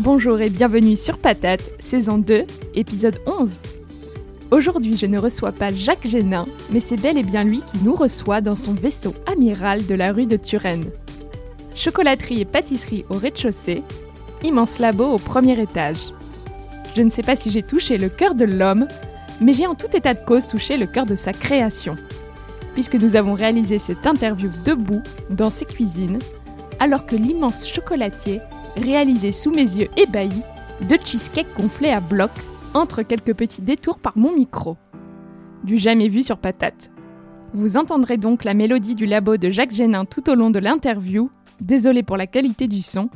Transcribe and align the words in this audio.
Bonjour 0.00 0.40
et 0.40 0.48
bienvenue 0.48 0.96
sur 0.96 1.18
Patate, 1.18 1.60
saison 1.78 2.16
2, 2.16 2.46
épisode 2.74 3.20
11. 3.26 3.60
Aujourd'hui, 4.50 4.96
je 4.96 5.04
ne 5.04 5.18
reçois 5.18 5.52
pas 5.52 5.68
Jacques 5.74 6.06
Génin, 6.06 6.46
mais 6.72 6.80
c'est 6.80 6.96
bel 6.96 7.18
et 7.18 7.22
bien 7.22 7.44
lui 7.44 7.60
qui 7.60 7.76
nous 7.84 7.94
reçoit 7.94 8.40
dans 8.40 8.56
son 8.56 8.72
vaisseau 8.72 9.12
amiral 9.30 9.84
de 9.84 9.94
la 9.94 10.12
rue 10.12 10.24
de 10.24 10.38
Turenne. 10.38 10.86
Chocolaterie 11.76 12.40
et 12.40 12.44
pâtisserie 12.46 13.04
au 13.10 13.18
rez-de-chaussée, 13.18 13.82
immense 14.42 14.78
labo 14.78 15.04
au 15.04 15.18
premier 15.18 15.60
étage. 15.60 16.14
Je 16.96 17.02
ne 17.02 17.10
sais 17.10 17.22
pas 17.22 17.36
si 17.36 17.50
j'ai 17.50 17.62
touché 17.62 17.98
le 17.98 18.08
cœur 18.08 18.34
de 18.34 18.46
l'homme, 18.46 18.88
mais 19.42 19.52
j'ai 19.52 19.66
en 19.66 19.74
tout 19.74 19.94
état 19.94 20.14
de 20.14 20.24
cause 20.24 20.46
touché 20.46 20.78
le 20.78 20.86
cœur 20.86 21.04
de 21.04 21.14
sa 21.14 21.34
création. 21.34 21.96
Puisque 22.72 22.94
nous 22.94 23.16
avons 23.16 23.34
réalisé 23.34 23.78
cette 23.78 24.06
interview 24.06 24.50
debout, 24.64 25.02
dans 25.28 25.50
ses 25.50 25.66
cuisines, 25.66 26.20
alors 26.78 27.04
que 27.04 27.16
l'immense 27.16 27.68
chocolatier 27.68 28.40
réalisé 28.76 29.32
sous 29.32 29.50
mes 29.50 29.62
yeux 29.62 29.88
ébahis, 29.96 30.42
deux 30.88 30.98
cheesecakes 31.04 31.54
gonflés 31.56 31.90
à 31.90 32.00
bloc, 32.00 32.30
entre 32.74 33.02
quelques 33.02 33.34
petits 33.34 33.62
détours 33.62 33.98
par 33.98 34.16
mon 34.16 34.34
micro. 34.34 34.76
Du 35.64 35.76
jamais 35.76 36.08
vu 36.08 36.22
sur 36.22 36.38
patate. 36.38 36.90
Vous 37.52 37.76
entendrez 37.76 38.16
donc 38.16 38.44
la 38.44 38.54
mélodie 38.54 38.94
du 38.94 39.06
labo 39.06 39.36
de 39.36 39.50
Jacques 39.50 39.72
Génin 39.72 40.04
tout 40.04 40.30
au 40.30 40.34
long 40.34 40.50
de 40.50 40.58
l'interview. 40.58 41.30
Désolé 41.60 42.02
pour 42.02 42.16
la 42.16 42.26
qualité 42.26 42.68
du 42.68 42.80
son, 42.80 43.10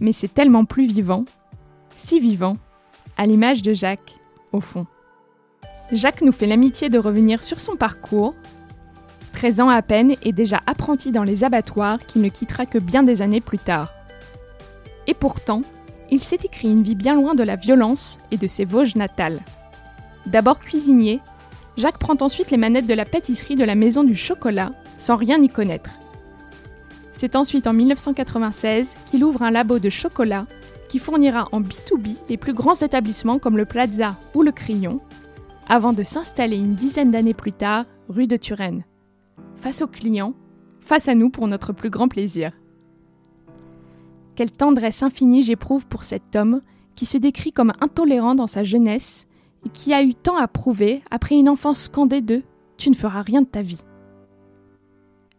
mais 0.00 0.12
c'est 0.12 0.32
tellement 0.32 0.64
plus 0.64 0.86
vivant, 0.86 1.24
si 1.94 2.18
vivant, 2.18 2.56
à 3.16 3.26
l'image 3.26 3.62
de 3.62 3.72
Jacques, 3.72 4.18
au 4.52 4.60
fond. 4.60 4.86
Jacques 5.92 6.22
nous 6.22 6.32
fait 6.32 6.46
l'amitié 6.46 6.88
de 6.88 6.98
revenir 6.98 7.42
sur 7.42 7.60
son 7.60 7.76
parcours. 7.76 8.34
13 9.34 9.60
ans 9.60 9.68
à 9.68 9.82
peine 9.82 10.14
et 10.22 10.32
déjà 10.32 10.60
apprenti 10.66 11.12
dans 11.12 11.24
les 11.24 11.44
abattoirs 11.44 12.00
qu'il 12.00 12.22
ne 12.22 12.28
quittera 12.28 12.66
que 12.66 12.78
bien 12.78 13.02
des 13.02 13.20
années 13.20 13.40
plus 13.40 13.58
tard. 13.58 13.92
Et 15.06 15.14
pourtant, 15.14 15.62
il 16.10 16.20
s'est 16.20 16.38
écrit 16.44 16.70
une 16.70 16.82
vie 16.82 16.94
bien 16.94 17.14
loin 17.14 17.34
de 17.34 17.42
la 17.42 17.56
violence 17.56 18.18
et 18.30 18.36
de 18.36 18.46
ses 18.46 18.64
Vosges 18.64 18.96
natales. 18.96 19.40
D'abord 20.26 20.60
cuisinier, 20.60 21.20
Jacques 21.76 21.98
prend 21.98 22.16
ensuite 22.20 22.50
les 22.50 22.56
manettes 22.56 22.86
de 22.86 22.94
la 22.94 23.04
pâtisserie 23.04 23.56
de 23.56 23.64
la 23.64 23.74
Maison 23.74 24.04
du 24.04 24.16
Chocolat, 24.16 24.72
sans 24.96 25.16
rien 25.16 25.42
y 25.42 25.48
connaître. 25.48 25.98
C'est 27.12 27.36
ensuite 27.36 27.66
en 27.66 27.72
1996 27.72 28.90
qu'il 29.06 29.24
ouvre 29.24 29.42
un 29.42 29.50
labo 29.50 29.78
de 29.78 29.90
chocolat 29.90 30.46
qui 30.88 30.98
fournira 30.98 31.48
en 31.52 31.60
B2B 31.60 32.16
les 32.28 32.36
plus 32.36 32.54
grands 32.54 32.74
établissements 32.74 33.38
comme 33.38 33.56
le 33.56 33.64
Plaza 33.64 34.16
ou 34.34 34.42
le 34.42 34.52
Crayon, 34.52 35.00
avant 35.68 35.92
de 35.92 36.02
s'installer 36.02 36.56
une 36.56 36.74
dizaine 36.74 37.10
d'années 37.10 37.34
plus 37.34 37.52
tard 37.52 37.86
rue 38.08 38.26
de 38.26 38.36
Turenne. 38.36 38.84
Face 39.56 39.82
aux 39.82 39.86
clients, 39.86 40.34
face 40.80 41.08
à 41.08 41.14
nous 41.14 41.30
pour 41.30 41.48
notre 41.48 41.72
plus 41.72 41.90
grand 41.90 42.08
plaisir. 42.08 42.52
Quelle 44.34 44.50
tendresse 44.50 45.02
infinie 45.02 45.42
j'éprouve 45.42 45.86
pour 45.86 46.04
cet 46.04 46.34
homme 46.34 46.60
qui 46.96 47.06
se 47.06 47.18
décrit 47.18 47.52
comme 47.52 47.72
intolérant 47.80 48.34
dans 48.34 48.46
sa 48.46 48.64
jeunesse 48.64 49.26
et 49.64 49.68
qui 49.68 49.92
a 49.92 50.02
eu 50.02 50.14
tant 50.14 50.36
à 50.36 50.48
prouver 50.48 51.02
après 51.10 51.36
une 51.36 51.48
enfance 51.48 51.82
scandée 51.82 52.20
de 52.20 52.42
Tu 52.76 52.90
ne 52.90 52.94
feras 52.94 53.22
rien 53.22 53.42
de 53.42 53.46
ta 53.46 53.62
vie. 53.62 53.82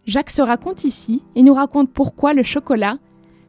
Jacques 0.06 0.30
se 0.30 0.42
raconte 0.42 0.84
ici 0.84 1.24
et 1.36 1.44
nous 1.44 1.54
raconte 1.54 1.92
pourquoi 1.92 2.34
le 2.34 2.44
chocolat, 2.44 3.00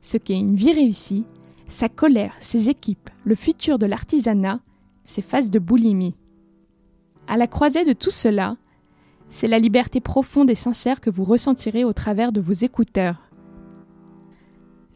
ce 0.01 0.17
qu'est 0.17 0.39
une 0.39 0.57
vie 0.57 0.73
réussie, 0.73 1.27
sa 1.69 1.89
colère, 1.89 2.35
ses 2.39 2.71
équipes, 2.71 3.11
le 3.25 3.35
futur 3.35 3.79
de 3.79 3.87
l'artisanat, 3.87 4.61
ses 5.05 5.23
phases 5.23 5.51
de 5.51 5.59
boulimie. 5.59 6.17
À 7.29 7.37
la 7.37 7.47
croisée 7.47 7.85
de 7.85 7.93
tout 7.93 8.11
cela, 8.11 8.57
c'est 9.29 9.49
la 9.49 9.59
liberté 9.59 10.01
profonde 10.01 10.51
et 10.51 10.55
sincère 10.55 11.01
que 11.01 11.11
vous 11.11 11.25
ressentirez 11.25 11.85
au 11.85 11.93
travers 11.93 12.33
de 12.33 12.41
vos 12.41 12.53
écouteurs. 12.53 13.26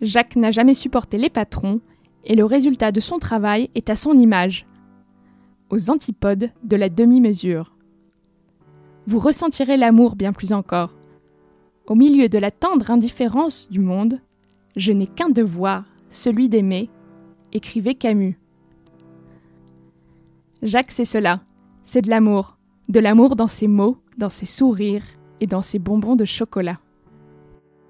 Jacques 0.01 0.37
n'a 0.37 0.51
jamais 0.51 0.75
supporté 0.75 1.19
les 1.19 1.31
patrons, 1.31 1.81
et 2.25 2.35
le 2.35 2.45
résultat 2.45 2.93
de 2.93 3.01
son 3.01 3.19
travail 3.19 3.71
est 3.75 3.91
à 3.91 3.97
son 3.97 4.13
image, 4.17 4.67
aux 5.71 5.91
antipodes 5.91 6.51
de 6.65 6.77
la 6.77 6.89
demi-mesure. 6.89 7.75
Vous 9.07 9.19
ressentirez 9.19 9.77
l'amour 9.77 10.17
bien 10.17 10.33
plus 10.33 10.53
encore. 10.53 10.95
Au 11.87 11.95
milieu 11.95 12.29
de 12.29 12.39
la 12.39 12.51
tendre 12.51 12.91
indifférence 12.91 13.69
du 13.71 13.81
monde, 13.81 14.21
je 14.77 14.93
n'ai 14.93 15.07
qu'un 15.07 15.31
devoir, 15.31 15.85
celui 16.09 16.49
d'aimer, 16.49 16.91
écrivait 17.53 17.95
Camus. 17.95 18.39
Jacques, 20.63 20.93
c'est 20.93 21.05
cela, 21.05 21.41
c'est 21.83 22.03
de 22.03 22.11
l'amour, 22.11 22.59
de 22.89 23.01
l'amour 23.01 23.35
dans 23.35 23.47
ses 23.47 23.67
mots, 23.67 23.99
dans 24.19 24.29
ses 24.29 24.47
sourires 24.47 25.05
et 25.41 25.47
dans 25.47 25.63
ses 25.63 25.79
bonbons 25.79 26.17
de 26.17 26.25
chocolat. 26.25 26.79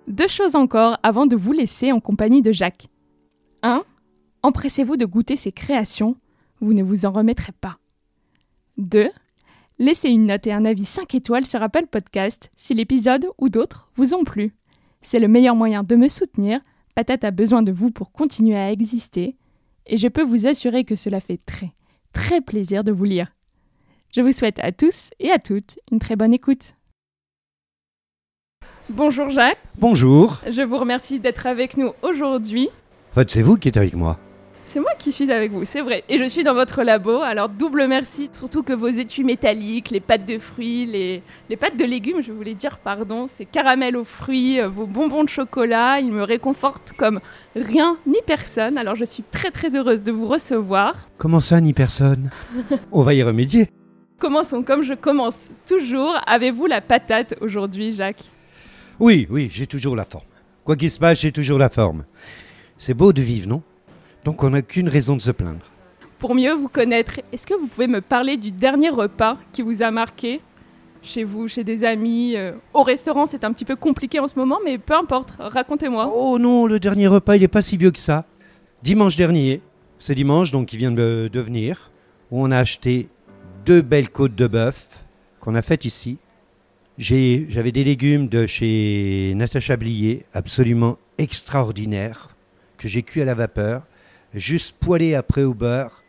Deux 0.06 0.28
choses 0.28 0.56
encore 0.56 0.98
avant 1.02 1.26
de 1.26 1.36
vous 1.36 1.52
laisser 1.52 1.92
en 1.92 2.00
compagnie 2.00 2.42
de 2.42 2.52
Jacques. 2.52 2.88
1. 3.62 3.84
Empressez-vous 4.42 4.96
de 4.96 5.04
goûter 5.04 5.36
ses 5.36 5.52
créations, 5.52 6.16
vous 6.60 6.74
ne 6.74 6.82
vous 6.82 7.06
en 7.06 7.12
remettrez 7.12 7.52
pas. 7.52 7.78
2. 8.78 9.10
Laissez 9.78 10.10
une 10.10 10.26
note 10.26 10.46
et 10.46 10.52
un 10.52 10.64
avis 10.64 10.84
5 10.84 11.14
étoiles 11.14 11.46
sur 11.46 11.62
Apple 11.62 11.86
Podcast 11.86 12.50
si 12.56 12.74
l'épisode 12.74 13.26
ou 13.38 13.48
d'autres 13.48 13.90
vous 13.96 14.14
ont 14.14 14.24
plu. 14.24 14.54
C'est 15.02 15.20
le 15.20 15.28
meilleur 15.28 15.54
moyen 15.54 15.82
de 15.82 15.96
me 15.96 16.08
soutenir. 16.08 16.60
Patate 16.94 17.24
a 17.24 17.30
besoin 17.30 17.62
de 17.62 17.72
vous 17.72 17.90
pour 17.90 18.12
continuer 18.12 18.56
à 18.56 18.72
exister. 18.72 19.36
Et 19.86 19.96
je 19.96 20.08
peux 20.08 20.22
vous 20.22 20.46
assurer 20.46 20.84
que 20.84 20.94
cela 20.94 21.20
fait 21.20 21.40
très, 21.46 21.72
très 22.12 22.40
plaisir 22.40 22.84
de 22.84 22.92
vous 22.92 23.04
lire. 23.04 23.32
Je 24.14 24.20
vous 24.20 24.32
souhaite 24.32 24.58
à 24.60 24.72
tous 24.72 25.10
et 25.18 25.30
à 25.30 25.38
toutes 25.38 25.78
une 25.90 25.98
très 25.98 26.16
bonne 26.16 26.34
écoute. 26.34 26.74
Bonjour 28.92 29.30
Jacques. 29.30 29.58
Bonjour. 29.78 30.40
Je 30.50 30.62
vous 30.62 30.76
remercie 30.76 31.20
d'être 31.20 31.46
avec 31.46 31.76
nous 31.76 31.92
aujourd'hui. 32.02 32.70
En 33.12 33.14
fait, 33.14 33.30
c'est 33.30 33.40
vous 33.40 33.56
qui 33.56 33.68
êtes 33.68 33.76
avec 33.76 33.94
moi. 33.94 34.18
C'est 34.64 34.80
moi 34.80 34.90
qui 34.98 35.12
suis 35.12 35.30
avec 35.30 35.52
vous, 35.52 35.64
c'est 35.64 35.80
vrai. 35.80 36.02
Et 36.08 36.18
je 36.18 36.24
suis 36.24 36.42
dans 36.42 36.54
votre 36.54 36.82
labo, 36.82 37.20
alors 37.20 37.48
double 37.48 37.86
merci. 37.86 38.30
Surtout 38.32 38.64
que 38.64 38.72
vos 38.72 38.88
étuis 38.88 39.22
métalliques, 39.22 39.90
les 39.90 40.00
pâtes 40.00 40.26
de 40.26 40.40
fruits, 40.40 40.86
les, 40.86 41.22
les 41.48 41.56
pâtes 41.56 41.76
de 41.76 41.84
légumes, 41.84 42.20
je 42.20 42.32
voulais 42.32 42.54
dire, 42.54 42.78
pardon, 42.78 43.28
ces 43.28 43.44
caramels 43.44 43.96
aux 43.96 44.04
fruits, 44.04 44.60
euh, 44.60 44.68
vos 44.68 44.86
bonbons 44.86 45.22
de 45.22 45.28
chocolat, 45.28 46.00
ils 46.00 46.10
me 46.10 46.24
réconfortent 46.24 46.92
comme 46.96 47.20
rien 47.54 47.96
ni 48.08 48.18
personne. 48.26 48.76
Alors 48.76 48.96
je 48.96 49.04
suis 49.04 49.22
très 49.22 49.52
très 49.52 49.76
heureuse 49.76 50.03
de 50.03 50.10
vous 50.10 50.26
recevoir. 50.26 50.97
Comment 51.16 51.41
ça, 51.41 51.60
ni 51.60 51.72
personne? 51.72 52.30
On 52.91 53.04
va 53.04 53.15
y 53.15 53.22
remédier. 53.22 53.68
Commençons 54.18 54.65
comme 54.65 54.82
je 54.82 54.94
commence 54.94 55.50
toujours. 55.65 56.16
Avez-vous 56.26 56.66
la 56.66 56.80
patate 56.80 57.36
aujourd'hui, 57.41 57.92
Jacques? 57.92 58.24
Oui, 59.00 59.26
oui, 59.30 59.48
j'ai 59.50 59.66
toujours 59.66 59.97
la 59.97 60.04
forme. 60.04 60.26
Quoi 60.62 60.76
qu'il 60.76 60.91
se 60.91 60.98
passe, 60.98 61.20
j'ai 61.20 61.32
toujours 61.32 61.58
la 61.58 61.70
forme. 61.70 62.04
C'est 62.76 62.92
beau 62.92 63.14
de 63.14 63.22
vivre, 63.22 63.48
non? 63.48 63.62
Donc 64.24 64.42
on 64.42 64.50
n'a 64.50 64.60
qu'une 64.60 64.91
raison 64.91 65.16
de 65.16 65.22
se 65.22 65.30
plaindre. 65.30 65.64
Pour 66.18 66.34
mieux 66.34 66.52
vous 66.52 66.68
connaître, 66.68 67.20
est-ce 67.32 67.47
que 67.47 67.54
vous 67.54 67.66
pouvez 67.66 67.86
me 67.86 68.02
parler 68.02 68.36
du 68.36 68.50
dernier 68.52 68.91
repas 68.91 69.38
qui 69.52 69.62
vous 69.62 69.82
a 69.82 69.91
marqué? 69.91 70.42
Chez 71.02 71.24
vous, 71.24 71.48
chez 71.48 71.64
des 71.64 71.82
amis 71.82 72.36
euh, 72.36 72.52
Au 72.74 72.82
restaurant, 72.82 73.24
c'est 73.24 73.42
un 73.42 73.54
petit 73.54 73.64
peu 73.64 73.74
compliqué 73.74 74.20
en 74.20 74.26
ce 74.26 74.38
moment, 74.38 74.58
mais 74.62 74.76
peu 74.76 74.92
importe, 74.92 75.32
racontez-moi. 75.38 76.12
Oh 76.14 76.38
non, 76.38 76.66
le 76.66 76.78
dernier 76.78 77.06
repas, 77.06 77.36
il 77.36 77.41
n'est 77.41 77.48
pas 77.48 77.62
si 77.62 77.78
vieux 77.78 77.91
que 77.91 77.98
ça. 77.98 78.26
Dimanche 78.82 79.16
dernier, 79.16 79.62
c'est 79.98 80.14
dimanche, 80.14 80.53
donc 80.53 80.74
il 80.74 80.76
vient 80.76 80.92
de 80.92 81.30
devenir, 81.32 81.91
où 82.30 82.42
on 82.42 82.50
a 82.50 82.58
acheté 82.58 83.08
deux 83.64 83.80
belles 83.80 84.10
côtes 84.10 84.34
de 84.34 84.46
bœuf 84.46 85.04
qu'on 85.41 85.54
a 85.54 85.62
faites 85.62 85.86
ici. 85.86 86.18
J'avais 87.00 87.72
des 87.72 87.82
légumes 87.82 88.28
de 88.28 88.47
chez 88.47 89.32
Natacha 89.34 89.78
Blier, 89.78 90.26
absolument 90.34 90.98
extraordinaires, 91.16 92.36
que 92.76 92.88
j'ai 92.88 93.02
cuit 93.02 93.22
à 93.22 93.24
la 93.24 93.34
vapeur, 93.34 93.84
juste 94.34 94.76
poêlé 94.78 95.14
après 95.14 95.44
au 95.44 95.54
beurre, 95.54 96.02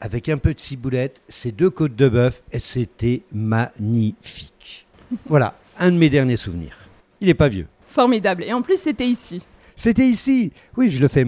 avec 0.00 0.30
un 0.30 0.38
peu 0.38 0.54
de 0.54 0.58
ciboulette, 0.58 1.20
ces 1.28 1.52
deux 1.52 1.68
côtes 1.68 1.94
de 1.94 2.08
bœuf, 2.08 2.42
et 2.52 2.58
c'était 2.58 3.20
magnifique. 3.34 4.86
voilà, 5.26 5.58
un 5.78 5.90
de 5.90 5.98
mes 5.98 6.08
derniers 6.08 6.38
souvenirs. 6.38 6.88
Il 7.20 7.26
n'est 7.26 7.34
pas 7.34 7.48
vieux. 7.48 7.66
Formidable. 7.88 8.42
Et 8.44 8.54
en 8.54 8.62
plus, 8.62 8.80
c'était 8.80 9.08
ici. 9.08 9.42
C'était 9.76 10.08
ici. 10.08 10.52
Oui, 10.74 10.88
je 10.88 11.02
le 11.02 11.08
fais. 11.08 11.26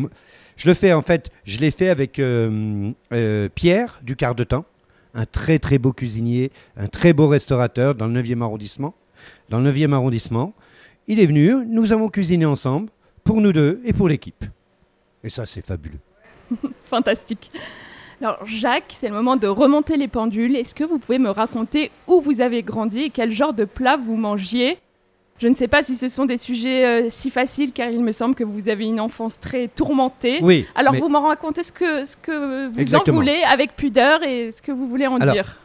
Je 0.57 0.69
le 0.69 0.75
fais 0.75 0.95
en 0.95 1.03
fait. 1.03 1.31
Je 1.45 1.59
l'ai 1.59 1.71
fait 1.71 1.91
avec 1.91 2.19
euh, 2.19 2.91
euh, 3.13 3.51
Pierre 3.55 4.01
du 4.03 4.17
quart 4.17 4.35
de 4.35 4.45
temps, 4.45 4.65
un 5.13 5.27
très 5.27 5.59
très 5.59 5.77
beau 5.77 5.93
cuisinier, 5.93 6.51
un 6.79 6.87
très 6.87 7.13
beau 7.13 7.27
restaurateur 7.27 7.95
dans 7.95 8.07
le 8.07 8.23
9e 8.23 8.41
arrondissement. 8.41 8.95
Dans 9.49 9.59
le 9.61 9.73
9e 9.73 9.93
arrondissement, 9.93 10.55
il 11.07 11.21
est 11.21 11.27
venu. 11.27 11.55
Nous 11.67 11.93
avons 11.93 12.09
cuisiné 12.09 12.45
ensemble 12.47 12.89
pour 13.25 13.41
nous 13.41 13.53
deux 13.53 13.81
et 13.85 13.93
pour 13.93 14.09
l'équipe. 14.09 14.45
Et 15.25 15.31
ça, 15.31 15.47
c'est 15.47 15.65
fabuleux. 15.65 15.99
Fantastique. 16.87 17.51
Alors 18.21 18.39
Jacques, 18.47 18.93
c'est 18.95 19.09
le 19.09 19.15
moment 19.15 19.37
de 19.37 19.49
remonter 19.49 19.97
les 19.97 20.07
pendules. 20.09 20.55
Est-ce 20.57 20.75
que 20.75 20.85
vous 20.85 20.99
pouvez 20.99 21.19
me 21.19 21.31
raconter 21.31 21.91
où 22.07 22.21
vous 22.21 22.41
avez 22.41 22.63
grandi 22.63 23.01
et 23.03 23.11
quel 23.11 23.33
genre 23.33 23.53
de 23.53 23.65
plat 23.65 23.97
vous 23.97 24.17
mangiez? 24.17 24.79
Je 25.39 25.49
ne 25.49 25.55
sais 25.55 25.67
pas 25.67 25.83
si 25.83 25.97
ce 25.97 26.07
sont 26.07 26.25
des 26.25 26.37
sujets 26.37 26.85
euh, 26.87 27.07
si 27.09 27.31
faciles 27.31 27.73
car 27.73 27.91
il 27.91 28.05
me 28.05 28.13
semble 28.13 28.37
que 28.37 28.45
vous 28.45 28.69
avez 28.69 28.85
une 28.85 29.01
enfance 29.01 29.41
très 29.41 29.67
tourmentée. 29.67 30.39
Oui. 30.41 30.67
Alors 30.77 30.93
mais- 30.93 31.01
vous 31.01 31.09
m'en 31.09 31.23
racontez 31.27 31.65
ce 31.65 31.73
que, 31.73 32.05
ce 32.05 32.17
que 32.17 32.69
vous 32.69 32.79
Exactement. 32.79 33.17
en 33.17 33.21
voulez 33.21 33.43
avec 33.51 33.75
pudeur 33.75 34.23
et 34.23 34.53
ce 34.53 34.63
que 34.63 34.71
vous 34.71 34.87
voulez 34.87 35.09
en 35.09 35.17
Alors, 35.17 35.35
dire. 35.35 35.59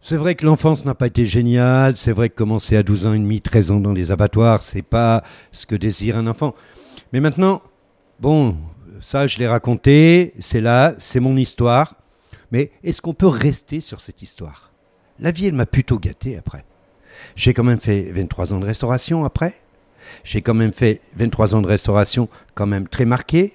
C'est 0.00 0.16
vrai 0.16 0.36
que 0.36 0.46
l'enfance 0.46 0.84
n'a 0.84 0.94
pas 0.94 1.08
été 1.08 1.26
géniale. 1.26 1.96
C'est 1.96 2.12
vrai 2.12 2.28
que 2.28 2.34
commencer 2.34 2.76
à 2.76 2.82
12 2.82 3.06
ans 3.06 3.14
et 3.14 3.18
demi, 3.18 3.40
13 3.40 3.72
ans 3.72 3.80
dans 3.80 3.92
les 3.92 4.12
abattoirs, 4.12 4.62
c'est 4.62 4.82
pas 4.82 5.24
ce 5.52 5.66
que 5.66 5.74
désire 5.74 6.16
un 6.16 6.26
enfant. 6.26 6.54
Mais 7.12 7.20
maintenant, 7.20 7.62
bon, 8.20 8.56
ça 9.00 9.26
je 9.26 9.38
l'ai 9.38 9.48
raconté, 9.48 10.34
c'est 10.38 10.60
là, 10.60 10.94
c'est 10.98 11.20
mon 11.20 11.36
histoire. 11.36 11.96
Mais 12.52 12.70
est-ce 12.84 13.02
qu'on 13.02 13.12
peut 13.12 13.26
rester 13.26 13.80
sur 13.80 14.00
cette 14.00 14.22
histoire? 14.22 14.70
La 15.18 15.32
vie, 15.32 15.46
elle 15.46 15.54
m'a 15.54 15.66
plutôt 15.66 15.98
gâté 15.98 16.36
après. 16.36 16.64
J'ai 17.34 17.52
quand 17.52 17.64
même 17.64 17.80
fait 17.80 18.12
23 18.12 18.54
ans 18.54 18.60
de 18.60 18.64
restauration 18.64 19.24
après. 19.24 19.60
J'ai 20.24 20.40
quand 20.40 20.54
même 20.54 20.72
fait 20.72 21.00
23 21.16 21.56
ans 21.56 21.60
de 21.60 21.66
restauration 21.66 22.28
quand 22.54 22.66
même 22.66 22.88
très 22.88 23.04
marqué, 23.04 23.54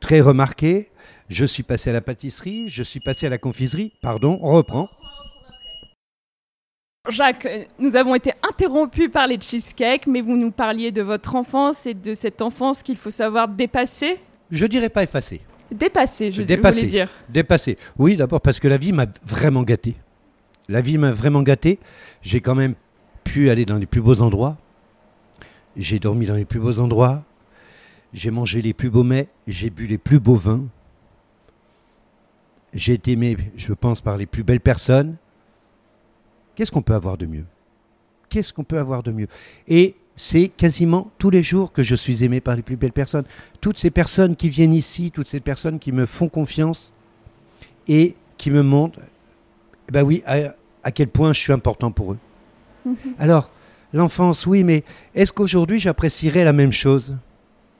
très 0.00 0.20
remarqué. 0.20 0.90
Je 1.28 1.44
suis 1.44 1.62
passé 1.62 1.90
à 1.90 1.92
la 1.92 2.00
pâtisserie, 2.00 2.68
je 2.68 2.82
suis 2.82 3.00
passé 3.00 3.26
à 3.26 3.30
la 3.30 3.38
confiserie. 3.38 3.92
Pardon, 4.02 4.38
on 4.42 4.52
reprend. 4.52 4.88
Jacques, 7.10 7.46
nous 7.78 7.96
avons 7.96 8.14
été 8.14 8.32
interrompus 8.42 9.10
par 9.10 9.26
les 9.26 9.38
cheesecakes, 9.38 10.06
mais 10.06 10.22
vous 10.22 10.38
nous 10.38 10.50
parliez 10.50 10.90
de 10.90 11.02
votre 11.02 11.36
enfance 11.36 11.84
et 11.84 11.92
de 11.92 12.14
cette 12.14 12.40
enfance 12.40 12.82
qu'il 12.82 12.96
faut 12.96 13.10
savoir 13.10 13.46
dépasser. 13.48 14.18
Je 14.50 14.64
dirais 14.64 14.88
pas 14.88 15.02
effacé. 15.02 15.42
Dépasser, 15.70 16.32
je 16.32 16.42
Dépasser. 16.42 16.78
voulais 16.80 16.90
dire. 16.90 17.10
Dépassé. 17.28 17.76
Oui, 17.98 18.16
d'abord 18.16 18.40
parce 18.40 18.58
que 18.58 18.68
la 18.68 18.78
vie 18.78 18.92
m'a 18.92 19.04
vraiment 19.22 19.62
gâté. 19.64 19.96
La 20.68 20.80
vie 20.80 20.96
m'a 20.96 21.12
vraiment 21.12 21.42
gâté. 21.42 21.78
J'ai 22.22 22.40
quand 22.40 22.54
même 22.54 22.74
pu 23.22 23.50
aller 23.50 23.66
dans 23.66 23.76
les 23.76 23.86
plus 23.86 24.00
beaux 24.00 24.22
endroits. 24.22 24.56
J'ai 25.76 25.98
dormi 25.98 26.24
dans 26.24 26.36
les 26.36 26.44
plus 26.46 26.60
beaux 26.60 26.80
endroits. 26.80 27.22
J'ai 28.14 28.30
mangé 28.30 28.62
les 28.62 28.72
plus 28.72 28.88
beaux 28.88 29.02
mets. 29.02 29.28
J'ai 29.46 29.68
bu 29.68 29.86
les 29.86 29.98
plus 29.98 30.20
beaux 30.20 30.36
vins. 30.36 30.64
J'ai 32.72 32.94
été 32.94 33.12
aimé, 33.12 33.36
je 33.56 33.74
pense, 33.74 34.00
par 34.00 34.16
les 34.16 34.26
plus 34.26 34.42
belles 34.42 34.60
personnes. 34.60 35.16
Qu'est-ce 36.54 36.70
qu'on 36.72 36.82
peut 36.82 36.94
avoir 36.94 37.16
de 37.18 37.26
mieux? 37.26 37.44
Qu'est-ce 38.28 38.52
qu'on 38.52 38.64
peut 38.64 38.78
avoir 38.78 39.02
de 39.02 39.12
mieux? 39.12 39.28
Et 39.68 39.94
c'est 40.16 40.48
quasiment 40.48 41.10
tous 41.18 41.30
les 41.30 41.42
jours 41.42 41.72
que 41.72 41.82
je 41.82 41.94
suis 41.94 42.24
aimé 42.24 42.40
par 42.40 42.54
les 42.56 42.62
plus 42.62 42.76
belles 42.76 42.92
personnes. 42.92 43.24
Toutes 43.60 43.76
ces 43.76 43.90
personnes 43.90 44.36
qui 44.36 44.48
viennent 44.48 44.74
ici, 44.74 45.10
toutes 45.10 45.28
ces 45.28 45.40
personnes 45.40 45.78
qui 45.78 45.92
me 45.92 46.06
font 46.06 46.28
confiance 46.28 46.92
et 47.88 48.14
qui 48.36 48.50
me 48.50 48.62
montrent, 48.62 49.00
eh 49.88 49.92
ben 49.92 50.02
oui, 50.02 50.22
à, 50.26 50.54
à 50.82 50.92
quel 50.92 51.08
point 51.08 51.32
je 51.32 51.40
suis 51.40 51.52
important 51.52 51.90
pour 51.90 52.12
eux. 52.12 52.18
Alors, 53.18 53.50
l'enfance, 53.92 54.46
oui, 54.46 54.62
mais 54.62 54.84
est-ce 55.14 55.32
qu'aujourd'hui 55.32 55.80
j'apprécierais 55.80 56.44
la 56.44 56.52
même 56.52 56.72
chose? 56.72 57.16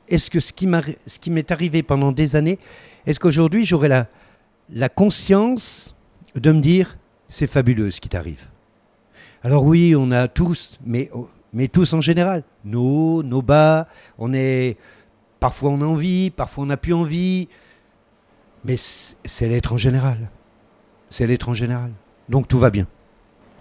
Est-ce 0.08 0.30
que 0.30 0.40
ce 0.40 0.52
qui 0.52 0.66
m'a- 0.66 0.82
ce 1.06 1.18
qui 1.18 1.30
m'est 1.30 1.50
arrivé 1.50 1.82
pendant 1.82 2.12
des 2.12 2.36
années, 2.36 2.58
est-ce 3.06 3.20
qu'aujourd'hui 3.20 3.64
j'aurais 3.64 3.88
la, 3.88 4.08
la 4.70 4.88
conscience 4.88 5.94
de 6.34 6.52
me 6.52 6.60
dire, 6.60 6.96
c'est 7.28 7.46
fabuleux 7.46 7.90
ce 7.90 8.00
qui 8.00 8.08
t'arrive? 8.08 8.46
Alors 9.44 9.64
oui, 9.64 9.94
on 9.94 10.10
a 10.10 10.26
tous, 10.26 10.78
mais, 10.86 11.10
mais 11.52 11.68
tous 11.68 11.92
en 11.92 12.00
général, 12.00 12.44
nos, 12.64 13.22
nos 13.22 13.42
bas, 13.42 13.86
on 14.18 14.32
est... 14.32 14.78
Parfois 15.38 15.70
on 15.70 15.82
a 15.82 15.84
envie, 15.84 16.30
parfois 16.30 16.64
on 16.64 16.68
n'a 16.68 16.78
plus 16.78 16.94
envie, 16.94 17.48
mais 18.64 18.76
c'est 18.78 19.46
l'être 19.46 19.74
en 19.74 19.76
général. 19.76 20.30
C'est 21.10 21.26
l'être 21.26 21.50
en 21.50 21.52
général. 21.52 21.90
Donc 22.30 22.48
tout 22.48 22.58
va 22.58 22.70
bien. 22.70 22.86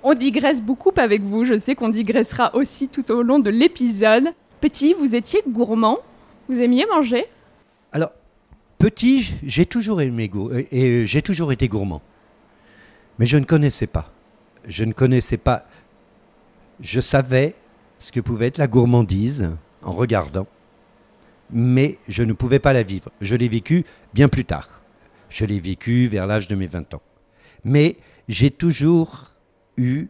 On 0.02 0.14
digresse 0.14 0.62
beaucoup 0.62 0.94
avec 0.96 1.22
vous. 1.22 1.44
Je 1.44 1.58
sais 1.58 1.76
qu'on 1.76 1.90
digressera 1.90 2.56
aussi 2.56 2.88
tout 2.88 3.12
au 3.12 3.22
long 3.22 3.40
de 3.40 3.50
l'épisode. 3.50 4.30
Petit, 4.62 4.94
vous 4.94 5.16
étiez 5.16 5.42
gourmand. 5.46 5.98
Vous 6.48 6.60
aimiez 6.60 6.86
manger? 6.90 7.26
Alors, 7.92 8.12
petit, 8.78 9.34
j'ai 9.44 9.66
toujours 9.66 10.00
aimé 10.00 10.32
euh, 10.34 10.64
et 10.72 11.06
j'ai 11.06 11.22
toujours 11.22 11.52
été 11.52 11.68
gourmand. 11.68 12.02
Mais 13.20 13.26
je 13.26 13.38
ne 13.38 13.44
connaissais 13.44 13.88
pas. 13.88 14.10
Je 14.66 14.86
ne 14.86 14.94
connaissais 14.94 15.38
pas. 15.38 15.66
Je 16.80 17.00
savais 17.00 17.56
ce 18.00 18.12
que 18.12 18.20
pouvait 18.20 18.48
être 18.48 18.58
la 18.58 18.68
gourmandise 18.68 19.52
en 19.84 19.92
regardant, 19.92 20.48
mais 21.52 21.98
je 22.08 22.24
ne 22.24 22.34
pouvais 22.34 22.60
pas 22.60 22.74
la 22.74 22.84
vivre. 22.84 23.12
Je 23.22 23.36
l'ai 23.36 23.48
vécu 23.48 23.86
bien 24.14 24.28
plus 24.28 24.46
tard. 24.46 24.82
Je 25.30 25.46
l'ai 25.46 25.60
vécu 25.60 26.08
vers 26.08 26.28
l'âge 26.28 26.48
de 26.48 26.56
mes 26.56 26.68
20 26.68 26.94
ans. 26.94 27.02
Mais 27.64 27.98
j'ai 28.28 28.52
toujours 28.52 29.32
eu 29.78 30.08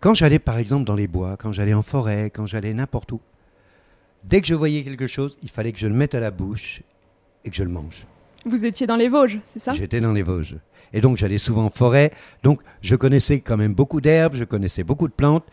quand 0.00 0.14
j'allais 0.14 0.38
par 0.38 0.58
exemple 0.58 0.84
dans 0.84 0.94
les 0.94 1.08
bois, 1.08 1.36
quand 1.36 1.52
j'allais 1.52 1.74
en 1.74 1.82
forêt, 1.82 2.30
quand 2.30 2.46
j'allais 2.46 2.74
n'importe 2.74 3.12
où, 3.12 3.20
dès 4.24 4.40
que 4.40 4.46
je 4.46 4.54
voyais 4.54 4.82
quelque 4.82 5.06
chose, 5.06 5.38
il 5.42 5.50
fallait 5.50 5.72
que 5.72 5.78
je 5.78 5.86
le 5.86 5.94
mette 5.94 6.14
à 6.14 6.20
la 6.20 6.30
bouche 6.30 6.82
et 7.44 7.50
que 7.50 7.56
je 7.56 7.64
le 7.64 7.70
mange. 7.70 8.06
Vous 8.44 8.64
étiez 8.64 8.86
dans 8.86 8.96
les 8.96 9.08
Vosges, 9.08 9.40
c'est 9.52 9.58
ça? 9.58 9.72
J'étais 9.72 10.00
dans 10.00 10.12
les 10.12 10.22
Vosges. 10.22 10.56
Et 10.92 11.00
donc 11.00 11.16
j'allais 11.16 11.38
souvent 11.38 11.66
en 11.66 11.70
forêt. 11.70 12.12
Donc 12.42 12.60
je 12.82 12.96
connaissais 12.96 13.40
quand 13.40 13.56
même 13.56 13.74
beaucoup 13.74 14.00
d'herbes, 14.00 14.34
je 14.34 14.44
connaissais 14.44 14.84
beaucoup 14.84 15.08
de 15.08 15.12
plantes. 15.12 15.44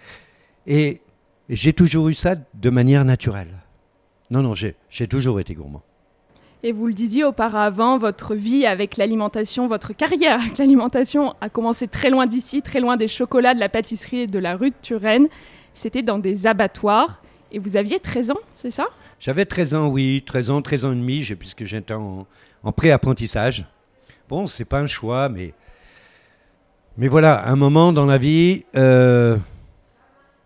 Et 0.68 1.02
j'ai 1.50 1.74
toujours 1.74 2.10
eu 2.10 2.14
ça 2.14 2.36
de 2.36 2.70
manière 2.70 3.06
naturelle. 3.06 3.54
Non, 4.32 4.42
non, 4.42 4.54
j'ai 4.56 5.08
toujours 5.08 5.40
été 5.40 5.54
gourmand. 5.54 5.84
Et 6.66 6.72
vous 6.72 6.88
le 6.88 6.94
disiez 6.94 7.26
auparavant, 7.26 7.98
votre 7.98 8.36
vie 8.36 8.66
avec 8.66 8.96
l'alimentation, 8.96 9.68
votre 9.68 9.92
carrière 9.92 10.40
avec 10.40 10.58
l'alimentation 10.58 11.36
a 11.42 11.50
commencé 11.50 11.88
très 11.88 12.10
loin 12.10 12.26
d'ici, 12.26 12.62
très 12.62 12.80
loin 12.80 12.96
des 12.96 13.10
chocolats, 13.10 13.54
de 13.54 13.60
la 13.60 13.68
pâtisserie 13.68 14.22
et 14.22 14.28
de 14.28 14.40
la 14.40 14.56
rue 14.56 14.70
de 14.70 14.76
Turenne. 14.82 15.28
C'était 15.74 16.04
dans 16.04 16.20
des 16.20 16.48
abattoirs. 16.48 17.22
Et 17.52 17.60
vous 17.60 17.76
aviez 17.76 18.00
13 18.00 18.32
ans, 18.32 18.40
c'est 18.56 18.72
ça? 18.72 18.88
J'avais 19.20 19.46
13 19.46 19.76
ans, 19.76 19.88
oui, 19.90 20.24
13 20.26 20.50
ans, 20.52 20.62
13 20.62 20.86
ans 20.86 20.92
et 20.94 20.96
demi, 20.96 21.24
puisque 21.38 21.66
j'étais 21.66 21.94
en, 21.94 22.26
en 22.64 22.72
pré-apprentissage. 22.72 23.66
Bon, 24.30 24.48
c'est 24.48 24.66
pas 24.66 24.80
un 24.80 24.88
choix, 24.88 25.30
mais. 25.30 25.54
Mais 26.98 27.08
voilà, 27.08 27.48
un 27.48 27.56
moment 27.56 27.92
dans 27.92 28.06
la 28.06 28.18
vie, 28.20 28.66
euh, 28.76 29.36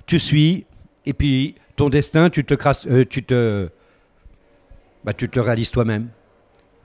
tu 0.05 0.17
suis, 0.17 0.65
et 1.05 1.13
puis 1.13 1.55
ton 1.75 1.89
destin, 1.89 2.29
tu 2.29 2.45
te 2.45 2.53
crasses, 2.53 2.87
euh, 2.87 3.05
tu 3.07 3.23
te. 3.23 3.69
Bah, 5.03 5.13
tu 5.13 5.29
te 5.29 5.35
le 5.37 5.41
réalises 5.41 5.71
toi-même. 5.71 6.09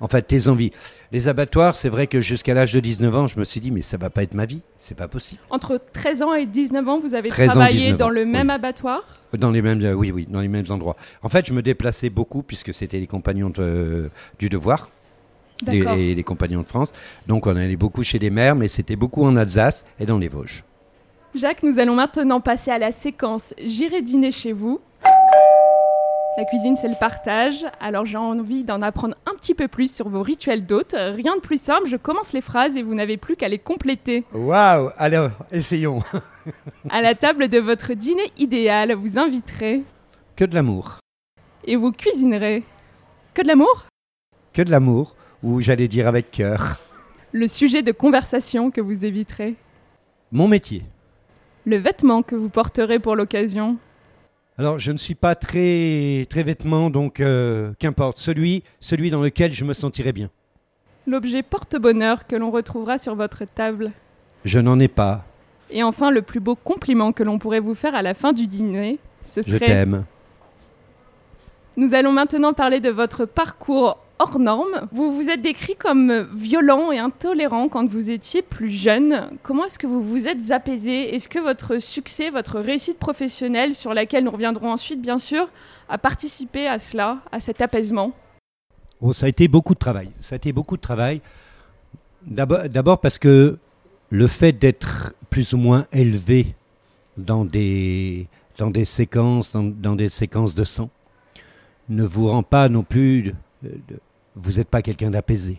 En 0.00 0.08
fait, 0.08 0.22
tes 0.22 0.48
envies. 0.48 0.72
Les 1.12 1.28
abattoirs, 1.28 1.76
c'est 1.76 1.88
vrai 1.88 2.08
que 2.08 2.20
jusqu'à 2.20 2.54
l'âge 2.54 2.72
de 2.72 2.80
19 2.80 3.14
ans, 3.14 3.26
je 3.28 3.38
me 3.38 3.44
suis 3.44 3.60
dit, 3.60 3.70
mais 3.70 3.82
ça 3.82 3.96
va 3.98 4.10
pas 4.10 4.24
être 4.24 4.34
ma 4.34 4.46
vie, 4.46 4.62
c'est 4.76 4.96
pas 4.96 5.06
possible. 5.06 5.40
Entre 5.48 5.78
13 5.92 6.22
ans 6.22 6.34
et 6.34 6.44
19 6.44 6.88
ans, 6.88 6.98
vous 6.98 7.14
avez 7.14 7.28
13 7.28 7.50
ans, 7.50 7.52
travaillé 7.52 7.76
19 7.78 7.96
dans 7.98 8.06
ans, 8.06 8.08
le 8.10 8.24
même 8.26 8.48
oui. 8.48 8.54
abattoir? 8.54 9.02
Dans 9.38 9.52
les 9.52 9.62
mêmes, 9.62 9.80
euh, 9.84 9.92
oui, 9.94 10.10
oui, 10.10 10.26
dans 10.28 10.40
les 10.40 10.48
mêmes 10.48 10.64
endroits. 10.70 10.96
En 11.22 11.28
fait, 11.28 11.46
je 11.46 11.52
me 11.52 11.62
déplaçais 11.62 12.10
beaucoup 12.10 12.42
puisque 12.42 12.74
c'était 12.74 12.98
les 12.98 13.06
compagnons 13.06 13.50
de- 13.50 14.10
du 14.40 14.48
devoir. 14.48 14.90
Les, 15.66 15.80
les- 15.84 16.14
les 16.14 16.22
compagnons 16.24 16.60
de 16.62 16.66
France. 16.66 16.92
Donc 17.26 17.46
on 17.46 17.56
allait 17.56 17.76
beaucoup 17.76 18.02
chez 18.02 18.18
les 18.18 18.30
mères, 18.30 18.56
mais 18.56 18.68
c'était 18.68 18.96
beaucoup 18.96 19.24
en 19.24 19.36
Alsace 19.36 19.84
et 20.00 20.06
dans 20.06 20.18
les 20.18 20.28
Vosges. 20.28 20.64
Jacques, 21.34 21.62
nous 21.62 21.78
allons 21.78 21.94
maintenant 21.94 22.40
passer 22.40 22.70
à 22.70 22.78
la 22.78 22.92
séquence 22.92 23.54
J'irai 23.62 24.02
dîner 24.02 24.30
chez 24.32 24.52
vous. 24.52 24.80
La 26.38 26.44
cuisine, 26.46 26.76
c'est 26.76 26.88
le 26.88 26.94
partage. 26.98 27.64
Alors 27.78 28.06
j'ai 28.06 28.16
envie 28.16 28.64
d'en 28.64 28.80
apprendre 28.80 29.14
un 29.26 29.34
petit 29.36 29.54
peu 29.54 29.68
plus 29.68 29.94
sur 29.94 30.08
vos 30.08 30.22
rituels 30.22 30.64
d'hôtes. 30.64 30.94
Rien 30.98 31.36
de 31.36 31.40
plus 31.40 31.60
simple, 31.60 31.88
je 31.88 31.96
commence 31.96 32.32
les 32.32 32.40
phrases 32.40 32.76
et 32.76 32.82
vous 32.82 32.94
n'avez 32.94 33.18
plus 33.18 33.36
qu'à 33.36 33.48
les 33.48 33.58
compléter. 33.58 34.24
Waouh 34.32 34.90
Alors, 34.96 35.30
essayons. 35.52 36.02
À 36.88 37.02
la 37.02 37.14
table 37.14 37.48
de 37.48 37.58
votre 37.58 37.92
dîner 37.92 38.30
idéal, 38.38 38.92
vous 38.94 39.18
inviterez 39.18 39.82
Que 40.36 40.44
de 40.46 40.54
l'amour. 40.54 40.98
et 41.66 41.76
vous 41.76 41.92
cuisinerez. 41.92 42.62
Que 43.34 43.42
de 43.42 43.48
l'amour? 43.48 43.84
Que 44.54 44.62
de 44.62 44.70
l'amour, 44.70 45.14
ou 45.42 45.60
j'allais 45.60 45.88
dire 45.88 46.06
avec 46.08 46.30
cœur. 46.30 46.80
Le 47.32 47.46
sujet 47.48 47.82
de 47.82 47.92
conversation 47.92 48.70
que 48.70 48.80
vous 48.80 49.04
éviterez. 49.04 49.54
Mon 50.30 50.48
métier. 50.48 50.82
Le 51.64 51.76
vêtement 51.76 52.22
que 52.22 52.34
vous 52.34 52.48
porterez 52.48 52.98
pour 52.98 53.16
l'occasion. 53.16 53.76
Alors, 54.58 54.78
je 54.78 54.92
ne 54.92 54.96
suis 54.98 55.14
pas 55.14 55.34
très, 55.34 56.26
très 56.28 56.42
vêtement, 56.42 56.90
donc 56.90 57.20
euh, 57.20 57.72
qu'importe. 57.78 58.18
Celui, 58.18 58.62
celui 58.80 59.10
dans 59.10 59.22
lequel 59.22 59.52
je 59.52 59.64
me 59.64 59.72
sentirais 59.72 60.12
bien. 60.12 60.28
l'objet 61.06 61.42
porte-bonheur 61.42 62.26
que 62.26 62.36
l'on 62.36 62.50
retrouvera 62.50 62.98
sur 62.98 63.14
votre 63.14 63.44
table 63.44 63.92
Je 64.44 64.58
n'en 64.58 64.78
ai 64.78 64.88
pas. 64.88 65.24
Et 65.70 65.82
enfin, 65.82 66.10
le 66.10 66.20
plus 66.22 66.40
beau 66.40 66.54
compliment 66.54 67.12
que 67.12 67.22
l'on 67.22 67.38
pourrait 67.38 67.60
vous 67.60 67.74
faire 67.74 67.94
à 67.94 68.02
la 68.02 68.12
fin 68.14 68.32
du 68.34 68.46
dîner, 68.46 68.98
ce 69.24 69.40
Je 69.40 69.50
serait... 69.56 69.66
t'aime. 69.66 70.04
Nous 71.78 71.94
allons 71.94 72.12
maintenant 72.12 72.52
parler 72.52 72.80
de 72.80 72.90
votre 72.90 73.24
parcours 73.24 73.98
hors 74.22 74.38
norme. 74.38 74.88
Vous 74.92 75.12
vous 75.12 75.28
êtes 75.28 75.42
décrit 75.42 75.74
comme 75.74 76.28
violent 76.34 76.92
et 76.92 76.98
intolérant 76.98 77.68
quand 77.68 77.86
vous 77.86 78.10
étiez 78.10 78.40
plus 78.40 78.70
jeune. 78.70 79.30
Comment 79.42 79.64
est-ce 79.64 79.78
que 79.78 79.86
vous 79.86 80.02
vous 80.02 80.28
êtes 80.28 80.52
apaisé? 80.52 81.14
Est-ce 81.14 81.28
que 81.28 81.40
votre 81.40 81.78
succès, 81.78 82.30
votre 82.30 82.60
réussite 82.60 82.98
professionnelle, 82.98 83.74
sur 83.74 83.92
laquelle 83.92 84.24
nous 84.24 84.30
reviendrons 84.30 84.70
ensuite 84.70 85.02
bien 85.02 85.18
sûr, 85.18 85.48
a 85.88 85.98
participé 85.98 86.68
à 86.68 86.78
cela, 86.78 87.18
à 87.32 87.40
cet 87.40 87.60
apaisement? 87.60 88.12
Oh, 89.00 89.12
ça 89.12 89.26
a 89.26 89.28
été 89.28 89.48
beaucoup 89.48 89.74
de 89.74 89.80
travail. 89.80 90.10
Ça 90.20 90.34
a 90.34 90.36
été 90.36 90.52
beaucoup 90.52 90.76
de 90.76 90.82
travail. 90.82 91.20
D'abord 92.24 93.00
parce 93.00 93.18
que 93.18 93.58
le 94.10 94.26
fait 94.28 94.52
d'être 94.52 95.14
plus 95.30 95.52
ou 95.52 95.56
moins 95.56 95.86
élevé 95.92 96.54
dans 97.16 97.44
des, 97.44 98.28
dans 98.56 98.70
des 98.70 98.84
séquences, 98.84 99.52
dans, 99.52 99.64
dans 99.64 99.96
des 99.96 100.08
séquences 100.08 100.54
de 100.54 100.62
sang, 100.62 100.90
ne 101.88 102.04
vous 102.04 102.28
rend 102.28 102.44
pas 102.44 102.68
non 102.68 102.84
plus. 102.84 103.34
Vous 104.34 104.52
n'êtes 104.52 104.68
pas 104.68 104.82
quelqu'un 104.82 105.10
d'apaisé. 105.10 105.58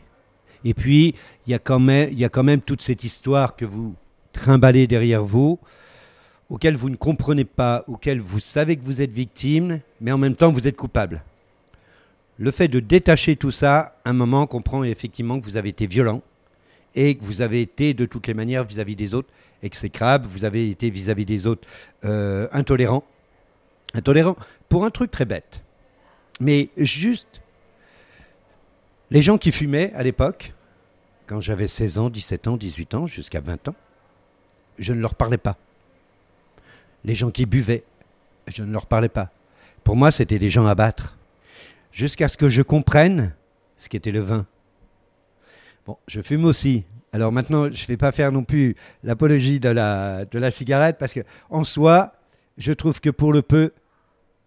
Et 0.65 0.73
puis, 0.73 1.15
il 1.45 1.51
y, 1.51 1.53
a 1.53 1.59
quand 1.59 1.79
même- 1.79 2.61
toute 2.61 2.81
cette 2.81 3.03
histoire 3.03 3.55
que 3.55 3.65
vous 3.65 3.95
trimballez 4.31 4.87
derrière 4.87 5.23
vous, 5.23 5.59
auquel 6.49 6.75
vous 6.75 6.89
ne 6.89 6.95
comprenez 6.95 7.45
pas, 7.45 7.83
auquel 7.87 8.19
vous 8.19 8.39
savez 8.39 8.77
que 8.77 8.83
vous 8.83 9.01
êtes 9.01 9.11
victime, 9.11 9.79
mais 9.99 10.11
en 10.11 10.17
même 10.17 10.35
temps 10.35 10.51
vous 10.51 10.67
êtes 10.67 10.77
coupable. 10.77 11.23
Le 12.37 12.51
fait 12.51 12.67
de 12.67 12.79
détacher 12.79 13.35
tout 13.35 13.51
ça, 13.51 13.95
à 14.05 14.09
un 14.09 14.13
moment, 14.13 14.47
comprend 14.47 14.83
effectivement 14.83 15.39
que 15.39 15.45
vous 15.45 15.57
avez 15.57 15.69
été 15.69 15.85
violent 15.87 16.21
et 16.95 17.15
que 17.15 17.23
vous 17.23 17.41
avez 17.41 17.61
été 17.61 17.93
de 17.93 18.05
toutes 18.05 18.27
les 18.27 18.33
manières 18.33 18.63
vis-à-vis 18.63 18.95
des 18.95 19.13
autres 19.13 19.29
exécrable, 19.63 20.27
vous 20.27 20.45
avez 20.45 20.69
été 20.69 20.89
vis-à-vis 20.89 21.25
des 21.25 21.47
autres 21.47 21.67
euh, 22.05 22.47
intolérant. 22.51 23.03
Intolérant 23.93 24.35
pour 24.69 24.85
un 24.85 24.89
truc 24.89 25.09
très 25.11 25.25
bête. 25.25 25.63
Mais 26.39 26.69
juste, 26.77 27.41
les 29.11 29.21
gens 29.21 29.37
qui 29.37 29.51
fumaient 29.51 29.93
à 29.93 30.03
l'époque, 30.03 30.53
quand 31.25 31.41
j'avais 31.41 31.67
16 31.67 31.97
ans, 31.99 32.09
17 32.09 32.47
ans, 32.47 32.57
18 32.57 32.95
ans, 32.95 33.07
jusqu'à 33.07 33.41
20 33.41 33.69
ans, 33.69 33.75
je 34.77 34.93
ne 34.93 34.99
leur 34.99 35.15
parlais 35.15 35.37
pas. 35.37 35.57
Les 37.03 37.15
gens 37.15 37.31
qui 37.31 37.45
buvaient, 37.45 37.83
je 38.47 38.63
ne 38.63 38.71
leur 38.71 38.85
parlais 38.85 39.09
pas. 39.09 39.29
Pour 39.83 39.95
moi, 39.95 40.11
c'était 40.11 40.39
des 40.39 40.49
gens 40.49 40.65
à 40.65 40.75
battre. 40.75 41.17
Jusqu'à 41.91 42.27
ce 42.27 42.37
que 42.37 42.49
je 42.49 42.61
comprenne 42.61 43.33
ce 43.77 43.89
qu'était 43.89 44.11
le 44.11 44.21
vin. 44.21 44.45
Bon, 45.85 45.97
je 46.07 46.21
fume 46.21 46.45
aussi. 46.45 46.85
Alors 47.11 47.31
maintenant, 47.31 47.65
je 47.65 47.83
ne 47.83 47.87
vais 47.87 47.97
pas 47.97 48.11
faire 48.11 48.31
non 48.31 48.43
plus 48.43 48.75
l'apologie 49.03 49.59
de 49.59 49.69
la, 49.69 50.25
de 50.25 50.39
la 50.39 50.49
cigarette 50.49 50.97
parce 50.97 51.13
que, 51.13 51.19
en 51.49 51.63
soi, 51.63 52.13
je 52.57 52.71
trouve 52.71 52.99
que 53.01 53.09
pour 53.09 53.33
le 53.33 53.41
peu, 53.41 53.71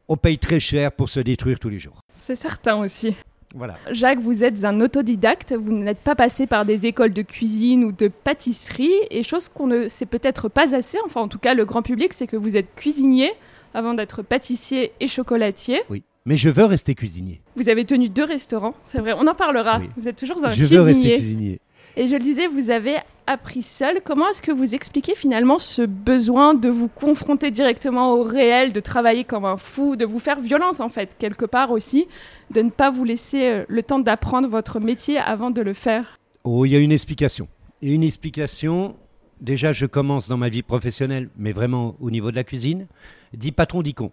on 0.09 0.17
paye 0.17 0.39
très 0.39 0.61
cher 0.61 0.93
pour 0.93 1.09
se 1.09 1.21
détruire 1.21 1.59
tous 1.59 1.69
les 1.69 1.79
jours. 1.79 2.01
C'est 2.09 2.37
certain 2.37 2.77
aussi. 2.77 3.17
Voilà. 3.57 3.79
Jacques, 3.91 4.21
vous 4.21 4.45
êtes 4.45 4.65
un 4.65 4.81
autodidacte, 4.81 5.55
vous 5.55 5.73
n'êtes 5.73 5.99
pas 5.99 6.15
passé 6.15 6.47
par 6.47 6.67
des 6.67 6.87
écoles 6.87 7.13
de 7.13 7.23
cuisine 7.23 7.85
ou 7.85 7.93
de 7.93 8.09
pâtisserie, 8.09 8.93
et 9.11 9.23
chose 9.23 9.49
qu'on 9.49 9.67
ne 9.67 9.89
sait 9.89 10.07
peut-être 10.07 10.49
pas 10.49 10.75
assez, 10.75 10.99
enfin 11.07 11.23
en 11.23 11.29
tout 11.29 11.39
cas 11.39 11.55
le 11.55 11.65
grand 11.65 11.83
public, 11.83 12.13
c'est 12.13 12.27
que 12.27 12.37
vous 12.37 12.57
êtes 12.57 12.75
cuisinier 12.77 13.33
avant 13.73 13.95
d'être 13.95 14.23
pâtissier 14.23 14.93
et 15.01 15.07
chocolatier. 15.07 15.81
Oui. 15.89 16.03
Mais 16.27 16.37
je 16.37 16.51
veux 16.51 16.65
rester 16.65 16.95
cuisinier. 16.95 17.41
Vous 17.55 17.69
avez 17.69 17.85
tenu 17.85 18.09
deux 18.09 18.25
restaurants, 18.25 18.75
c'est 18.83 18.99
vrai, 18.99 19.15
on 19.17 19.27
en 19.27 19.35
parlera. 19.35 19.79
Oui. 19.79 19.89
Vous 19.97 20.09
êtes 20.09 20.17
toujours 20.17 20.45
un 20.45 20.51
je 20.51 20.65
veux 20.65 20.81
rester 20.83 21.15
cuisinier. 21.15 21.61
Et 21.99 22.09
je 22.09 22.15
le 22.15 22.23
disais, 22.23 22.47
vous 22.47 22.69
avez 22.69 22.99
appris 23.27 23.63
seul. 23.63 24.03
Comment 24.05 24.29
est-ce 24.29 24.43
que 24.43 24.53
vous 24.53 24.75
expliquez 24.75 25.15
finalement 25.15 25.59
ce 25.59 25.81
besoin 25.81 26.53
de 26.53 26.69
vous 26.69 26.89
confronter 26.89 27.51
directement 27.51 28.13
au 28.13 28.23
réel, 28.23 28.75
de 28.75 28.81
travailler 28.81 29.25
comme 29.25 29.47
un 29.47 29.57
fou, 29.57 29.97
de 29.97 30.05
vous 30.05 30.19
faire 30.19 30.39
violence 30.41 30.81
en 30.81 30.91
fait, 30.91 31.17
quelque 31.19 31.47
part 31.47 31.71
aussi, 31.71 32.07
de 32.51 32.61
ne 32.61 32.69
pas 32.69 32.91
vous 32.91 33.05
laisser 33.05 33.49
euh, 33.49 33.65
le 33.69 33.83
temps 33.83 33.99
d'apprendre 33.99 34.47
votre 34.47 34.79
métier 34.79 35.17
avant 35.17 35.51
de 35.51 35.63
le 35.63 35.73
faire? 35.73 36.19
Oh, 36.45 36.67
il 36.67 36.73
y 36.73 36.77
a 36.77 36.79
une 36.79 36.93
explication. 36.93 37.49
Et 37.81 37.93
une 37.95 38.03
explication, 38.03 38.95
déjà, 39.41 39.73
je 39.73 39.87
commence 39.87 40.29
dans 40.29 40.37
ma 40.37 40.51
vie 40.51 40.63
professionnelle, 40.63 41.31
mais 41.39 41.53
vraiment 41.53 41.97
au 41.99 42.11
niveau 42.11 42.31
de 42.31 42.37
la 42.37 42.45
cuisine. 42.45 42.87
Dit 43.33 43.53
patron, 43.53 43.81
dit 43.81 43.95
con. 43.95 44.13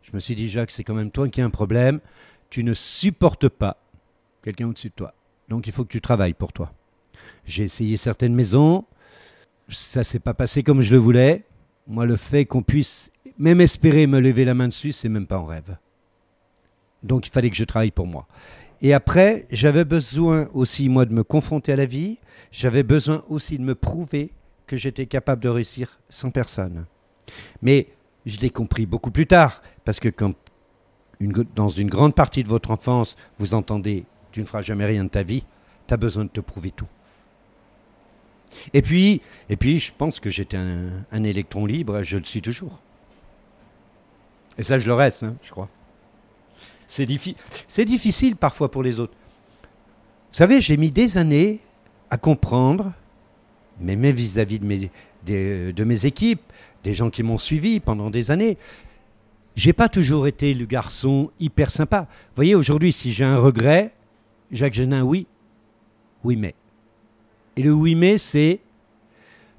Je 0.00 0.12
me 0.14 0.18
suis 0.18 0.34
dit, 0.34 0.48
Jacques, 0.48 0.70
c'est 0.70 0.82
quand 0.82 0.94
même 0.94 1.10
toi 1.10 1.28
qui 1.28 1.42
as 1.42 1.44
un 1.44 1.50
problème. 1.50 2.00
Tu 2.48 2.64
ne 2.64 2.72
supportes 2.72 3.48
pas 3.48 3.76
quelqu'un 4.42 4.68
au-dessus 4.68 4.88
de 4.88 4.94
toi. 4.94 5.12
Donc, 5.48 5.66
il 5.66 5.72
faut 5.72 5.84
que 5.84 5.92
tu 5.92 6.00
travailles 6.00 6.34
pour 6.34 6.52
toi. 6.52 6.72
J'ai 7.44 7.64
essayé 7.64 7.96
certaines 7.96 8.34
maisons. 8.34 8.84
Ça 9.68 10.04
s'est 10.04 10.18
pas 10.18 10.34
passé 10.34 10.62
comme 10.62 10.82
je 10.82 10.92
le 10.92 10.98
voulais. 10.98 11.44
Moi, 11.86 12.06
le 12.06 12.16
fait 12.16 12.44
qu'on 12.44 12.62
puisse 12.62 13.10
même 13.38 13.60
espérer 13.60 14.06
me 14.06 14.20
lever 14.20 14.44
la 14.44 14.54
main 14.54 14.68
dessus, 14.68 14.92
c'est 14.92 15.08
même 15.08 15.26
pas 15.26 15.38
en 15.38 15.46
rêve. 15.46 15.76
Donc, 17.02 17.26
il 17.26 17.30
fallait 17.30 17.50
que 17.50 17.56
je 17.56 17.64
travaille 17.64 17.90
pour 17.90 18.06
moi. 18.06 18.26
Et 18.80 18.94
après, 18.94 19.46
j'avais 19.50 19.84
besoin 19.84 20.48
aussi, 20.54 20.88
moi, 20.88 21.04
de 21.04 21.12
me 21.12 21.22
confronter 21.22 21.72
à 21.72 21.76
la 21.76 21.86
vie. 21.86 22.18
J'avais 22.50 22.82
besoin 22.82 23.22
aussi 23.28 23.58
de 23.58 23.64
me 23.64 23.74
prouver 23.74 24.30
que 24.66 24.76
j'étais 24.76 25.06
capable 25.06 25.42
de 25.42 25.48
réussir 25.48 25.98
sans 26.08 26.30
personne. 26.30 26.86
Mais 27.62 27.88
je 28.26 28.38
l'ai 28.40 28.50
compris 28.50 28.86
beaucoup 28.86 29.10
plus 29.10 29.26
tard, 29.26 29.62
parce 29.84 30.00
que 30.00 30.08
quand 30.08 30.34
dans 31.54 31.68
une 31.68 31.88
grande 31.88 32.14
partie 32.14 32.42
de 32.42 32.48
votre 32.48 32.72
enfance, 32.72 33.16
vous 33.38 33.54
entendez 33.54 34.04
tu 34.32 34.40
ne 34.40 34.46
feras 34.46 34.62
jamais 34.62 34.86
rien 34.86 35.04
de 35.04 35.10
ta 35.10 35.22
vie, 35.22 35.44
tu 35.86 35.94
as 35.94 35.96
besoin 35.96 36.24
de 36.24 36.30
te 36.30 36.40
prouver 36.40 36.70
tout. 36.70 36.88
Et 38.74 38.82
puis, 38.82 39.20
et 39.48 39.56
puis 39.56 39.80
je 39.80 39.92
pense 39.96 40.20
que 40.20 40.30
j'étais 40.30 40.56
un, 40.56 41.24
électron 41.24 41.66
libre, 41.66 42.02
je 42.02 42.18
le 42.18 42.24
suis 42.24 42.42
toujours. 42.42 42.80
Et 44.58 44.62
ça, 44.62 44.78
je 44.78 44.86
le 44.86 44.94
reste, 44.94 45.22
hein, 45.22 45.36
je 45.42 45.50
crois. 45.50 45.68
C'est 46.86 47.06
diffi- 47.06 47.36
c'est 47.66 47.84
difficile 47.84 48.36
parfois 48.36 48.70
pour 48.70 48.82
les 48.82 49.00
autres. 49.00 49.14
Vous 50.30 50.36
savez, 50.36 50.60
j'ai 50.60 50.76
mis 50.76 50.90
des 50.90 51.16
années 51.16 51.60
à 52.10 52.18
comprendre, 52.18 52.92
mais 53.80 53.96
même 53.96 54.14
vis-à-vis 54.14 54.58
de 54.58 54.66
mes, 54.66 54.90
de 55.24 55.84
mes 55.84 56.06
équipes, 56.06 56.42
des 56.84 56.94
gens 56.94 57.10
qui 57.10 57.22
m'ont 57.22 57.38
suivi 57.38 57.80
pendant 57.80 58.10
des 58.10 58.30
années, 58.30 58.58
j'ai 59.54 59.72
pas 59.72 59.88
toujours 59.88 60.26
été 60.26 60.54
le 60.54 60.64
garçon 60.66 61.30
hyper 61.38 61.70
sympa. 61.70 62.02
Vous 62.08 62.36
voyez, 62.36 62.54
aujourd'hui, 62.54 62.92
si 62.92 63.12
j'ai 63.12 63.24
un 63.24 63.38
regret, 63.38 63.92
Jacques 64.50 64.74
Genin, 64.74 65.02
oui, 65.02 65.26
oui, 66.24 66.36
mais. 66.36 66.54
Et 67.56 67.62
le 67.62 67.72
oui, 67.72 67.94
mais, 67.94 68.18
c'est 68.18 68.60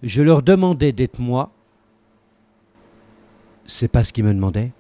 je 0.04 0.22
leur 0.22 0.44
demandais 0.44 0.92
d'être 0.92 1.20
moi. 1.20 1.52
C'est 3.66 3.88
pas 3.88 4.04
ce 4.04 4.12
qu'ils 4.12 4.26
me 4.26 4.34
demandaient. 4.34 4.72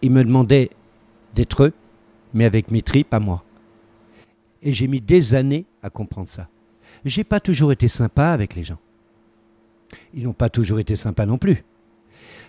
Ils 0.00 0.12
me 0.12 0.22
demandaient 0.22 0.70
d'être 1.34 1.64
eux, 1.64 1.72
mais 2.32 2.44
avec 2.44 2.70
mes 2.70 2.82
tripes 2.82 3.12
à 3.12 3.18
moi. 3.18 3.42
Et 4.62 4.72
j'ai 4.72 4.86
mis 4.86 5.00
des 5.00 5.34
années 5.34 5.66
à 5.82 5.90
comprendre 5.90 6.28
ça. 6.28 6.48
J'ai 7.04 7.24
pas 7.24 7.40
toujours 7.40 7.72
été 7.72 7.88
sympa 7.88 8.28
avec 8.28 8.54
les 8.54 8.62
gens. 8.62 8.78
Ils 10.14 10.24
n'ont 10.24 10.32
pas 10.32 10.50
toujours 10.50 10.78
été 10.78 10.94
sympas 10.94 11.26
non 11.26 11.38
plus. 11.38 11.64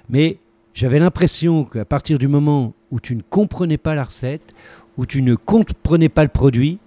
Mais 0.10 0.38
j'avais 0.76 1.00
l'impression 1.00 1.66
qu'à 1.66 1.86
partir 1.86 2.20
du 2.20 2.28
moment 2.28 2.74
où 2.92 3.00
tu 3.00 3.16
ne 3.16 3.22
comprenais 3.22 3.78
pas 3.78 3.96
la 3.96 4.04
recette, 4.04 4.54
où 4.96 5.08
tu 5.08 5.24
ne 5.24 5.36
comprenais 5.36 6.10
pas 6.10 6.24
le 6.24 6.30
produit, 6.30 6.78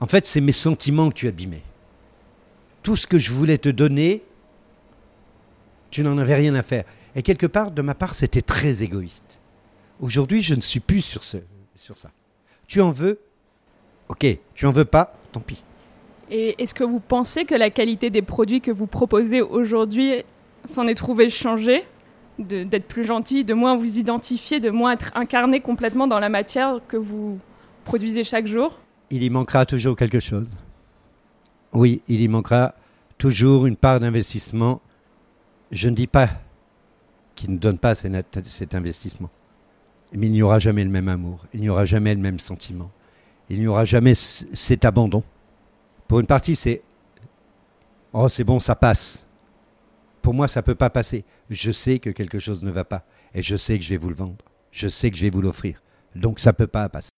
en 0.00 0.06
fait, 0.06 0.26
c'est 0.26 0.40
mes 0.42 0.52
sentiments 0.52 1.08
que 1.08 1.14
tu 1.14 1.28
abîmais. 1.28 1.62
Tout 2.88 2.96
ce 2.96 3.06
que 3.06 3.18
je 3.18 3.32
voulais 3.32 3.58
te 3.58 3.68
donner, 3.68 4.22
tu 5.90 6.02
n'en 6.02 6.16
avais 6.16 6.36
rien 6.36 6.54
à 6.54 6.62
faire. 6.62 6.84
Et 7.14 7.20
quelque 7.22 7.44
part, 7.44 7.70
de 7.70 7.82
ma 7.82 7.94
part, 7.94 8.14
c'était 8.14 8.40
très 8.40 8.82
égoïste. 8.82 9.40
Aujourd'hui, 10.00 10.40
je 10.40 10.54
ne 10.54 10.62
suis 10.62 10.80
plus 10.80 11.02
sur, 11.02 11.22
ce, 11.22 11.36
sur 11.76 11.98
ça. 11.98 12.08
Tu 12.66 12.80
en 12.80 12.90
veux? 12.90 13.20
Ok. 14.08 14.24
Tu 14.54 14.64
en 14.64 14.70
veux 14.70 14.86
pas? 14.86 15.12
Tant 15.32 15.40
pis. 15.40 15.62
Et 16.30 16.54
est-ce 16.62 16.72
que 16.72 16.82
vous 16.82 16.98
pensez 16.98 17.44
que 17.44 17.54
la 17.54 17.68
qualité 17.68 18.08
des 18.08 18.22
produits 18.22 18.62
que 18.62 18.70
vous 18.70 18.86
proposez 18.86 19.42
aujourd'hui 19.42 20.22
s'en 20.64 20.86
est 20.86 20.94
trouvé 20.94 21.28
changé 21.28 21.84
De- 22.38 22.64
D'être 22.64 22.88
plus 22.88 23.04
gentil, 23.04 23.44
de 23.44 23.52
moins 23.52 23.76
vous 23.76 23.98
identifier, 23.98 24.60
de 24.60 24.70
moins 24.70 24.92
être 24.92 25.12
incarné 25.14 25.60
complètement 25.60 26.06
dans 26.06 26.20
la 26.20 26.30
matière 26.30 26.80
que 26.88 26.96
vous 26.96 27.38
produisez 27.84 28.24
chaque 28.24 28.46
jour? 28.46 28.78
Il 29.10 29.22
y 29.22 29.28
manquera 29.28 29.66
toujours 29.66 29.94
quelque 29.94 30.20
chose. 30.20 30.48
Oui, 31.74 32.00
il 32.08 32.22
y 32.22 32.28
manquera 32.28 32.74
toujours 33.18 33.66
une 33.66 33.76
part 33.76 34.00
d'investissement. 34.00 34.80
Je 35.70 35.88
ne 35.88 35.94
dis 35.94 36.06
pas 36.06 36.30
qu'il 37.34 37.52
ne 37.52 37.58
donne 37.58 37.78
pas 37.78 37.94
cet 37.94 38.74
investissement. 38.74 39.30
Mais 40.14 40.26
il 40.26 40.32
n'y 40.32 40.42
aura 40.42 40.58
jamais 40.58 40.84
le 40.84 40.90
même 40.90 41.08
amour, 41.08 41.44
il 41.52 41.60
n'y 41.60 41.68
aura 41.68 41.84
jamais 41.84 42.14
le 42.14 42.20
même 42.20 42.38
sentiment, 42.38 42.90
il 43.50 43.60
n'y 43.60 43.66
aura 43.66 43.84
jamais 43.84 44.14
cet 44.14 44.86
abandon. 44.86 45.22
Pour 46.06 46.20
une 46.20 46.26
partie, 46.26 46.56
c'est 46.56 46.82
Oh, 48.14 48.28
c'est 48.28 48.44
bon, 48.44 48.58
ça 48.58 48.74
passe. 48.74 49.26
Pour 50.22 50.32
moi, 50.32 50.48
ça 50.48 50.60
ne 50.60 50.64
peut 50.64 50.74
pas 50.74 50.88
passer. 50.88 51.24
Je 51.50 51.70
sais 51.70 51.98
que 51.98 52.08
quelque 52.10 52.38
chose 52.38 52.64
ne 52.64 52.70
va 52.70 52.84
pas. 52.84 53.04
Et 53.34 53.42
je 53.42 53.54
sais 53.54 53.78
que 53.78 53.84
je 53.84 53.90
vais 53.90 53.98
vous 53.98 54.08
le 54.08 54.14
vendre. 54.14 54.36
Je 54.70 54.88
sais 54.88 55.10
que 55.10 55.16
je 55.18 55.22
vais 55.22 55.30
vous 55.30 55.42
l'offrir. 55.42 55.82
Donc, 56.14 56.40
ça 56.40 56.50
ne 56.50 56.56
peut 56.56 56.66
pas 56.66 56.88
passer. 56.88 57.10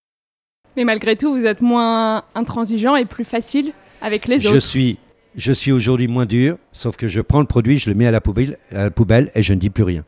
Mais 0.77 0.85
malgré 0.85 1.17
tout, 1.17 1.33
vous 1.33 1.47
êtes 1.47 1.61
moins 1.61 2.25
intransigeant 2.35 2.97
et 2.97 3.05
plus 3.05 3.25
facile 3.25 3.73
avec 4.03 4.27
les 4.27 4.41
Je 4.41 4.49
autres. 4.49 4.59
suis, 4.59 4.99
je 5.37 5.53
suis 5.53 5.73
aujourd'hui 5.73 6.09
moins 6.09 6.27
dur, 6.27 6.59
sauf 6.73 6.97
que 6.97 7.09
je 7.09 7.21
prends 7.21 7.41
le 7.41 7.47
produit, 7.47 7.79
je 7.79 7.89
le 7.91 7.97
mets 7.97 8.07
à 8.07 8.11
la 8.11 8.21
poubelle, 8.21 8.59
à 8.73 8.85
la 8.85 8.91
poubelle 8.91 9.31
et 9.35 9.43
je 9.43 9.55
ne 9.55 9.59
dis 9.59 9.71
plus 9.71 9.85
rien. 9.85 10.05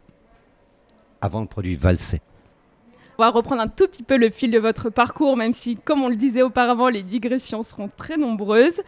Avant 1.21 1.41
le 1.41 1.47
produit 1.47 1.76
valsait. 1.76 2.21
On 3.19 3.23
va 3.23 3.31
reprendre 3.31 3.62
un 3.62 3.69
tout 3.69 3.87
petit 3.87 4.02
peu 4.02 4.17
le 4.17 4.31
fil 4.31 4.50
de 4.50 4.59
votre 4.59 4.91
parcours, 4.91 5.37
même 5.37 5.52
si, 5.52 5.76
comme 5.76 6.02
on 6.02 6.09
le 6.09 6.17
disait 6.17 6.43
auparavant, 6.43 6.88
les 6.88 7.02
digressions 7.02 7.62
seront 7.62 7.91
très 7.97 8.17
nombreuses. 8.17 8.81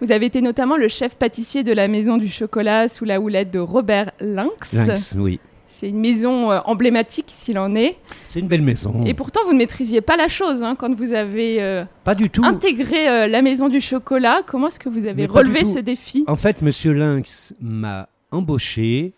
Vous 0.00 0.12
avez 0.12 0.26
été 0.26 0.40
notamment 0.40 0.76
le 0.76 0.88
chef 0.88 1.16
pâtissier 1.16 1.62
de 1.62 1.72
la 1.72 1.88
Maison 1.88 2.16
du 2.16 2.28
Chocolat 2.28 2.88
sous 2.88 3.04
la 3.04 3.20
houlette 3.20 3.50
de 3.50 3.58
Robert 3.58 4.12
Lynx. 4.20 4.72
Lynx, 4.72 5.16
oui. 5.18 5.40
C'est 5.78 5.90
une 5.90 6.00
maison 6.00 6.50
euh, 6.50 6.60
emblématique 6.64 7.26
s'il 7.28 7.58
en 7.58 7.74
est. 7.74 7.98
C'est 8.24 8.40
une 8.40 8.48
belle 8.48 8.62
maison. 8.62 9.04
Et 9.04 9.12
pourtant, 9.12 9.40
vous 9.44 9.52
ne 9.52 9.58
maîtrisiez 9.58 10.00
pas 10.00 10.16
la 10.16 10.26
chose 10.26 10.62
hein, 10.62 10.74
quand 10.74 10.94
vous 10.94 11.12
avez 11.12 11.62
euh, 11.62 11.84
Pas 12.02 12.14
du 12.14 12.30
tout. 12.30 12.42
intégré 12.42 13.06
euh, 13.10 13.26
la 13.26 13.42
Maison 13.42 13.68
du 13.68 13.82
Chocolat. 13.82 14.40
Comment 14.46 14.68
est-ce 14.68 14.80
que 14.80 14.88
vous 14.88 15.04
avez 15.04 15.12
Mais 15.12 15.26
relevé 15.26 15.66
ce 15.66 15.78
défi? 15.78 16.24
En 16.28 16.36
fait, 16.36 16.62
Monsieur 16.62 16.94
Lynx 16.94 17.54
m'a 17.60 18.08
embauché 18.30 19.12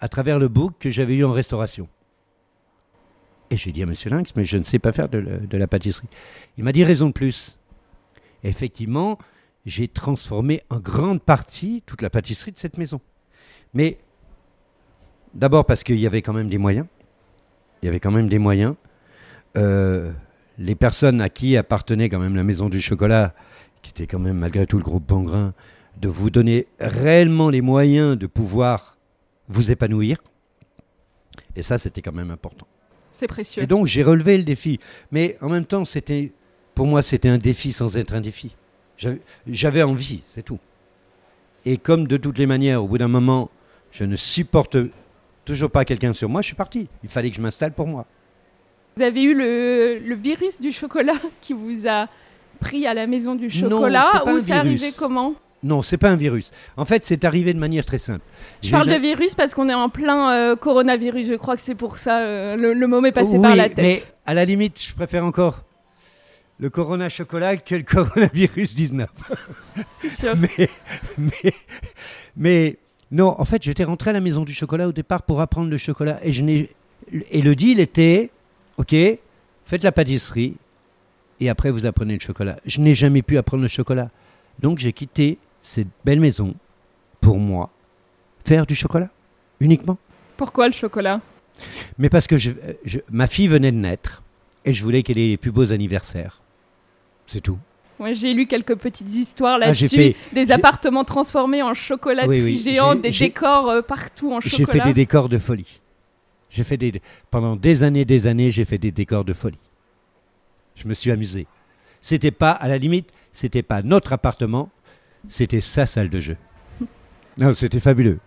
à 0.00 0.08
travers 0.10 0.38
le 0.38 0.48
book 0.48 0.74
que 0.78 0.90
j'avais 0.90 1.14
eu 1.14 1.24
en 1.24 1.32
restauration. 1.32 1.88
Et 3.50 3.56
j'ai 3.56 3.72
dit 3.72 3.82
à 3.82 3.86
Monsieur 3.86 4.10
Lynx, 4.10 4.32
mais 4.36 4.44
je 4.44 4.58
ne 4.58 4.62
sais 4.64 4.78
pas 4.78 4.92
faire 4.92 5.08
de, 5.08 5.16
la- 5.16 5.38
de 5.38 5.56
la 5.56 5.66
pâtisserie. 5.66 6.08
Il 6.58 6.64
m'a 6.64 6.72
dit 6.72 6.84
raison 6.84 7.06
de 7.06 7.12
plus. 7.12 7.56
Effectivement, 8.44 9.16
j'ai 9.64 9.88
transformé 9.88 10.60
en 10.68 10.78
grande 10.78 11.22
partie 11.22 11.82
toute 11.86 12.02
la 12.02 12.10
pâtisserie 12.10 12.52
de 12.52 12.58
cette 12.58 12.76
maison. 12.76 13.00
Mais 13.72 13.96
d'abord 15.34 15.64
parce 15.64 15.82
qu'il 15.82 15.98
y 15.98 16.06
avait 16.06 16.22
quand 16.22 16.32
même 16.32 16.48
des 16.48 16.58
moyens. 16.58 16.86
Il 17.82 17.86
y 17.86 17.88
avait 17.88 18.00
quand 18.00 18.10
même 18.10 18.28
des 18.28 18.38
moyens. 18.38 18.74
Euh, 19.56 20.12
les 20.58 20.74
personnes 20.74 21.20
à 21.20 21.28
qui 21.28 21.56
appartenait 21.56 22.08
quand 22.08 22.18
même 22.18 22.36
la 22.36 22.44
maison 22.44 22.68
du 22.68 22.80
chocolat, 22.80 23.34
qui 23.82 23.90
était 23.90 24.06
quand 24.06 24.18
même 24.18 24.38
malgré 24.38 24.66
tout 24.66 24.76
le 24.76 24.84
groupe 24.84 25.06
Bongrain, 25.06 25.54
de 26.00 26.08
vous 26.08 26.30
donner 26.30 26.66
réellement 26.78 27.50
les 27.50 27.62
moyens 27.62 28.16
de 28.18 28.26
pouvoir 28.26 28.96
vous 29.48 29.70
épanouir. 29.70 30.18
Et 31.56 31.62
ça, 31.62 31.78
c'était 31.78 32.02
quand 32.02 32.12
même 32.12 32.30
important. 32.30 32.66
C'est 33.10 33.26
précieux. 33.26 33.62
Et 33.62 33.66
donc, 33.66 33.86
j'ai 33.86 34.02
relevé 34.02 34.38
le 34.38 34.44
défi. 34.44 34.78
Mais 35.10 35.36
en 35.40 35.48
même 35.48 35.64
temps, 35.64 35.84
c'était, 35.84 36.32
pour 36.74 36.86
moi, 36.86 37.02
c'était 37.02 37.28
un 37.28 37.38
défi 37.38 37.72
sans 37.72 37.96
être 37.96 38.14
un 38.14 38.20
défi. 38.20 38.54
J'avais 39.46 39.82
envie, 39.82 40.22
c'est 40.28 40.42
tout. 40.42 40.58
Et 41.64 41.78
comme 41.78 42.06
de 42.06 42.16
toutes 42.16 42.38
les 42.38 42.46
manières, 42.46 42.84
au 42.84 42.88
bout 42.88 42.98
d'un 42.98 43.08
moment, 43.08 43.50
je 43.90 44.04
ne 44.04 44.16
supporte 44.16 44.76
toujours 45.50 45.70
pas 45.70 45.84
quelqu'un 45.84 46.12
sur 46.12 46.28
moi, 46.28 46.42
je 46.42 46.46
suis 46.46 46.54
parti. 46.54 46.86
Il 47.02 47.08
fallait 47.08 47.28
que 47.28 47.36
je 47.36 47.40
m'installe 47.40 47.72
pour 47.72 47.88
moi. 47.88 48.06
Vous 48.96 49.02
avez 49.02 49.22
eu 49.22 49.34
le, 49.34 49.98
le 49.98 50.14
virus 50.14 50.60
du 50.60 50.70
chocolat 50.70 51.14
qui 51.40 51.54
vous 51.54 51.88
a 51.88 52.06
pris 52.60 52.86
à 52.86 52.94
la 52.94 53.08
Maison 53.08 53.34
du 53.34 53.46
Non, 53.46 53.70
chocolat 53.70 54.06
pas 54.24 54.32
ou 54.32 54.38
c'est 54.38 54.52
arrivé 54.52 54.90
comment 54.96 55.34
Non, 55.64 55.82
c'est 55.82 55.96
pas 55.96 56.10
un 56.10 56.16
virus. 56.16 56.52
En 56.76 56.84
fait, 56.84 57.04
c'est 57.04 57.24
arrivé 57.24 57.52
de 57.52 57.58
manière 57.58 57.84
très 57.84 57.98
simple. 57.98 58.24
Je 58.62 58.70
parle 58.70 58.88
de 58.88 58.94
virus 58.94 59.34
parce 59.34 59.54
qu'on 59.54 59.68
est 59.68 59.74
en 59.74 59.88
plein 59.88 60.32
euh, 60.32 60.56
coronavirus. 60.56 61.26
Je 61.26 61.34
crois 61.34 61.56
que 61.56 61.62
c'est 61.62 61.74
pour 61.74 61.98
ça 61.98 62.20
euh, 62.20 62.56
le, 62.56 62.72
le 62.72 62.86
mot 62.86 63.00
m'est 63.00 63.10
passé 63.10 63.36
oui, 63.36 63.42
par 63.42 63.56
la 63.56 63.68
tête. 63.68 63.78
Mais 63.78 64.02
à 64.26 64.34
la 64.34 64.44
limite, 64.44 64.80
je 64.80 64.94
préfère 64.94 65.24
encore 65.24 65.64
le 66.60 66.70
Corona 66.70 67.08
chocolat 67.08 67.56
que 67.56 67.74
le 67.74 67.82
coronavirus 67.94 68.74
19. 68.76 69.08
C'est 70.00 70.10
sûr. 70.10 70.34
mais, 70.58 70.68
mais, 71.18 71.52
mais 72.36 72.78
non, 73.10 73.34
en 73.38 73.44
fait, 73.44 73.62
j'étais 73.62 73.84
rentré 73.84 74.10
à 74.10 74.12
la 74.12 74.20
maison 74.20 74.44
du 74.44 74.52
chocolat 74.52 74.86
au 74.88 74.92
départ 74.92 75.22
pour 75.22 75.40
apprendre 75.40 75.68
le 75.70 75.78
chocolat. 75.78 76.18
Et, 76.22 76.32
je 76.32 76.42
n'ai, 76.42 76.70
et 77.30 77.42
le 77.42 77.54
deal 77.56 77.80
était, 77.80 78.30
OK, 78.76 78.94
faites 79.64 79.82
la 79.82 79.92
pâtisserie 79.92 80.56
et 81.40 81.48
après 81.48 81.70
vous 81.70 81.86
apprenez 81.86 82.14
le 82.14 82.20
chocolat. 82.20 82.58
Je 82.66 82.80
n'ai 82.80 82.94
jamais 82.94 83.22
pu 83.22 83.36
apprendre 83.38 83.62
le 83.62 83.68
chocolat. 83.68 84.10
Donc 84.60 84.78
j'ai 84.78 84.92
quitté 84.92 85.38
cette 85.62 85.88
belle 86.04 86.20
maison 86.20 86.54
pour 87.20 87.38
moi 87.38 87.70
faire 88.44 88.66
du 88.66 88.74
chocolat 88.74 89.08
uniquement. 89.60 89.98
Pourquoi 90.36 90.66
le 90.68 90.72
chocolat? 90.72 91.20
Mais 91.98 92.08
parce 92.08 92.26
que 92.26 92.36
je, 92.38 92.52
je- 92.84 93.00
ma 93.10 93.26
fille 93.26 93.48
venait 93.48 93.72
de 93.72 93.76
naître 93.76 94.22
et 94.64 94.72
je 94.72 94.82
voulais 94.82 95.02
qu'elle 95.02 95.18
ait 95.18 95.28
les 95.28 95.36
plus 95.36 95.50
beaux 95.50 95.72
anniversaires. 95.72 96.40
C'est 97.26 97.40
tout. 97.40 97.58
Ouais, 98.00 98.14
J'ai 98.14 98.32
lu 98.34 98.46
quelques 98.46 98.74
petites 98.76 99.14
histoires 99.14 99.58
Ah, 99.62 99.72
j'ai 99.74 99.84
là-dessus. 99.84 99.96
fait- 99.96 100.16
des 100.32 100.46
j'ai- 100.46 100.52
appartements 100.52 101.04
transformés 101.04 101.62
en 101.62 101.74
chocolaterie 101.74 102.42
Oui, 102.42 102.56
oui, 102.56 102.58
géante, 102.58 102.96
j'ai- 102.96 103.00
des 103.02 103.12
j'ai- 103.12 103.24
décors 103.26 103.68
euh, 103.68 103.82
partout 103.82 104.32
en 104.32 104.40
J'ai 104.40 104.48
chocolat. 104.50 104.82
fait 104.84 104.88
des 104.88 104.94
décors 104.94 105.28
de 105.28 105.38
folie. 105.38 105.80
J'ai 106.48 106.64
fait 106.64 106.76
des 106.78 107.00
pendant 107.30 107.54
des 107.56 107.82
années, 107.84 108.04
des 108.04 108.26
années, 108.26 108.50
j'ai 108.50 108.64
fait 108.64 108.78
des 108.78 108.90
décors 108.90 109.24
de 109.24 109.32
folie. 109.34 109.58
Je 110.76 110.88
me 110.88 110.94
suis 110.94 111.10
amusé. 111.10 111.46
C'était 112.00 112.30
pas 112.30 112.52
à 112.52 112.66
la 112.68 112.78
limite, 112.78 113.10
c'était 113.32 113.62
pas 113.62 113.82
notre 113.82 114.12
appartement, 114.14 114.70
c'était 115.28 115.60
sa 115.60 115.86
salle 115.86 116.08
de 116.10 116.20
jeu. 116.20 116.36
Non, 117.38 117.52
c'était 117.52 117.80
fabuleux. 117.80 118.18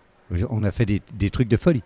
On 0.50 0.64
a 0.64 0.72
fait 0.72 0.86
des, 0.86 1.02
des 1.14 1.30
trucs 1.30 1.48
de 1.48 1.56
folie. 1.56 1.82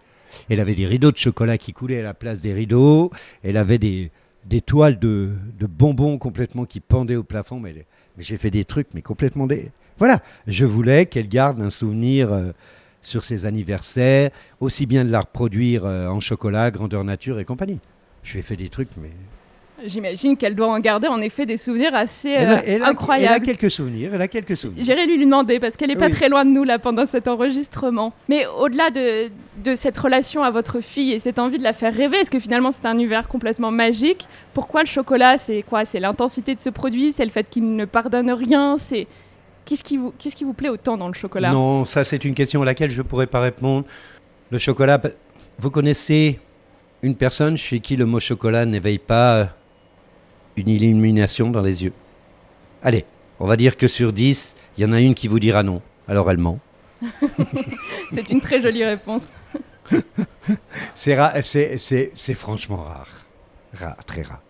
Elle 0.49 0.61
avait 0.61 0.75
des 0.75 0.87
rideaux 0.87 1.11
de 1.11 1.17
chocolat 1.17 1.59
qui 1.59 1.73
coulaient 1.73 2.01
à 2.01 2.05
la 2.05 2.15
place 2.15 2.41
des 2.41 2.53
rideaux. 2.55 3.11
Elle 3.43 3.57
avait 3.57 3.79
des, 3.79 4.11
des 4.49 4.61
toiles 4.61 4.99
de, 4.99 5.31
bonbons 5.61 6.19
complètement 6.19 6.65
qui 6.65 6.81
pendaient 6.81 7.17
au 7.17 7.23
plafond. 7.23 7.61
Mais, 7.61 7.75
mais 8.17 8.25
j'ai 8.25 8.39
fait 8.39 8.51
des 8.51 8.65
trucs, 8.65 8.89
mais 8.95 9.03
complètement 9.03 9.47
des. 9.47 9.71
Voilà. 9.99 10.21
Je 10.47 10.65
voulais 10.65 11.07
qu'elle 11.07 11.29
garde 11.29 11.61
un 11.61 11.71
souvenir 11.71 12.33
euh, 12.33 12.53
sur 13.03 13.25
ses 13.25 13.47
anniversaires, 13.47 14.31
aussi 14.61 14.87
bien 14.87 15.05
de 15.05 15.11
la 15.11 15.21
reproduire 15.21 15.85
euh, 15.85 16.09
en 16.09 16.21
chocolat, 16.21 16.71
grandeur 16.71 17.05
nature 17.05 17.39
et 17.39 17.45
compagnie. 17.45 17.81
Je 18.23 18.33
lui 18.33 18.41
ai 18.41 18.43
fait 18.43 18.57
des 18.57 18.69
trucs, 18.69 18.91
mais. 19.01 19.11
J'imagine 19.87 20.37
qu'elle 20.37 20.55
doit 20.57 20.67
en 20.69 20.79
garder 20.81 21.07
en 21.09 21.21
effet 21.21 21.47
des 21.47 21.57
souvenirs 21.57 21.95
assez 21.95 22.31
Elle 22.31 22.49
euh, 22.49 22.57
a, 22.57 22.59
elle 22.59 22.59
a- 22.59 22.75
elle 22.77 22.83
a 22.83 22.89
incroyables. 22.89 23.45
quelques 23.45 23.71
souvenirs. 23.71 24.11
Elle 24.15 24.21
a 24.23 24.27
quelques 24.29 24.57
souvenirs. 24.57 24.83
J'irai 24.85 25.07
lui 25.07 25.25
demander 25.25 25.61
parce 25.61 25.77
qu'elle 25.77 25.89
n'est 25.89 25.97
pas 25.97 26.11
très 26.11 26.29
loin 26.29 26.45
de 26.45 26.51
nous 26.51 26.65
là 26.65 26.79
pendant 26.79 27.07
cet 27.07 27.29
enregistrement. 27.29 28.13
Mais 28.29 28.45
au-delà 28.59 28.91
de, 28.91 29.31
de 29.63 29.75
cette 29.77 29.97
relation 29.97 30.43
à 30.43 30.51
votre 30.51 30.81
fille 30.81 31.13
et 31.13 31.19
cette 31.21 31.39
envie 31.39 31.59
de 31.59 31.63
la 31.63 31.73
faire 31.73 31.95
rêver, 31.95 32.17
est-ce 32.19 32.31
que 32.31 32.41
finalement 32.41 32.73
c'est 32.73 32.87
un 32.87 32.95
univers 32.95 33.29
complètement 33.29 33.71
magique? 33.71 34.27
Pourquoi 34.53 34.81
le 34.83 34.89
chocolat 34.89 35.39
C'est 35.39 35.63
quoi? 35.63 35.85
C'est 35.85 36.01
l'intensité 36.01 36.55
de 36.55 36.61
ce 36.61 36.71
produit? 36.71 37.13
C'est 37.17 37.25
le 37.25 37.31
fait 37.31 37.49
qu'il 37.49 37.77
ne 37.77 37.85
pardonne 37.85 38.31
rien? 38.33 38.77
C'est 38.79 39.07
qu'est-ce 39.65 39.85
qui 39.85 39.97
vous 39.97 40.13
qu'est-ce 40.19 40.35
qui 40.35 40.45
vous 40.45 40.55
plaît 40.55 40.71
autant 40.71 40.97
dans 40.97 41.09
le 41.09 41.15
chocolat? 41.15 41.53
Non, 41.53 41.85
ça 41.85 42.03
c'est 42.03 42.25
une 42.25 42.35
question 42.35 42.63
à 42.63 42.65
laquelle 42.65 42.91
je 42.91 42.99
ne 43.03 43.07
pourrais 43.07 43.27
pas 43.29 43.41
répondre. 43.41 43.85
Le 44.51 44.59
chocolat, 44.59 45.01
vous 45.59 45.71
connaissez 45.71 46.39
une 47.03 47.15
personne 47.15 47.57
chez 47.57 47.79
qui 47.79 47.95
le 47.95 48.07
mot 48.07 48.19
chocolat 48.19 48.67
n'éveille 48.67 48.99
pas 48.99 49.35
euh, 49.37 49.45
une 50.59 50.69
illumination 50.69 51.51
dans 51.51 51.63
les 51.63 51.85
yeux 51.85 51.93
Allez, 52.83 53.05
on 53.41 53.47
va 53.47 53.57
dire 53.57 53.77
que 53.77 53.89
sur 53.89 54.13
10, 54.13 54.57
il 54.77 54.85
y 54.85 54.87
en 54.87 54.93
a 54.93 55.01
une 55.01 55.15
qui 55.15 55.29
vous 55.29 55.41
dira 55.41 55.63
non. 55.63 55.81
Alors 56.07 56.31
elle 56.31 56.39
ment. 56.39 56.59
C'est 58.13 58.31
une 58.31 58.41
très 58.41 58.61
jolie 58.63 58.85
réponse. 58.85 59.23
C'est 60.95 61.15
ra- 61.15 61.41
c'est- 61.43 61.79
c'est- 61.79 62.11
c'est 62.15 62.35
franchement 62.35 62.77
rare. 62.83 63.09
Rare, 63.75 63.97
très 64.05 64.23
rare. 64.23 64.41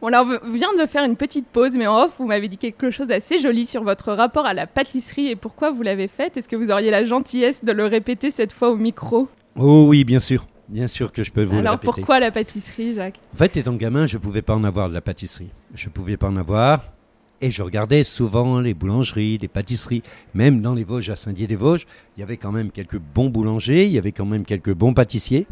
On 0.00 0.08
vient 0.08 0.74
de 0.78 0.86
faire 0.86 1.04
une 1.04 1.16
petite 1.16 1.46
pause, 1.46 1.76
mais 1.76 1.86
en 1.86 1.96
off, 2.04 2.14
vous 2.18 2.26
m'avez 2.26 2.48
dit 2.48 2.58
quelque 2.58 2.90
chose 2.90 3.06
d'assez 3.06 3.38
joli 3.38 3.66
sur 3.66 3.84
votre 3.84 4.12
rapport 4.12 4.46
à 4.46 4.54
la 4.54 4.66
pâtisserie 4.66 5.28
et 5.28 5.36
pourquoi 5.36 5.70
vous 5.70 5.82
l'avez 5.82 6.08
faite. 6.08 6.36
Est-ce 6.36 6.48
que 6.48 6.56
vous 6.56 6.70
auriez 6.70 6.90
la 6.90 7.04
gentillesse 7.04 7.64
de 7.64 7.70
le 7.72 7.86
répéter 7.86 8.30
cette 8.30 8.52
fois 8.52 8.70
au 8.70 8.76
micro? 8.76 9.28
Oh 9.56 9.86
oui, 9.88 10.02
bien 10.04 10.18
sûr. 10.20 10.46
Bien 10.68 10.86
sûr 10.86 11.12
que 11.12 11.22
je 11.24 11.30
peux 11.30 11.42
vous 11.42 11.54
le 11.54 11.58
Alors, 11.60 11.72
répéter. 11.74 11.92
pourquoi 11.92 12.20
la 12.20 12.30
pâtisserie, 12.30 12.94
Jacques? 12.94 13.20
En 13.34 13.36
fait, 13.36 13.56
étant 13.56 13.74
gamin, 13.74 14.06
je 14.06 14.16
ne 14.16 14.22
pouvais 14.22 14.42
pas 14.42 14.54
en 14.54 14.64
avoir 14.64 14.88
de 14.88 14.94
la 14.94 15.00
pâtisserie. 15.00 15.50
Je 15.74 15.88
ne 15.88 15.92
pouvais 15.92 16.16
pas 16.16 16.28
en 16.28 16.36
avoir. 16.36 16.84
Et 17.40 17.50
je 17.50 17.62
regardais 17.62 18.04
souvent 18.04 18.60
les 18.60 18.72
boulangeries, 18.72 19.36
les 19.38 19.48
pâtisseries. 19.48 20.02
Même 20.32 20.60
dans 20.60 20.74
les 20.74 20.84
Vosges, 20.84 21.10
à 21.10 21.16
Saint-Dié-des-Vosges, 21.16 21.86
il 22.16 22.20
y 22.20 22.22
avait 22.22 22.36
quand 22.36 22.52
même 22.52 22.70
quelques 22.70 22.98
bons 22.98 23.28
boulangers, 23.28 23.84
il 23.84 23.90
y 23.90 23.98
avait 23.98 24.12
quand 24.12 24.24
même 24.24 24.44
quelques 24.44 24.72
bons 24.72 24.94
pâtissiers. 24.94 25.46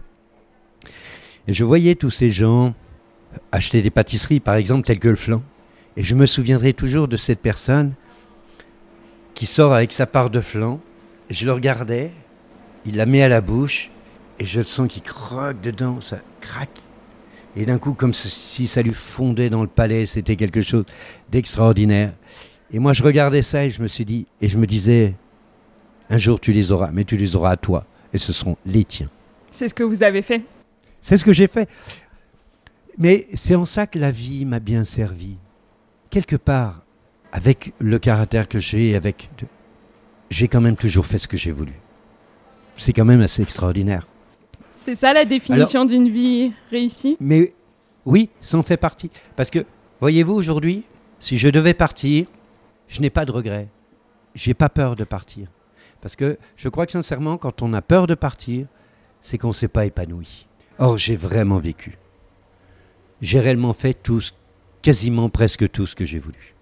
Et 1.49 1.53
je 1.53 1.64
voyais 1.64 1.96
tous 1.96 2.11
ces 2.11 2.31
gens 2.31 2.75
acheter 3.51 3.83
des 3.83 3.90
pâtisseries, 3.90 4.38
par 4.40 4.55
exemple, 4.55 4.87
telles 4.87 5.01
que 5.01 5.09
le 5.09 5.16
flan. 5.16 5.42
Et 5.96 6.05
je 6.05 6.14
me 6.14 6.27
souviendrai 6.27 6.73
toujours 6.75 7.09
de 7.09 7.16
cette 7.16 7.40
personne 7.40 7.94
qui 9.35 9.46
sort 9.46 9.73
avec 9.73 9.92
sa 9.92 10.07
part 10.07 10.31
de 10.31 10.40
flan. 10.40 10.81
Je 11.29 11.44
le 11.44 11.53
regardais, 11.53 12.12
il 12.87 12.96
la 12.96 13.07
met 13.07 13.23
à 13.23 13.29
la 13.29 13.40
bouche, 13.40 13.90
et 14.40 14.44
je 14.44 14.59
le 14.59 14.66
sens 14.66 14.88
qui 14.88 15.03
croque 15.03 15.61
dedans, 15.61 16.00
ça 16.00 16.18
craque. 16.40 16.81
Et 17.57 17.66
d'un 17.66 17.79
coup, 17.79 17.92
comme 17.92 18.14
si 18.14 18.66
ça 18.66 18.81
lui 18.81 18.94
fondait 18.94 19.50
dans 19.50 19.61
le 19.61 19.68
palais, 19.68 20.07
c'était 20.07 20.37
quelque 20.37 20.62
chose 20.62 20.87
d'extraordinaire. 21.31 22.14
Et 22.72 22.79
moi, 22.79 22.94
je 22.94 23.03
regardais 23.03 23.42
ça 23.42 23.66
et 23.66 23.70
je 23.70 23.83
me 23.83 23.87
suis 23.87 24.07
dit, 24.07 24.26
et 24.40 24.48
je 24.48 24.57
me 24.57 24.66
disais, 24.66 25.14
un 26.09 26.16
jour 26.16 26.40
tu 26.40 26.53
les 26.53 26.72
auras, 26.72 26.90
mais 26.90 27.05
tu 27.05 27.18
les 27.18 27.37
auras 27.37 27.50
à 27.50 27.57
toi, 27.57 27.85
et 28.14 28.18
ce 28.18 28.33
seront 28.33 28.57
les 28.64 28.85
tiens. 28.85 29.11
C'est 29.50 29.68
ce 29.68 29.74
que 29.74 29.83
vous 29.83 30.03
avez 30.03 30.22
fait. 30.22 30.42
C'est 31.03 31.18
ce 31.18 31.24
que 31.24 31.35
j'ai 31.35 31.46
fait. 31.46 31.68
Mais 32.96 33.26
c'est 33.35 33.57
en 33.57 33.66
ça 33.66 33.87
que 33.87 33.98
la 33.98 34.11
vie 34.11 34.46
m'a 34.46 34.61
bien 34.61 34.85
servi. 34.85 35.37
Quelque 36.09 36.37
part, 36.37 36.83
avec 37.31 37.74
le 37.79 37.98
caractère 37.98 38.48
que 38.48 38.59
j'ai, 38.59 38.96
avec, 38.96 39.29
j'ai 40.31 40.48
quand 40.48 40.61
même 40.62 40.76
toujours 40.76 41.05
fait 41.05 41.18
ce 41.18 41.29
que 41.29 41.37
j'ai 41.37 41.53
voulu. 41.53 41.74
C'est 42.76 42.94
quand 42.94 43.05
même 43.05 43.20
assez 43.20 43.42
extraordinaire. 43.42 44.07
C'est 44.81 44.95
ça 44.95 45.12
la 45.12 45.27
définition 45.27 45.85
d'une 45.85 46.09
vie 46.09 46.53
réussie? 46.71 47.19
Mais 47.21 47.53
Oui, 48.07 48.31
ça 48.40 48.57
en 48.57 48.62
fait 48.62 48.79
partie. 48.79 49.11
Parce 49.37 49.51
que, 49.51 49.66
voyez-vous, 50.01 50.33
aujourd'hui, 50.33 50.85
si 51.19 51.37
je 51.37 51.49
devais 51.49 51.75
partir, 51.75 52.27
je 52.88 53.03
n'ai 53.03 53.11
pas 53.11 53.27
de 53.27 53.31
regret. 53.31 53.69
J'ai 54.35 54.55
pas 54.55 54.71
peur 54.71 54.97
de 54.97 55.05
partir. 55.05 55.49
Parce 56.01 56.16
que 56.16 56.38
je 56.57 56.71
crois 56.71 56.87
que 56.87 56.93
sincèrement, 56.93 57.37
quand 57.37 57.61
on 57.61 57.75
a 57.75 57.83
peur 57.83 58.07
de 58.07 58.14
partir, 58.14 58.66
c'est 59.21 59.37
qu'on 59.37 59.49
ne 59.49 59.53
s'est 59.53 59.69
pas 59.69 59.85
épanoui. 59.85 60.47
Or, 60.79 60.97
j'ai 60.97 61.16
vraiment 61.16 61.59
vécu. 61.59 61.99
J'ai 63.21 63.38
réellement 63.38 63.75
fait 63.75 63.93
tout, 63.93 64.23
quasiment 64.81 65.29
presque 65.29 65.71
tout 65.71 65.85
ce 65.87 65.95
que 65.95 66.07
j'ai 66.07 66.19
voulu. 66.19 66.55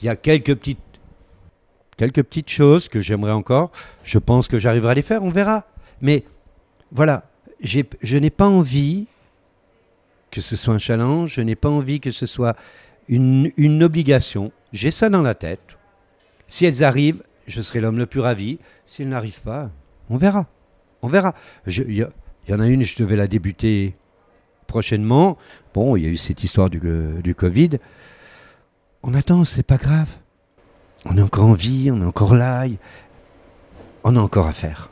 Il 0.00 0.06
y 0.06 0.08
a 0.08 0.16
quelques 0.16 0.54
petites, 0.54 0.78
quelques 1.98 2.22
petites 2.22 2.48
choses 2.48 2.88
que 2.88 3.02
j'aimerais 3.02 3.32
encore. 3.32 3.72
Je 4.02 4.18
pense 4.18 4.48
que 4.48 4.58
j'arriverai 4.58 4.92
à 4.92 4.94
les 4.94 5.02
faire, 5.02 5.22
on 5.22 5.28
verra. 5.28 5.66
Mais 6.00 6.24
voilà, 6.94 7.24
je 7.60 8.16
n'ai 8.16 8.30
pas 8.30 8.48
envie 8.48 9.06
que 10.30 10.40
ce 10.40 10.56
soit 10.56 10.74
un 10.74 10.78
challenge, 10.78 11.34
je 11.34 11.40
n'ai 11.40 11.56
pas 11.56 11.68
envie 11.68 12.00
que 12.00 12.10
ce 12.10 12.24
soit 12.24 12.56
une, 13.08 13.52
obligation. 13.82 14.52
J'ai 14.72 14.90
ça 14.90 15.10
dans 15.10 15.22
la 15.22 15.34
tête. 15.34 15.76
Si 16.46 16.64
elles 16.66 16.82
arrivent, 16.82 17.22
je 17.46 17.60
serai 17.60 17.80
l'homme 17.80 17.98
le 17.98 18.06
plus 18.06 18.20
ravi. 18.20 18.58
Si 18.86 19.02
elles 19.02 19.08
n'arrivent 19.08 19.42
pas, 19.42 19.70
on 20.08 20.16
verra. 20.16 20.46
On 21.02 21.08
verra. 21.08 21.34
Il 21.66 22.08
y, 22.48 22.54
en 22.54 22.60
a 22.60 22.66
une, 22.66 22.82
je 22.82 22.96
devais 22.96 23.16
la 23.16 23.26
débuter 23.26 23.94
prochainement. 24.66 25.36
Bon, 25.74 25.96
il 25.96 26.04
y 26.04 26.06
a 26.06 26.10
eu 26.10 26.16
cette 26.16 26.42
histoire 26.42 26.70
du, 26.70 26.80
du 27.22 27.34
Covid. 27.34 27.78
On 29.02 29.14
attend, 29.14 29.44
c'est 29.44 29.62
pas 29.62 29.76
grave. 29.76 30.08
On 31.06 31.18
est 31.18 31.22
encore 31.22 31.46
en 31.46 31.54
vie, 31.54 31.90
on 31.90 32.00
est 32.00 32.06
encore 32.06 32.34
là. 32.34 32.66
On 34.04 34.16
a 34.16 34.20
encore 34.20 34.46
à 34.46 34.52
faire. 34.52 34.90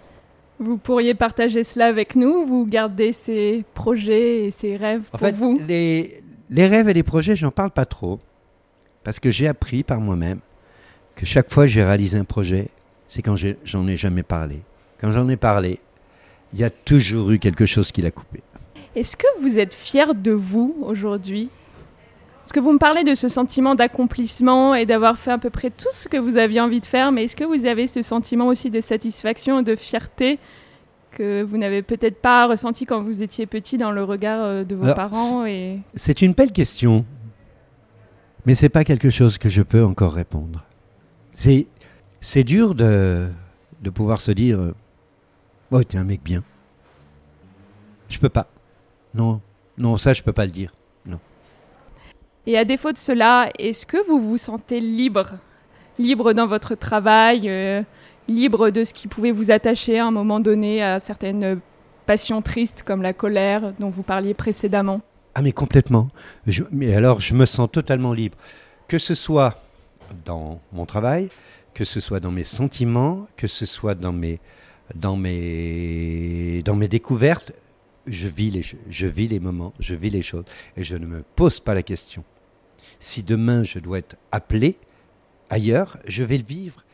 Vous 0.62 0.76
pourriez 0.76 1.14
partager 1.14 1.64
cela 1.64 1.86
avec 1.86 2.14
nous 2.14 2.46
Vous 2.46 2.66
gardez 2.66 3.12
ces 3.12 3.64
projets 3.74 4.44
et 4.46 4.50
ces 4.52 4.76
rêves 4.76 5.02
En 5.08 5.18
pour 5.18 5.20
fait, 5.20 5.34
vous 5.34 5.60
les, 5.66 6.22
les 6.50 6.66
rêves 6.68 6.88
et 6.88 6.94
les 6.94 7.02
projets, 7.02 7.34
j'en 7.34 7.50
parle 7.50 7.72
pas 7.72 7.84
trop. 7.84 8.20
Parce 9.02 9.18
que 9.18 9.32
j'ai 9.32 9.48
appris 9.48 9.82
par 9.82 10.00
moi-même 10.00 10.38
que 11.16 11.26
chaque 11.26 11.52
fois 11.52 11.64
que 11.64 11.72
j'ai 11.72 11.82
réalisé 11.82 12.16
un 12.16 12.24
projet, 12.24 12.68
c'est 13.08 13.22
quand 13.22 13.34
j'en 13.64 13.88
ai 13.88 13.96
jamais 13.96 14.22
parlé. 14.22 14.60
Quand 15.00 15.10
j'en 15.10 15.28
ai 15.28 15.36
parlé, 15.36 15.80
il 16.52 16.60
y 16.60 16.64
a 16.64 16.70
toujours 16.70 17.32
eu 17.32 17.40
quelque 17.40 17.66
chose 17.66 17.90
qui 17.90 18.00
l'a 18.00 18.12
coupé. 18.12 18.40
Est-ce 18.94 19.16
que 19.16 19.26
vous 19.40 19.58
êtes 19.58 19.74
fier 19.74 20.14
de 20.14 20.30
vous 20.30 20.76
aujourd'hui? 20.82 21.50
Parce 22.42 22.52
que 22.52 22.58
vous 22.58 22.72
me 22.72 22.78
parlez 22.78 23.04
de 23.04 23.14
ce 23.14 23.28
sentiment 23.28 23.76
d'accomplissement 23.76 24.74
et 24.74 24.84
d'avoir 24.84 25.16
fait 25.16 25.30
à 25.30 25.38
peu 25.38 25.48
près 25.48 25.70
tout 25.70 25.92
ce 25.92 26.08
que 26.08 26.16
vous 26.16 26.36
aviez 26.36 26.60
envie 26.60 26.80
de 26.80 26.86
faire, 26.86 27.12
mais 27.12 27.24
est-ce 27.24 27.36
que 27.36 27.44
vous 27.44 27.66
avez 27.66 27.86
ce 27.86 28.02
sentiment 28.02 28.48
aussi 28.48 28.68
de 28.68 28.80
satisfaction 28.80 29.60
et 29.60 29.62
de 29.62 29.76
fierté 29.76 30.40
que 31.12 31.44
vous 31.44 31.56
n'avez 31.56 31.82
peut-être 31.82 32.20
pas 32.20 32.48
ressenti 32.48 32.84
quand 32.84 33.00
vous 33.00 33.22
étiez 33.22 33.46
petit 33.46 33.78
dans 33.78 33.92
le 33.92 34.02
regard 34.02 34.42
euh, 34.42 34.64
de 34.64 34.74
vos 34.74 34.84
Alors, 34.84 34.96
parents 34.96 35.46
et... 35.46 35.78
C'est 35.94 36.20
une 36.20 36.32
belle 36.32 36.50
question, 36.50 37.04
mais 38.44 38.56
c'est 38.56 38.70
pas 38.70 38.82
quelque 38.82 39.10
chose 39.10 39.38
que 39.38 39.48
je 39.48 39.62
peux 39.62 39.84
encore 39.84 40.14
répondre. 40.14 40.64
C'est 41.32 41.68
c'est 42.20 42.44
dur 42.44 42.74
de 42.74 43.28
de 43.82 43.90
pouvoir 43.90 44.20
se 44.20 44.32
dire, 44.32 44.72
oh 45.70 45.84
t'es 45.84 45.98
un 45.98 46.04
mec 46.04 46.22
bien. 46.24 46.42
Je 48.08 48.18
peux 48.18 48.28
pas. 48.28 48.48
Non, 49.14 49.40
non 49.78 49.96
ça 49.96 50.12
je 50.12 50.22
peux 50.22 50.32
pas 50.32 50.46
le 50.46 50.52
dire. 50.52 50.72
Et 52.46 52.58
à 52.58 52.64
défaut 52.64 52.90
de 52.90 52.98
cela, 52.98 53.50
est-ce 53.58 53.86
que 53.86 54.04
vous 54.06 54.20
vous 54.20 54.36
sentez 54.36 54.80
libre? 54.80 55.38
Libre 55.98 56.32
dans 56.32 56.48
votre 56.48 56.74
travail, 56.74 57.48
euh, 57.48 57.82
libre 58.26 58.70
de 58.70 58.82
ce 58.82 58.92
qui 58.92 59.06
pouvait 59.06 59.30
vous 59.30 59.50
attacher 59.50 59.98
à 59.98 60.06
un 60.06 60.10
moment 60.10 60.40
donné 60.40 60.82
à 60.82 60.98
certaines 60.98 61.60
passions 62.06 62.42
tristes 62.42 62.82
comme 62.82 63.02
la 63.02 63.12
colère 63.12 63.72
dont 63.78 63.90
vous 63.90 64.02
parliez 64.02 64.34
précédemment? 64.34 65.02
Ah 65.34 65.42
mais 65.42 65.52
complètement. 65.52 66.08
Mais 66.72 66.94
alors 66.94 67.20
je 67.20 67.34
me 67.34 67.46
sens 67.46 67.70
totalement 67.70 68.12
libre. 68.12 68.36
Que 68.88 68.98
ce 68.98 69.14
soit 69.14 69.62
dans 70.24 70.60
mon 70.72 70.84
travail, 70.84 71.28
que 71.74 71.84
ce 71.84 72.00
soit 72.00 72.20
dans 72.20 72.32
mes 72.32 72.44
sentiments, 72.44 73.28
que 73.36 73.46
ce 73.46 73.66
soit 73.66 73.94
dans 73.94 74.12
mes, 74.12 74.40
dans 74.94 75.16
mes, 75.16 76.62
dans 76.64 76.74
mes 76.74 76.88
découvertes, 76.88 77.52
je 78.06 78.28
vis, 78.28 78.50
les, 78.50 78.62
je 78.88 79.06
vis 79.06 79.28
les 79.28 79.40
moments, 79.40 79.72
je 79.78 79.94
vis 79.94 80.10
les 80.10 80.22
choses 80.22 80.44
et 80.76 80.84
je 80.84 80.96
ne 80.96 81.06
me 81.06 81.22
pose 81.36 81.60
pas 81.60 81.74
la 81.74 81.82
question. 81.82 82.24
Si 82.98 83.22
demain 83.22 83.62
je 83.62 83.78
dois 83.78 83.98
être 83.98 84.16
appelé 84.30 84.76
ailleurs, 85.50 85.98
je 86.06 86.24
vais 86.24 86.38
le 86.38 86.44
vivre. 86.44 86.84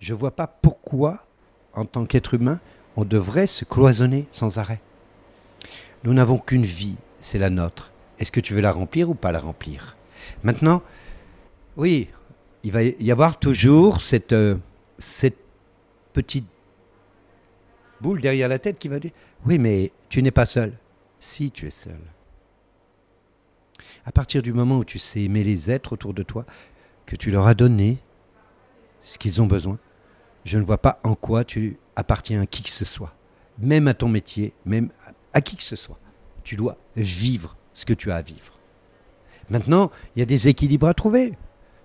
Je 0.00 0.12
ne 0.12 0.18
vois 0.18 0.30
pas 0.30 0.46
pourquoi, 0.46 1.26
en 1.72 1.84
tant 1.84 2.06
qu'être 2.06 2.34
humain, 2.34 2.60
on 2.96 3.04
devrait 3.04 3.46
se 3.46 3.64
cloisonner 3.64 4.26
sans 4.30 4.58
arrêt. 4.58 4.80
Nous 6.04 6.12
n'avons 6.12 6.38
qu'une 6.38 6.64
vie, 6.64 6.96
c'est 7.18 7.38
la 7.38 7.50
nôtre. 7.50 7.92
Est-ce 8.18 8.30
que 8.30 8.40
tu 8.40 8.54
veux 8.54 8.60
la 8.60 8.72
remplir 8.72 9.10
ou 9.10 9.14
pas 9.14 9.32
la 9.32 9.40
remplir? 9.40 9.96
Maintenant, 10.42 10.82
oui, 11.76 12.08
il 12.62 12.72
va 12.72 12.82
y 12.82 13.10
avoir 13.10 13.38
toujours 13.38 14.00
cette, 14.00 14.32
euh, 14.32 14.56
cette 14.98 15.38
petite 16.12 16.46
boule 18.00 18.20
derrière 18.20 18.48
la 18.48 18.58
tête 18.58 18.78
qui 18.78 18.88
va 18.88 19.00
dire 19.00 19.10
Oui, 19.46 19.58
mais 19.58 19.90
tu 20.14 20.22
n'es 20.22 20.30
pas 20.30 20.46
seul. 20.46 20.78
Si, 21.18 21.50
tu 21.50 21.66
es 21.66 21.70
seul. 21.70 21.98
À 24.06 24.12
partir 24.12 24.42
du 24.42 24.52
moment 24.52 24.78
où 24.78 24.84
tu 24.84 25.00
sais 25.00 25.22
aimer 25.22 25.42
les 25.42 25.72
êtres 25.72 25.92
autour 25.92 26.14
de 26.14 26.22
toi, 26.22 26.46
que 27.04 27.16
tu 27.16 27.32
leur 27.32 27.48
as 27.48 27.54
donné 27.54 27.98
ce 29.00 29.18
qu'ils 29.18 29.42
ont 29.42 29.46
besoin, 29.46 29.76
je 30.44 30.56
ne 30.56 30.62
vois 30.62 30.78
pas 30.78 31.00
en 31.02 31.16
quoi 31.16 31.42
tu 31.42 31.78
appartiens 31.96 32.42
à 32.42 32.46
qui 32.46 32.62
que 32.62 32.70
ce 32.70 32.84
soit, 32.84 33.12
même 33.58 33.88
à 33.88 33.94
ton 33.94 34.06
métier, 34.06 34.52
même 34.64 34.90
à 35.32 35.40
qui 35.40 35.56
que 35.56 35.64
ce 35.64 35.74
soit. 35.74 35.98
Tu 36.44 36.54
dois 36.54 36.76
vivre 36.94 37.56
ce 37.72 37.84
que 37.84 37.92
tu 37.92 38.12
as 38.12 38.16
à 38.16 38.22
vivre. 38.22 38.60
Maintenant, 39.50 39.90
il 40.14 40.20
y 40.20 40.22
a 40.22 40.26
des 40.26 40.46
équilibres 40.46 40.86
à 40.86 40.94
trouver. 40.94 41.32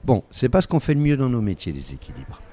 Bon, 0.03 0.23
c'est 0.29 0.49
pas 0.49 0.61
ce 0.61 0.67
qu'on 0.67 0.79
fait 0.79 0.93
le 0.93 1.01
mieux 1.01 1.17
dans 1.17 1.29
nos 1.29 1.41
métiers, 1.41 1.73
les 1.73 1.95
équilibres. 1.95 2.43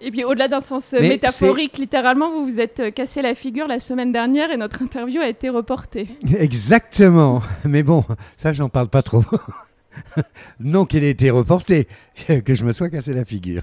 Et 0.00 0.10
puis 0.10 0.24
au-delà 0.24 0.48
d'un 0.48 0.60
sens 0.60 0.92
euh, 0.92 0.98
Mais 1.00 1.10
métaphorique, 1.10 1.78
littéralement, 1.78 2.30
vous 2.30 2.44
vous 2.44 2.60
êtes 2.60 2.80
euh, 2.80 2.90
cassé 2.90 3.22
la 3.22 3.34
figure 3.34 3.66
la 3.66 3.80
semaine 3.80 4.12
dernière 4.12 4.50
et 4.50 4.56
notre 4.56 4.82
interview 4.82 5.20
a 5.20 5.28
été 5.28 5.48
reportée. 5.48 6.08
Exactement. 6.38 7.42
Mais 7.64 7.82
bon, 7.82 8.04
ça, 8.36 8.52
j'en 8.52 8.68
parle 8.68 8.88
pas 8.88 9.02
trop. 9.02 9.24
non 10.60 10.84
qu'il 10.84 11.04
ait 11.04 11.10
été 11.10 11.30
reporté, 11.30 11.88
que 12.44 12.54
je 12.54 12.64
me 12.64 12.72
sois 12.72 12.90
cassé 12.90 13.12
la 13.12 13.24
figure. 13.24 13.62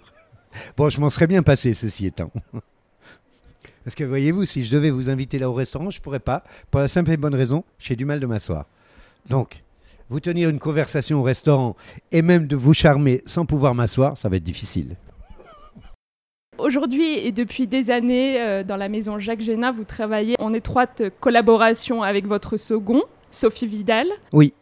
Bon, 0.77 0.89
je 0.89 0.99
m'en 0.99 1.09
serais 1.09 1.27
bien 1.27 1.43
passé, 1.43 1.73
ceci 1.73 2.07
étant. 2.07 2.31
Parce 3.83 3.95
que 3.95 4.03
voyez-vous, 4.03 4.45
si 4.45 4.63
je 4.63 4.71
devais 4.71 4.89
vous 4.89 5.09
inviter 5.09 5.39
là 5.39 5.49
au 5.49 5.53
restaurant, 5.53 5.89
je 5.89 6.01
pourrais 6.01 6.19
pas, 6.19 6.43
pour 6.69 6.81
la 6.81 6.87
simple 6.87 7.11
et 7.11 7.17
bonne 7.17 7.35
raison, 7.35 7.63
j'ai 7.79 7.95
du 7.95 8.05
mal 8.05 8.19
de 8.19 8.25
m'asseoir. 8.25 8.65
Donc, 9.29 9.63
vous 10.09 10.19
tenir 10.19 10.49
une 10.49 10.59
conversation 10.59 11.19
au 11.19 11.23
restaurant 11.23 11.75
et 12.11 12.21
même 12.21 12.47
de 12.47 12.55
vous 12.55 12.73
charmer 12.73 13.21
sans 13.25 13.45
pouvoir 13.45 13.73
m'asseoir, 13.75 14.17
ça 14.17 14.27
va 14.27 14.37
être 14.37 14.43
difficile. 14.43 14.95
Aujourd'hui 16.61 17.17
et 17.17 17.31
depuis 17.31 17.67
des 17.67 17.89
années, 17.91 18.39
euh, 18.39 18.63
dans 18.63 18.77
la 18.77 18.87
maison 18.89 19.17
Jacques 19.19 19.41
Génin, 19.41 19.71
vous 19.71 19.83
travaillez 19.83 20.35
en 20.39 20.53
étroite 20.53 21.03
collaboration 21.19 22.03
avec 22.03 22.27
votre 22.27 22.57
second, 22.57 23.01
Sophie 23.31 23.67
Vidal. 23.67 24.07
Oui. 24.31 24.53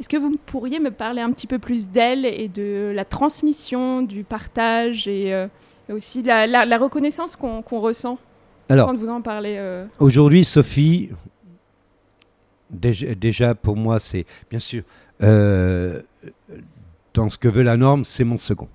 Est-ce 0.00 0.08
que 0.08 0.16
vous 0.16 0.36
pourriez 0.46 0.80
me 0.80 0.90
parler 0.90 1.20
un 1.20 1.30
petit 1.32 1.46
peu 1.46 1.58
plus 1.58 1.88
d'elle 1.88 2.24
et 2.24 2.48
de 2.48 2.92
la 2.94 3.04
transmission, 3.04 4.02
du 4.02 4.24
partage 4.24 5.06
et, 5.08 5.32
euh, 5.34 5.46
et 5.88 5.92
aussi 5.92 6.22
la, 6.22 6.46
la- 6.46 6.64
la 6.64 6.78
reconnaissance 6.78 7.36
qu'on 7.36 7.62
ressent 7.80 8.18
Alors, 8.68 8.88
quand 8.88 8.96
vous 8.96 9.08
en 9.08 9.20
parlez 9.20 9.56
euh, 9.58 9.86
Aujourd'hui, 10.00 10.44
Sophie, 10.44 11.10
déjà, 12.70 13.14
déjà, 13.14 13.54
pour 13.54 13.76
moi, 13.76 13.98
c'est 13.98 14.26
bien 14.50 14.58
sûr, 14.58 14.82
euh, 15.22 16.00
dans 17.14 17.30
ce 17.30 17.38
que 17.38 17.48
veut 17.48 17.62
la 17.62 17.76
norme, 17.76 18.04
c'est 18.04 18.24
mon 18.24 18.38
second. 18.38 18.68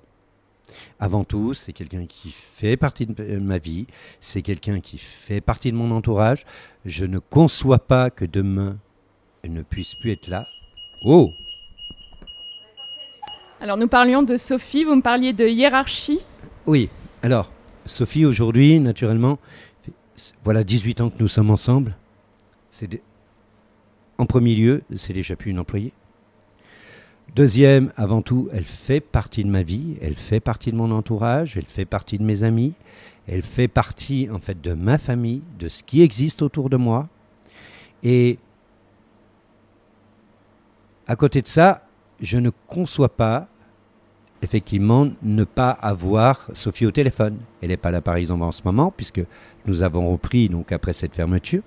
Avant 1.02 1.24
tout, 1.24 1.54
c'est 1.54 1.72
quelqu'un 1.72 2.04
qui 2.04 2.30
fait 2.30 2.76
partie 2.76 3.06
de 3.06 3.38
ma 3.38 3.56
vie, 3.56 3.86
c'est 4.20 4.42
quelqu'un 4.42 4.80
qui 4.80 4.98
fait 4.98 5.40
partie 5.40 5.72
de 5.72 5.76
mon 5.76 5.90
entourage. 5.92 6.44
Je 6.84 7.06
ne 7.06 7.18
conçois 7.18 7.78
pas 7.78 8.10
que 8.10 8.26
demain, 8.26 8.76
elle 9.42 9.54
ne 9.54 9.62
puisse 9.62 9.94
plus 9.94 10.10
être 10.10 10.28
là. 10.28 10.46
Oh 11.02 11.30
Alors 13.62 13.78
nous 13.78 13.88
parlions 13.88 14.22
de 14.22 14.36
Sophie, 14.36 14.84
vous 14.84 14.94
me 14.94 15.00
parliez 15.00 15.32
de 15.32 15.48
hiérarchie. 15.48 16.20
Oui, 16.66 16.90
alors, 17.22 17.50
Sophie, 17.86 18.26
aujourd'hui, 18.26 18.78
naturellement, 18.78 19.38
voilà 20.44 20.64
18 20.64 21.00
ans 21.00 21.08
que 21.08 21.16
nous 21.18 21.28
sommes 21.28 21.50
ensemble. 21.50 21.96
C'est 22.70 23.00
En 24.18 24.26
premier 24.26 24.54
lieu, 24.54 24.82
c'est 24.96 25.14
déjà 25.14 25.34
plus 25.34 25.50
une 25.50 25.60
employée. 25.60 25.94
Deuxième, 27.36 27.92
avant 27.96 28.22
tout, 28.22 28.48
elle 28.52 28.64
fait 28.64 29.00
partie 29.00 29.44
de 29.44 29.48
ma 29.48 29.62
vie, 29.62 29.96
elle 30.00 30.16
fait 30.16 30.40
partie 30.40 30.72
de 30.72 30.76
mon 30.76 30.90
entourage, 30.90 31.56
elle 31.56 31.66
fait 31.66 31.84
partie 31.84 32.18
de 32.18 32.24
mes 32.24 32.42
amis, 32.42 32.72
elle 33.28 33.42
fait 33.42 33.68
partie 33.68 34.28
en 34.32 34.40
fait 34.40 34.60
de 34.60 34.72
ma 34.72 34.98
famille, 34.98 35.42
de 35.58 35.68
ce 35.68 35.84
qui 35.84 36.02
existe 36.02 36.42
autour 36.42 36.70
de 36.70 36.76
moi. 36.76 37.08
Et 38.02 38.38
à 41.06 41.14
côté 41.14 41.40
de 41.40 41.46
ça, 41.46 41.82
je 42.20 42.38
ne 42.38 42.50
conçois 42.66 43.08
pas 43.08 43.46
effectivement 44.42 45.08
ne 45.22 45.44
pas 45.44 45.70
avoir 45.70 46.48
Sophie 46.52 46.86
au 46.86 46.90
téléphone. 46.90 47.38
Elle 47.62 47.68
n'est 47.68 47.76
pas 47.76 47.92
là 47.92 48.00
par 48.00 48.16
exemple 48.16 48.42
en 48.42 48.52
ce 48.52 48.62
moment 48.64 48.92
puisque 48.96 49.20
nous 49.66 49.82
avons 49.82 50.10
repris 50.10 50.48
donc 50.48 50.72
après 50.72 50.94
cette 50.94 51.14
fermeture. 51.14 51.62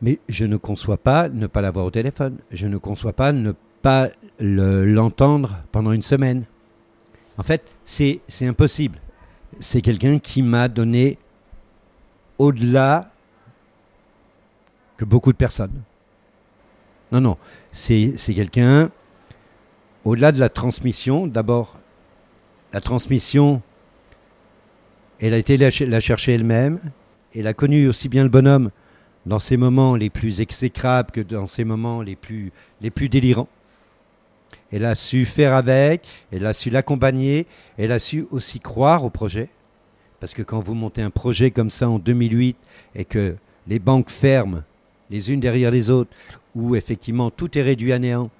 Mais 0.00 0.18
je 0.28 0.44
ne 0.44 0.58
conçois 0.58 0.98
pas 0.98 1.28
ne 1.28 1.46
pas 1.46 1.62
l'avoir 1.62 1.86
au 1.86 1.90
téléphone. 1.90 2.36
Je 2.50 2.66
ne 2.66 2.76
conçois 2.76 3.14
pas 3.14 3.32
ne 3.32 3.52
pas 3.84 4.08
le- 4.40 4.86
l'entendre 4.86 5.62
pendant 5.70 5.92
une 5.92 6.00
semaine. 6.02 6.44
En 7.36 7.42
fait, 7.42 7.70
c'est 7.84 8.20
impossible. 8.40 8.98
C'est 9.60 9.82
quelqu'un 9.82 10.18
qui 10.18 10.40
m'a 10.42 10.68
donné 10.68 11.18
au-delà 12.38 13.12
que 14.96 15.04
beaucoup 15.04 15.32
de 15.32 15.36
personnes. 15.36 15.82
Non, 17.12 17.20
non, 17.20 17.36
c'est 17.72 18.14
quelqu'un, 18.34 18.90
au-delà 20.04 20.32
de 20.32 20.40
la 20.40 20.48
transmission, 20.48 21.26
d'abord, 21.26 21.74
la 22.72 22.80
transmission, 22.80 23.60
elle 25.20 25.34
a 25.34 25.38
été 25.38 25.58
la, 25.58 25.68
la 25.86 26.00
chercher 26.00 26.32
elle-même, 26.32 26.80
elle 27.34 27.46
a 27.46 27.52
connu 27.52 27.86
aussi 27.86 28.08
bien 28.08 28.22
le 28.22 28.30
bonhomme 28.30 28.70
dans 29.26 29.38
ses 29.38 29.58
moments 29.58 29.94
les 29.94 30.08
plus 30.10 30.40
exécrables 30.40 31.10
que 31.10 31.20
dans 31.20 31.46
ses 31.46 31.64
moments 31.64 32.00
les 32.00 32.16
plus 32.16 32.52
délirants. 33.10 33.48
Elle 34.74 34.86
a 34.86 34.96
su 34.96 35.24
faire 35.24 35.52
avec, 35.52 36.04
elle 36.32 36.44
a 36.44 36.52
su 36.52 36.68
l'accompagner, 36.68 37.46
elle 37.78 37.92
a 37.92 38.00
su 38.00 38.26
aussi 38.32 38.58
croire 38.58 39.04
au 39.04 39.10
projet. 39.10 39.48
Parce 40.18 40.34
que 40.34 40.42
quand 40.42 40.58
vous 40.58 40.74
montez 40.74 41.00
un 41.00 41.10
projet 41.10 41.52
comme 41.52 41.70
ça 41.70 41.88
en 41.88 42.00
2008 42.00 42.56
et 42.96 43.04
que 43.04 43.36
les 43.68 43.78
banques 43.78 44.10
ferment 44.10 44.62
les 45.10 45.30
unes 45.30 45.38
derrière 45.38 45.70
les 45.70 45.90
autres, 45.90 46.10
où 46.56 46.74
effectivement 46.74 47.30
tout 47.30 47.56
est 47.56 47.62
réduit 47.62 47.92
à 47.92 48.00
néant, 48.00 48.30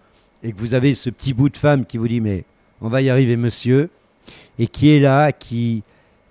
et 0.43 0.51
que 0.51 0.59
vous 0.59 0.75
avez 0.75 0.97
ce 0.97 1.09
petit 1.09 1.35
bout 1.35 1.51
de 1.51 1.57
femme 1.57 1.87
qui 1.87 1.99
vous 1.99 2.09
dit 2.09 2.21
mais 2.21 2.43
on 2.81 2.89
va 2.89 3.01
y 3.01 3.11
arriver 3.11 3.37
monsieur, 3.37 3.89
et 4.59 4.67
qui 4.67 4.91
est 4.91 4.99
là, 4.99 5.31
qui, 5.31 5.85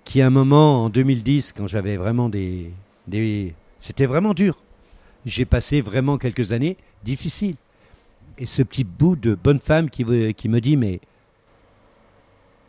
qui 0.04 0.20
à 0.20 0.26
un 0.26 0.30
moment 0.30 0.84
en 0.84 0.90
2010, 0.90 1.54
quand 1.56 1.66
j'avais 1.66 1.96
vraiment 1.96 2.28
des... 2.28 2.70
des 3.06 3.54
C'était 3.78 4.04
vraiment 4.04 4.34
dur. 4.34 4.58
J'ai 5.24 5.46
passé 5.46 5.80
vraiment 5.80 6.18
quelques 6.18 6.52
années 6.52 6.76
difficiles. 7.04 7.56
Et 8.38 8.46
ce 8.46 8.62
petit 8.62 8.84
bout 8.84 9.16
de 9.16 9.34
bonne 9.34 9.60
femme 9.60 9.90
qui, 9.90 10.04
me 10.04 10.58
dit 10.60 10.76
mais 10.76 11.00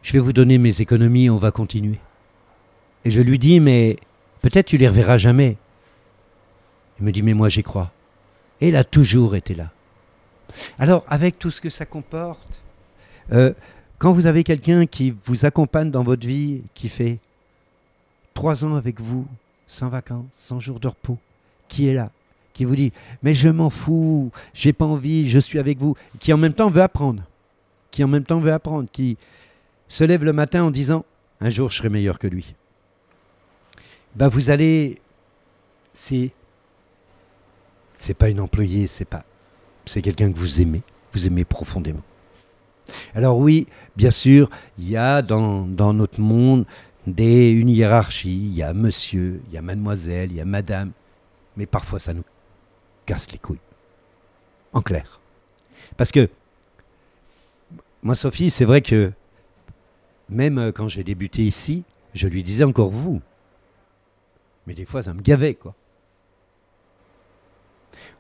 je 0.02 0.14
vais 0.14 0.20
vous 0.20 0.34
donner 0.34 0.58
mes 0.58 0.82
économies, 0.82 1.30
on 1.30 1.38
va 1.38 1.52
continuer. 1.52 2.00
Et 3.04 3.12
je 3.12 3.22
lui 3.22 3.40
dis 3.40 3.60
mais 3.60 3.98
peut-être 4.42 4.68
tu 4.68 4.78
les 4.78 4.88
reverras 4.88 5.18
jamais. 5.18 5.58
Il 7.00 7.06
me 7.06 7.12
dit 7.12 7.24
mais 7.24 7.34
moi 7.34 7.50
j'y 7.50 7.64
crois. 7.64 7.92
Et 8.62 8.70
il 8.70 8.76
a 8.76 8.84
toujours 8.84 9.36
été 9.36 9.56
là. 9.56 9.72
Alors 10.78 11.04
avec 11.08 11.40
tout 11.40 11.52
ce 11.52 11.62
que 11.62 11.70
ça 11.70 11.86
comporte, 11.86 12.62
euh, 13.32 13.54
quand 13.98 14.12
vous 14.12 14.28
avez 14.28 14.44
quelqu'un 14.44 14.86
qui 14.86 15.16
vous 15.26 15.46
accompagne 15.46 15.90
dans 15.90 16.04
votre 16.04 16.28
vie, 16.28 16.62
qui 16.76 16.90
fait 16.90 17.18
trois 18.36 18.66
ans 18.66 18.76
avec 18.76 19.02
vous, 19.02 19.26
sans 19.68 19.90
vacances, 19.90 20.26
sans 20.36 20.60
jours 20.60 20.80
de 20.80 20.88
repos, 20.88 21.18
qui 21.68 21.88
est 21.88 21.94
là, 21.94 22.12
qui 22.56 22.66
vous 22.66 22.76
dit 22.76 22.92
mais 23.22 23.36
je 23.36 23.50
m'en 23.50 23.70
fous, 23.70 24.32
j'ai 24.56 24.74
pas 24.74 24.86
envie, 24.86 25.30
je 25.30 25.38
suis 25.38 25.60
avec 25.60 25.78
vous, 25.78 25.96
qui 26.20 26.34
en 26.34 26.38
même 26.38 26.54
temps 26.54 26.72
veut 26.72 26.82
apprendre, 26.82 27.22
qui 27.92 28.04
en 28.04 28.08
même 28.08 28.24
temps 28.24 28.40
veut 28.40 28.52
apprendre, 28.52 28.90
qui 28.92 29.18
se 29.88 30.04
lève 30.04 30.24
le 30.24 30.34
matin 30.34 30.64
en 30.64 30.72
disant 30.72 31.06
un 31.42 31.52
jour 31.52 31.70
je 31.70 31.78
serai 31.78 31.90
meilleur 31.90 32.18
que 32.18 32.28
lui. 32.28 32.56
Ben 34.16 34.30
vous 34.30 34.50
allez, 34.50 35.02
c'est, 35.94 36.32
c'est 37.98 38.14
pas 38.14 38.30
une 38.30 38.40
employée, 38.40 38.88
c'est 38.88 39.06
pas, 39.06 39.26
c'est 39.86 40.02
quelqu'un 40.02 40.32
que 40.32 40.38
vous 40.38 40.62
aimez, 40.62 40.82
vous 41.14 41.28
aimez 41.28 41.44
profondément. 41.44 42.04
Alors 43.14 43.38
oui, 43.38 43.68
bien 43.98 44.12
sûr, 44.12 44.50
il 44.78 44.90
y 44.90 44.96
a 44.96 45.22
dans, 45.22 45.66
dans 45.66 45.94
notre 45.94 46.22
monde 46.22 46.66
des, 47.06 47.52
une 47.52 47.68
hiérarchie, 47.68 48.30
il 48.30 48.56
y 48.56 48.64
a 48.64 48.74
monsieur, 48.74 49.42
il 49.48 49.54
y 49.54 49.58
a 49.58 49.62
mademoiselle, 49.62 50.32
il 50.32 50.38
y 50.38 50.42
a 50.42 50.46
madame, 50.46 50.92
mais 51.58 51.66
parfois 51.66 52.00
ça 52.00 52.14
nous 52.14 52.24
casse 53.06 53.32
les 53.32 53.38
couilles. 53.38 53.60
En 54.74 54.82
clair. 54.82 55.20
Parce 55.98 56.12
que, 56.12 56.30
moi 58.04 58.16
Sophie, 58.16 58.50
c'est 58.50 58.66
vrai 58.66 58.82
que 58.82 59.12
même 60.30 60.58
euh, 60.58 60.72
quand 60.72 60.88
j'ai 60.88 61.04
débuté 61.04 61.44
ici, 61.44 61.84
je 62.14 62.28
lui 62.28 62.44
disais 62.44 62.64
encore 62.64 62.90
vous. 62.90 63.22
Mais 64.68 64.74
des 64.74 64.86
fois, 64.86 65.04
ça 65.04 65.14
me 65.14 65.22
gavait, 65.22 65.54
quoi. 65.54 65.76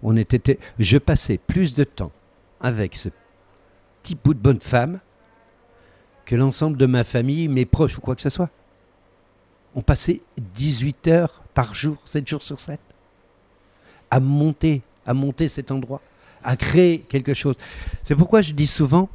On 0.04 0.16
était, 0.16 0.60
je 0.80 0.98
passais 0.98 1.38
plus 1.38 1.76
de 1.76 1.84
temps 1.84 2.12
avec 2.60 2.96
ce 2.96 3.10
petit 4.04 4.16
bout 4.16 4.34
de 4.34 4.40
bonne 4.40 4.62
femme 4.62 5.00
que 6.26 6.36
l'ensemble 6.36 6.78
de 6.78 6.86
ma 6.86 7.04
famille, 7.04 7.48
mes 7.48 7.66
proches 7.66 7.98
ou 7.98 8.02
quoi 8.02 8.16
que 8.16 8.22
ce 8.22 8.30
soit. 8.30 8.50
On 9.76 9.82
passait 9.82 10.22
18 10.38 11.08
heures 11.08 11.44
par 11.54 11.74
jour, 11.74 11.98
7 12.06 12.28
jours 12.28 12.44
sur 12.44 12.60
7, 12.60 12.80
à 14.12 14.20
monter, 14.20 14.82
à 15.06 15.14
monter 15.14 15.48
cet 15.48 15.72
endroit, 15.72 16.02
à 16.44 16.56
créer 16.56 17.00
quelque 17.00 17.34
chose. 17.34 17.56
C'est 18.04 18.16
pourquoi 18.16 18.42
je 18.42 18.54
dis 18.54 18.68
souvent, 18.68 19.10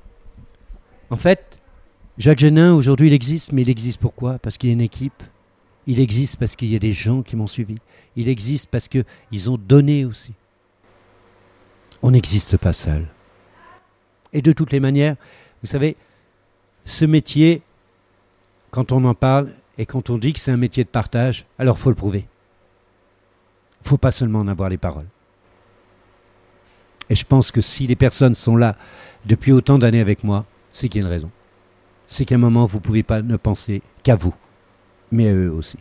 en 1.11 1.17
fait, 1.17 1.59
Jacques 2.19 2.41
Genin, 2.41 2.75
aujourd'hui, 2.75 3.09
il 3.09 3.13
existe, 3.13 3.53
mais 3.53 3.63
il 3.63 3.71
existe 3.71 4.01
pourquoi? 4.01 4.39
Parce 4.39 4.59
qu'il 4.59 4.69
y 4.69 4.73
a 4.73 4.75
une 4.75 4.81
équipe. 4.81 5.23
Il 5.87 5.99
existe 5.99 6.37
parce 6.37 6.55
qu'il 6.55 6.69
y 6.69 6.77
a 6.77 6.79
des 6.79 6.93
gens 6.93 7.23
qui 7.23 7.35
m'ont 7.35 7.47
suivi. 7.47 7.77
Il 8.15 8.29
existe 8.29 8.69
parce 8.69 8.89
qu'ils 8.89 9.51
ont 9.51 9.59
donné 9.59 10.05
aussi. 10.05 10.35
On 12.03 12.11
n'existe 12.11 12.57
pas 12.59 12.73
seul. 12.73 13.07
Et 14.33 14.43
de 14.43 14.53
toutes 14.53 14.73
les 14.73 14.81
manières, 14.81 15.17
vous 15.63 15.67
savez, 15.67 15.97
ce 16.85 17.05
métier, 17.05 17.63
quand 18.71 18.93
on 18.93 19.05
en 19.05 19.15
parle 19.15 19.53
et 19.79 19.87
quand 19.87 20.11
on 20.11 20.19
dit 20.19 20.33
que 20.33 20.39
c'est 20.39 20.53
un 20.53 20.57
métier 20.57 20.85
de 20.85 20.89
partage, 20.89 21.47
alors 21.59 21.79
faut 21.79 21.91
le 21.91 21.97
prouver. 21.97 22.27
Faut 23.83 23.99
pas 23.99 24.13
seulement 24.13 24.41
en 24.41 24.49
avoir 24.49 24.69
les 24.69 24.79
paroles. 24.79 25.07
Et 27.09 27.15
je 27.17 27.25
pense 27.25 27.51
que 27.51 27.61
si 27.61 27.87
les 27.87 27.97
personnes 27.97 28.35
sont 28.35 28.57
là 28.57 28.77
depuis 29.25 29.53
autant 29.53 29.79
d'années 29.79 30.01
avec 30.01 30.23
moi, 30.23 30.45
c'est 30.73 30.89
qu'il 30.89 31.01
y 31.01 31.05
a 31.05 31.07
une 31.07 31.13
raison. 31.13 31.31
C'est 32.07 32.25
qu'à 32.25 32.37
un 32.37 32.39
moment, 32.39 32.67
vous 32.67 32.79
ne 32.79 32.83
pouvez 32.83 33.03
pas 33.03 33.23
ne 33.23 33.37
penser 33.37 33.83
qu'à 34.03 34.17
vous, 34.17 34.35
mais 35.11 35.29
à 35.29 35.35
eux 35.35 35.51
aussi. 35.51 35.79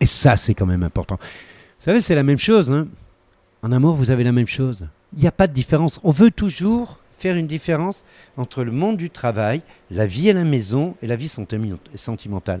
Et 0.00 0.06
ça, 0.06 0.36
c'est 0.36 0.54
quand 0.54 0.66
même 0.66 0.82
important. 0.82 1.16
Vous 1.20 1.84
savez, 1.84 2.00
c'est 2.00 2.14
la 2.14 2.22
même 2.22 2.38
chose. 2.38 2.70
hein. 2.70 2.86
En 3.62 3.72
amour, 3.72 3.94
vous 3.94 4.10
avez 4.10 4.24
la 4.24 4.32
même 4.32 4.46
chose. 4.46 4.86
Il 5.12 5.20
n'y 5.20 5.26
a 5.26 5.32
pas 5.32 5.46
de 5.46 5.52
différence. 5.52 6.00
On 6.04 6.10
veut 6.10 6.30
toujours 6.30 6.98
faire 7.12 7.36
une 7.36 7.46
différence 7.46 8.04
entre 8.36 8.62
le 8.62 8.72
monde 8.72 8.96
du 8.96 9.10
travail, 9.10 9.62
la 9.90 10.06
vie 10.06 10.28
à 10.28 10.34
la 10.34 10.44
maison 10.44 10.94
et 11.02 11.06
la 11.06 11.16
vie 11.16 11.30
sentimentale. 11.94 12.60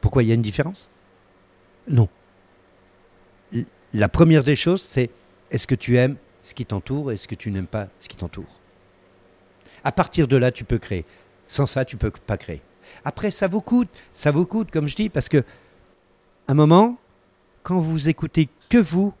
Pourquoi 0.00 0.22
il 0.22 0.28
y 0.28 0.32
a 0.32 0.34
une 0.34 0.42
différence? 0.42 0.90
Non. 1.90 2.08
La 3.92 4.08
première 4.08 4.44
des 4.44 4.56
choses, 4.56 4.80
c'est 4.80 5.10
est-ce 5.50 5.66
que 5.66 5.74
tu 5.74 5.96
aimes 5.98 6.16
ce 6.42 6.54
qui 6.54 6.64
t'entoure 6.64 7.10
et 7.10 7.14
est-ce 7.14 7.26
que 7.26 7.34
tu 7.34 7.50
n'aimes 7.50 7.66
pas 7.66 7.88
ce 7.98 8.08
qui 8.08 8.16
t'entoure? 8.16 8.60
À 9.82 9.92
partir 9.92 10.28
de 10.28 10.36
là, 10.36 10.52
tu 10.52 10.64
peux 10.64 10.78
créer. 10.78 11.04
Sans 11.48 11.66
ça, 11.66 11.84
tu 11.84 11.96
peux 11.96 12.10
pas 12.10 12.36
créer. 12.36 12.62
Après, 13.04 13.30
ça 13.32 13.48
vous 13.48 13.60
coûte, 13.60 13.88
ça 14.14 14.30
vous 14.30 14.46
coûte, 14.46 14.70
comme 14.70 14.86
je 14.86 14.94
dis, 14.94 15.08
parce 15.08 15.28
que 15.28 15.42
un 16.46 16.54
moment, 16.54 16.96
quand 17.62 17.78
vous 17.78 18.08
écoutez 18.08 18.48
que 18.68 18.78
vous 18.78 19.12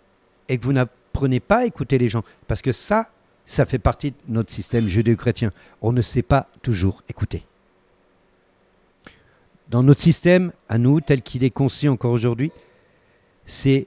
et 0.48 0.58
que 0.58 0.64
vous 0.64 0.72
n'apprenez 0.72 1.40
pas 1.40 1.58
à 1.58 1.64
écouter 1.64 1.98
les 1.98 2.08
gens, 2.08 2.22
parce 2.46 2.62
que 2.62 2.72
ça, 2.72 3.10
ça 3.44 3.66
fait 3.66 3.78
partie 3.78 4.12
de 4.12 4.16
notre 4.28 4.52
système 4.52 4.86
judéo-chrétien. 4.86 5.50
On 5.82 5.92
ne 5.92 6.02
sait 6.02 6.22
pas 6.22 6.48
toujours 6.62 7.02
écouter. 7.08 7.44
Dans 9.70 9.84
notre 9.84 10.00
système, 10.00 10.52
à 10.68 10.78
nous, 10.78 11.00
tel 11.00 11.22
qu'il 11.22 11.44
est 11.44 11.50
conçu 11.50 11.88
encore 11.88 12.10
aujourd'hui, 12.10 12.50
c'est 13.46 13.86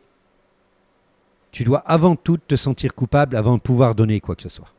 tu 1.51 1.63
dois 1.63 1.79
avant 1.79 2.15
tout 2.15 2.37
te 2.37 2.55
sentir 2.55 2.95
coupable 2.95 3.35
avant 3.35 3.57
de 3.57 3.61
pouvoir 3.61 3.93
donner 3.93 4.19
quoi 4.19 4.35
que 4.35 4.41
ce 4.41 4.49
soit. 4.49 4.71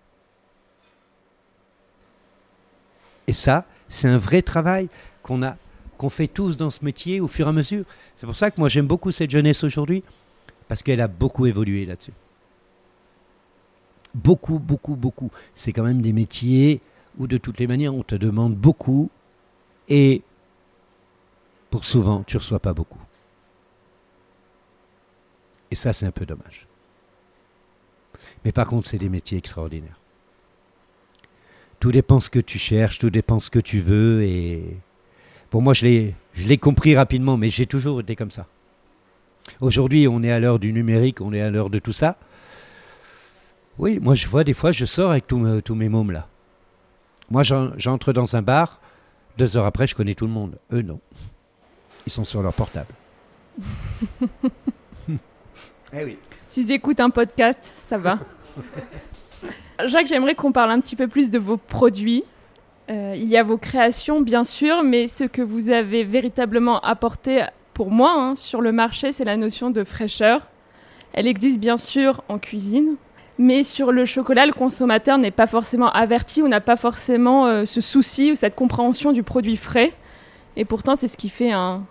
Et 3.26 3.32
ça, 3.32 3.66
c'est 3.88 4.08
un 4.08 4.18
vrai 4.18 4.42
travail 4.42 4.88
qu'on 5.22 5.42
a 5.42 5.56
qu'on 5.96 6.10
fait 6.10 6.26
tous 6.26 6.56
dans 6.56 6.70
ce 6.70 6.84
métier 6.84 7.20
au 7.20 7.28
fur 7.28 7.46
et 7.46 7.50
à 7.50 7.52
mesure. 7.52 7.84
C'est 8.16 8.26
pour 8.26 8.34
ça 8.34 8.50
que 8.50 8.58
moi 8.58 8.68
j'aime 8.68 8.86
beaucoup 8.86 9.12
cette 9.12 9.30
jeunesse 9.30 9.62
aujourd'hui 9.62 10.02
parce 10.66 10.82
qu'elle 10.82 11.00
a 11.00 11.06
beaucoup 11.06 11.46
évolué 11.46 11.86
là-dessus. 11.86 12.12
Beaucoup, 14.14 14.58
beaucoup, 14.58 14.96
beaucoup. 14.96 15.30
C'est 15.54 15.72
quand 15.72 15.84
même 15.84 16.02
des 16.02 16.12
métiers 16.12 16.80
où 17.18 17.28
de 17.28 17.36
toutes 17.36 17.60
les 17.60 17.68
manières 17.68 17.94
on 17.94 18.02
te 18.02 18.16
demande 18.16 18.56
beaucoup 18.56 19.10
et 19.88 20.22
pour 21.74 21.84
souvent 21.84 22.22
tu 22.22 22.36
reçois 22.36 22.60
pas 22.60 22.72
beaucoup. 22.72 23.00
Et 25.72 25.74
ça 25.74 25.92
c'est 25.92 26.06
un 26.06 26.12
peu 26.12 26.24
dommage. 26.24 26.68
Mais 28.44 28.52
par 28.52 28.68
contre 28.68 28.86
c'est 28.86 28.96
des 28.96 29.08
métiers 29.08 29.38
extraordinaires. 29.38 29.98
Tout 31.80 31.90
dépend 31.90 32.20
ce 32.20 32.30
que 32.30 32.38
tu 32.38 32.60
cherches, 32.60 33.00
tout 33.00 33.10
dépend 33.10 33.40
ce 33.40 33.50
que 33.50 33.58
tu 33.58 33.80
veux 33.80 34.22
et 34.22 34.62
pour 35.50 35.62
moi 35.62 35.74
je 35.74 36.12
l'ai 36.46 36.58
compris 36.58 36.94
rapidement 36.96 37.36
mais 37.36 37.50
j'ai 37.50 37.66
toujours 37.66 37.98
été 38.02 38.14
comme 38.14 38.30
ça. 38.30 38.46
Aujourd'hui, 39.60 40.06
on 40.06 40.22
est 40.22 40.30
à 40.30 40.38
l'heure 40.38 40.60
du 40.60 40.72
numérique, 40.72 41.20
on 41.20 41.32
est 41.32 41.40
à 41.40 41.50
l'heure 41.50 41.70
de 41.70 41.80
tout 41.80 41.92
ça. 41.92 42.18
Oui, 43.78 43.98
moi 44.00 44.14
je 44.14 44.28
vois 44.28 44.44
des 44.44 44.54
fois, 44.54 44.70
je 44.70 44.84
sors 44.84 45.10
avec 45.10 45.26
tous 45.26 45.74
mes, 45.74 45.88
mômes 45.88 46.12
là. 46.12 46.28
Moi 47.32 47.42
j'en- 47.42 47.72
j'entre 47.78 48.12
dans 48.12 48.36
un 48.36 48.42
bar, 48.42 48.80
deux 49.38 49.56
heures 49.56 49.66
après 49.66 49.88
je 49.88 49.96
connais 49.96 50.14
tout 50.14 50.26
le 50.28 50.32
monde. 50.32 50.56
Eux 50.72 50.82
non. 50.82 51.00
Ils 52.06 52.12
sont 52.12 52.24
sur 52.24 52.42
leur 52.42 52.52
portable. 52.52 52.94
Eh 55.96 56.04
oui. 56.04 56.18
S'ils 56.48 56.72
écoutent 56.72 56.98
un 56.98 57.10
podcast, 57.10 57.72
ça 57.78 57.96
va. 57.96 58.18
Jacques, 59.86 60.08
j'aimerais 60.08 60.34
qu'on 60.34 60.50
parle 60.50 60.72
un 60.72 60.80
petit 60.80 60.96
peu 60.96 61.06
plus 61.06 61.30
de 61.30 61.38
vos 61.38 61.56
produits. 61.56 62.24
Euh, 62.90 63.14
il 63.16 63.28
y 63.28 63.36
a 63.36 63.44
vos 63.44 63.58
créations, 63.58 64.20
bien 64.20 64.42
sûr, 64.44 64.82
mais 64.82 65.06
ce 65.06 65.24
que 65.24 65.40
vous 65.40 65.70
avez 65.70 66.02
véritablement 66.02 66.80
apporté 66.80 67.44
pour 67.74 67.90
moi 67.90 68.12
hein, 68.12 68.34
sur 68.34 68.60
le 68.60 68.72
marché, 68.72 69.12
c'est 69.12 69.24
la 69.24 69.36
notion 69.36 69.70
de 69.70 69.84
fraîcheur. 69.84 70.48
Elle 71.12 71.28
existe 71.28 71.60
bien 71.60 71.76
sûr 71.76 72.24
en 72.28 72.38
cuisine, 72.38 72.96
mais 73.38 73.62
sur 73.62 73.92
le 73.92 74.04
chocolat, 74.04 74.46
le 74.46 74.52
consommateur 74.52 75.16
n'est 75.16 75.30
pas 75.30 75.46
forcément 75.46 75.90
averti 75.92 76.42
ou 76.42 76.48
n'a 76.48 76.60
pas 76.60 76.76
forcément 76.76 77.46
euh, 77.46 77.64
ce 77.64 77.80
souci 77.80 78.32
ou 78.32 78.34
cette 78.34 78.56
compréhension 78.56 79.12
du 79.12 79.22
produit 79.22 79.56
frais. 79.56 79.92
Et 80.56 80.64
pourtant, 80.64 80.94
c'est 80.96 81.08
ce 81.08 81.16
qui 81.16 81.28
fait 81.28 81.52
un, 81.52 81.84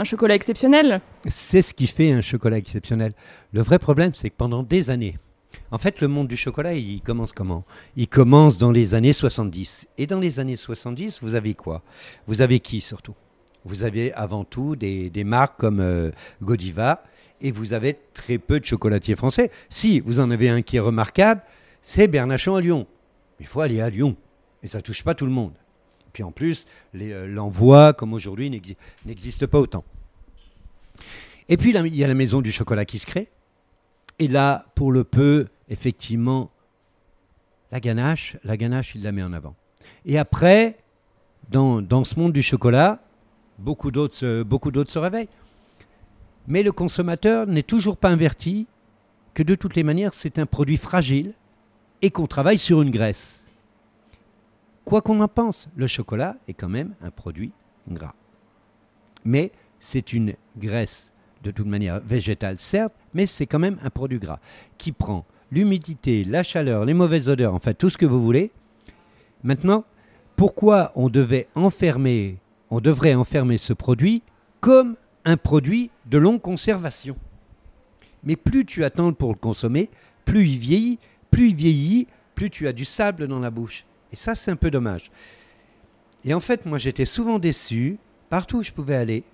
un 0.00 0.04
chocolat 0.04 0.34
exceptionnel. 0.34 1.02
C'est 1.28 1.60
ce 1.60 1.74
qui 1.74 1.86
fait 1.86 2.10
un 2.10 2.22
chocolat 2.22 2.56
exceptionnel. 2.56 3.12
Le 3.52 3.60
vrai 3.60 3.78
problème, 3.78 4.14
c'est 4.14 4.30
que 4.30 4.36
pendant 4.36 4.62
des 4.62 4.88
années, 4.88 5.18
en 5.70 5.78
fait, 5.78 6.00
le 6.00 6.08
monde 6.08 6.26
du 6.26 6.38
chocolat, 6.38 6.72
il 6.72 7.02
commence 7.02 7.32
comment? 7.32 7.64
Il 7.96 8.08
commence 8.08 8.56
dans 8.56 8.70
les 8.70 8.94
années 8.94 9.12
70. 9.12 9.88
Et 9.98 10.06
dans 10.06 10.18
les 10.18 10.40
années 10.40 10.56
70, 10.56 11.20
vous 11.20 11.34
avez 11.34 11.52
quoi? 11.52 11.82
Vous 12.26 12.40
avez 12.40 12.60
qui 12.60 12.80
surtout? 12.80 13.14
Vous 13.64 13.84
avez 13.84 14.10
avant 14.14 14.44
tout 14.44 14.74
des, 14.74 15.10
marques 15.24 15.60
comme 15.60 15.80
euh, 15.80 16.10
Godiva 16.40 17.04
et 17.42 17.50
vous 17.50 17.74
avez 17.74 17.98
très 18.14 18.38
peu 18.38 18.58
de 18.58 18.64
chocolatiers 18.64 19.16
français. 19.16 19.50
Si, 19.68 20.00
vous 20.00 20.18
en 20.18 20.30
avez 20.30 20.48
un 20.48 20.62
qui 20.62 20.76
est 20.76 20.80
remarquable, 20.80 21.42
c'est 21.82 22.08
Bernachon 22.08 22.56
à 22.56 22.62
Lyon. 22.62 22.86
Il 23.38 23.46
faut 23.46 23.60
aller 23.60 23.82
à 23.82 23.90
Lyon. 23.90 24.16
Et 24.62 24.66
ça 24.66 24.80
touche 24.80 25.02
pas 25.02 25.14
tout 25.14 25.26
le 25.26 25.32
monde. 25.32 25.52
Puis 26.12 26.22
en 26.22 26.32
plus, 26.32 26.66
euh, 26.96 27.26
l'envoi, 27.26 27.92
comme 27.92 28.12
aujourd'hui, 28.12 28.50
n'exi- 28.50 28.76
n'existe 29.06 29.46
pas 29.46 29.58
autant. 29.60 29.84
Et 31.48 31.56
puis 31.56 31.70
il 31.74 31.96
y 31.96 32.04
a 32.04 32.08
la 32.08 32.14
maison 32.14 32.40
du 32.40 32.52
chocolat 32.52 32.84
qui 32.84 32.98
se 32.98 33.06
crée. 33.06 33.28
Et 34.18 34.28
là, 34.28 34.66
pour 34.74 34.92
le 34.92 35.02
peu, 35.04 35.48
effectivement, 35.68 36.50
la 37.72 37.80
ganache, 37.80 38.36
la 38.44 38.56
ganache, 38.56 38.94
il 38.94 39.02
la 39.02 39.12
met 39.12 39.22
en 39.22 39.32
avant. 39.32 39.54
Et 40.04 40.18
après, 40.18 40.76
dans, 41.50 41.80
dans 41.82 42.04
ce 42.04 42.18
monde 42.18 42.32
du 42.32 42.42
chocolat, 42.42 43.00
beaucoup 43.58 43.90
d'autres, 43.90 44.14
se- 44.14 44.42
beaucoup 44.42 44.70
d'autres 44.70 44.90
se 44.90 44.98
réveillent. 44.98 45.28
Mais 46.46 46.62
le 46.62 46.72
consommateur 46.72 47.46
n'est 47.46 47.62
toujours 47.62 47.96
pas 47.96 48.10
averti 48.10 48.66
que 49.34 49.42
de 49.42 49.54
toutes 49.54 49.76
les 49.76 49.82
manières, 49.84 50.12
c'est 50.14 50.38
un 50.38 50.46
produit 50.46 50.76
fragile 50.76 51.32
et 52.02 52.10
qu'on 52.10 52.26
travaille 52.26 52.58
sur 52.58 52.82
une 52.82 52.90
graisse. 52.90 53.46
Quoi 54.84 55.02
qu'on 55.02 55.20
en 55.20 55.28
pense, 55.28 55.68
le 55.76 55.86
chocolat 55.86 56.36
est 56.48 56.54
quand 56.54 56.68
même 56.68 56.94
un 57.02 57.10
produit 57.10 57.52
gras. 57.88 58.14
Mais 59.24 59.52
c'est 59.78 60.12
une 60.12 60.34
graisse 60.56 61.12
de 61.42 61.50
toute 61.50 61.66
manière 61.66 62.00
végétale, 62.00 62.58
certes, 62.58 62.94
mais 63.14 63.26
c'est 63.26 63.46
quand 63.46 63.58
même 63.58 63.78
un 63.82 63.90
produit 63.90 64.18
gras 64.18 64.40
qui 64.78 64.92
prend 64.92 65.24
l'humidité, 65.50 66.24
la 66.24 66.42
chaleur, 66.42 66.84
les 66.84 66.94
mauvaises 66.94 67.28
odeurs, 67.28 67.54
enfin 67.54 67.74
tout 67.74 67.90
ce 67.90 67.98
que 67.98 68.06
vous 68.06 68.22
voulez. 68.22 68.50
Maintenant, 69.42 69.84
pourquoi 70.36 70.92
on 70.94 71.08
devait 71.08 71.48
enfermer, 71.54 72.38
on 72.70 72.80
devrait 72.80 73.14
enfermer 73.14 73.58
ce 73.58 73.72
produit 73.72 74.22
comme 74.60 74.96
un 75.24 75.36
produit 75.36 75.90
de 76.06 76.18
longue 76.18 76.40
conservation? 76.40 77.16
Mais 78.22 78.36
plus 78.36 78.64
tu 78.66 78.84
attends 78.84 79.12
pour 79.12 79.30
le 79.30 79.38
consommer, 79.38 79.88
plus 80.24 80.46
il 80.46 80.58
vieillit, 80.58 80.98
plus 81.30 81.48
il 81.48 81.56
vieillit, 81.56 82.06
plus 82.34 82.50
tu 82.50 82.68
as 82.68 82.72
du 82.72 82.84
sable 82.84 83.26
dans 83.28 83.40
la 83.40 83.50
bouche. 83.50 83.84
Et 84.12 84.16
ça, 84.16 84.34
c'est 84.34 84.50
un 84.50 84.56
peu 84.56 84.70
dommage. 84.70 85.10
Et 86.24 86.34
en 86.34 86.40
fait, 86.40 86.66
moi, 86.66 86.78
j'étais 86.78 87.06
souvent 87.06 87.38
déçu, 87.38 87.98
partout 88.28 88.58
où 88.58 88.62
je 88.62 88.72
pouvais 88.72 88.96
aller, 88.96 89.24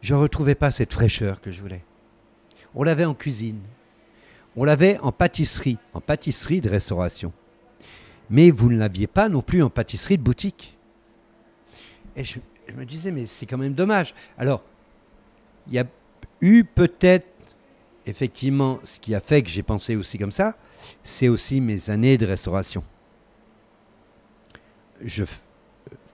je 0.00 0.14
ne 0.14 0.20
retrouvais 0.20 0.54
pas 0.54 0.70
cette 0.70 0.92
fraîcheur 0.92 1.40
que 1.40 1.50
je 1.50 1.60
voulais. 1.60 1.82
On 2.74 2.82
l'avait 2.82 3.04
en 3.04 3.14
cuisine, 3.14 3.60
on 4.56 4.64
l'avait 4.64 4.98
en 5.00 5.12
pâtisserie, 5.12 5.78
en 5.92 6.00
pâtisserie 6.00 6.60
de 6.60 6.68
restauration. 6.68 7.32
Mais 8.30 8.50
vous 8.50 8.70
ne 8.70 8.78
l'aviez 8.78 9.06
pas 9.06 9.28
non 9.28 9.42
plus 9.42 9.62
en 9.62 9.70
pâtisserie 9.70 10.18
de 10.18 10.22
boutique. 10.22 10.76
Et 12.16 12.24
je, 12.24 12.38
me 12.74 12.84
disais, 12.84 13.12
mais 13.12 13.26
c'est 13.26 13.46
quand 13.46 13.58
même 13.58 13.74
dommage. 13.74 14.14
Alors, 14.38 14.62
il 15.66 15.74
y 15.74 15.78
a 15.78 15.84
eu 16.40 16.64
peut-être, 16.64 17.26
effectivement, 18.06 18.80
ce 18.82 18.98
qui 18.98 19.14
a 19.14 19.20
fait 19.20 19.42
que 19.42 19.48
j'ai 19.48 19.62
pensé 19.62 19.94
aussi 19.96 20.18
comme 20.18 20.32
ça, 20.32 20.56
c'est 21.02 21.28
aussi 21.28 21.60
mes 21.60 21.90
années 21.90 22.18
de 22.18 22.26
restauration. 22.26 22.82
Je 25.02 25.24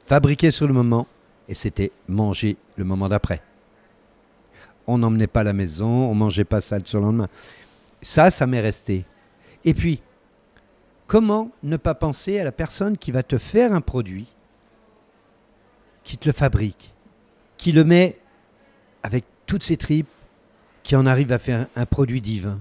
fabriquais 0.04 0.50
sur 0.50 0.66
le 0.66 0.74
moment 0.74 1.06
et 1.48 1.54
c'était 1.54 1.92
manger 2.08 2.56
le 2.76 2.84
moment 2.84 3.08
d'après. 3.08 3.42
On 4.86 4.98
n'emmenait 4.98 5.26
pas 5.26 5.44
la 5.44 5.52
maison, 5.52 5.86
on 5.86 6.14
mangeait 6.14 6.44
pas 6.44 6.60
ça 6.60 6.78
le 6.78 7.00
lendemain. 7.00 7.28
Ça, 8.00 8.30
ça 8.30 8.46
m'est 8.46 8.60
resté. 8.60 9.04
Et 9.64 9.74
puis, 9.74 10.02
comment 11.06 11.50
ne 11.62 11.76
pas 11.76 11.94
penser 11.94 12.38
à 12.38 12.44
la 12.44 12.52
personne 12.52 12.98
qui 12.98 13.12
va 13.12 13.22
te 13.22 13.38
faire 13.38 13.72
un 13.72 13.80
produit, 13.80 14.26
qui 16.02 16.18
te 16.18 16.28
le 16.28 16.32
fabrique, 16.32 16.92
qui 17.56 17.70
le 17.70 17.84
met 17.84 18.18
avec 19.02 19.24
toutes 19.46 19.62
ses 19.62 19.76
tripes, 19.76 20.08
qui 20.82 20.96
en 20.96 21.06
arrive 21.06 21.32
à 21.32 21.38
faire 21.38 21.68
un 21.76 21.86
produit 21.86 22.20
divin? 22.20 22.58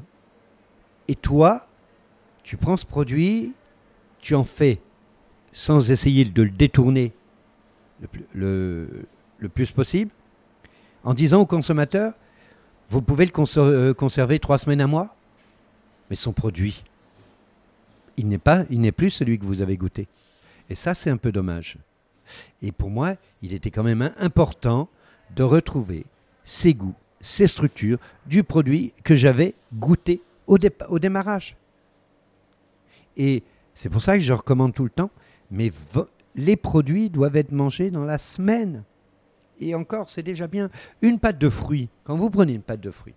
Et 1.08 1.16
toi, 1.16 1.68
tu 2.44 2.56
prends 2.56 2.78
ce 2.78 2.86
produit, 2.86 3.54
tu 4.20 4.36
en 4.36 4.44
fais 4.44 4.80
sans 5.54 5.92
essayer 5.92 6.26
de 6.26 6.44
le 6.44 6.50
détourner 6.50 7.14
le, 8.02 8.08
plus- 8.08 8.26
le- 8.34 9.06
le 9.40 9.50
plus 9.50 9.72
possible, 9.72 10.12
en 11.04 11.14
disant 11.14 11.42
au 11.42 11.46
consommateur, 11.46 12.14
vous 12.90 13.02
pouvez 13.02 13.26
le 13.26 13.32
euh, 13.58 13.94
conserver 13.94 14.40
trois 14.40 14.58
semaines 14.58 14.82
à 14.82 14.88
mois, 14.88 15.16
mais 16.10 16.16
son 16.16 16.34
produit, 16.34 16.84
il 18.18 18.28
n'est 18.28 18.38
pas, 18.38 18.66
il 18.70 18.82
n'est 18.82 18.92
plus 18.92 19.10
celui 19.10 19.40
que 19.40 19.46
vous 19.46 19.62
avez 19.62 19.78
goûté. 19.78 20.08
Et 20.70 20.76
ça, 20.76 20.94
c'est 20.94 21.10
un 21.10 21.18
peu 21.18 21.32
dommage. 21.32 21.78
Et 22.62 22.72
pour 22.72 22.90
moi, 22.90 23.16
il 23.42 23.54
était 23.54 23.72
quand 23.72 23.84
même 23.84 24.12
important 24.20 24.90
de 25.36 25.44
retrouver 25.44 26.06
ses 26.44 26.74
goûts, 26.74 26.96
ses 27.20 27.48
structures 27.48 27.98
du 28.26 28.44
produit 28.44 28.94
que 29.04 29.16
j'avais 29.16 29.54
goûté 29.74 30.22
au 30.48 31.00
démarrage. 31.00 31.56
Et 33.18 33.44
c'est 33.74 33.90
pour 33.90 34.02
ça 34.02 34.18
que 34.18 34.24
je 34.24 34.34
recommande 34.34 34.74
tout 34.74 34.84
le 34.84 34.90
temps, 34.90 35.10
mais 35.52 35.72
les 36.36 36.56
produits 36.56 37.10
doivent 37.10 37.36
être 37.36 37.52
mangés 37.52 37.92
dans 37.92 38.06
la 38.06 38.18
semaine. 38.18 38.84
Et 39.60 39.76
encore, 39.76 40.10
c'est 40.10 40.24
déjà 40.24 40.48
bien. 40.48 40.70
Une 41.02 41.20
pâte 41.20 41.38
de 41.38 41.50
fruits, 41.50 41.90
quand 42.04 42.16
vous 42.16 42.30
prenez 42.30 42.54
une 42.54 42.64
pâte 42.64 42.82
de 42.82 42.90
fruits, 42.90 43.14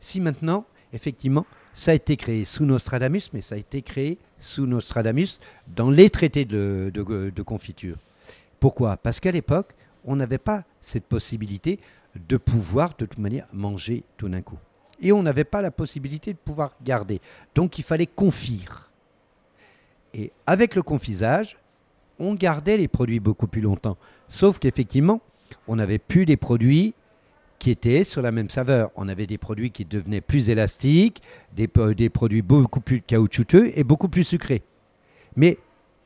si 0.00 0.20
maintenant, 0.20 0.64
effectivement, 0.92 1.44
ça 1.74 1.90
a 1.90 1.94
été 1.94 2.16
créé 2.16 2.44
sous 2.44 2.64
Nostradamus, 2.64 3.30
mais 3.34 3.40
ça 3.40 3.56
a 3.56 3.58
été 3.58 3.82
créé 3.82 4.18
sous 4.38 4.66
Nostradamus 4.66 5.40
dans 5.66 5.90
les 5.90 6.08
traités 6.08 6.44
de 6.44 7.42
confiture. 7.42 7.96
Pourquoi? 8.60 8.96
Parce 8.96 9.20
qu'à 9.20 9.32
l'époque, 9.32 9.74
on 10.04 10.16
n'avait 10.16 10.38
pas 10.38 10.64
cette 10.80 11.04
possibilité 11.04 11.78
de 12.28 12.36
pouvoir, 12.36 12.90
de 12.96 13.04
toute 13.04 13.18
manière, 13.18 13.46
manger 13.52 14.04
tout 14.16 14.28
d'un 14.28 14.40
coup. 14.40 14.58
Et 15.00 15.12
on 15.12 15.22
n'avait 15.22 15.44
pas 15.44 15.60
la 15.60 15.70
possibilité 15.70 16.32
de 16.32 16.38
pouvoir 16.38 16.72
garder. 16.82 17.20
Donc 17.54 17.78
il 17.78 17.84
fallait 17.84 18.06
confire. 18.06 18.87
Et 20.14 20.32
avec 20.46 20.74
le 20.74 20.82
confisage, 20.82 21.56
on 22.18 22.34
gardait 22.34 22.76
les 22.76 22.88
produits 22.88 23.20
beaucoup 23.20 23.46
plus 23.46 23.60
longtemps. 23.60 23.96
Sauf 24.28 24.58
qu'effectivement, 24.58 25.20
on 25.66 25.76
n'avait 25.76 25.98
plus 25.98 26.26
des 26.26 26.36
produits 26.36 26.94
qui 27.58 27.70
étaient 27.70 28.04
sur 28.04 28.22
la 28.22 28.32
même 28.32 28.50
saveur. 28.50 28.90
On 28.96 29.08
avait 29.08 29.26
des 29.26 29.38
produits 29.38 29.70
qui 29.70 29.84
devenaient 29.84 30.20
plus 30.20 30.50
élastiques, 30.50 31.22
des, 31.54 31.68
produits 31.68 32.42
beaucoup 32.42 32.80
plus 32.80 33.02
caoutchouteux 33.02 33.72
et 33.76 33.84
beaucoup 33.84 34.08
plus 34.08 34.24
sucrés. 34.24 34.62
Mais 35.36 35.58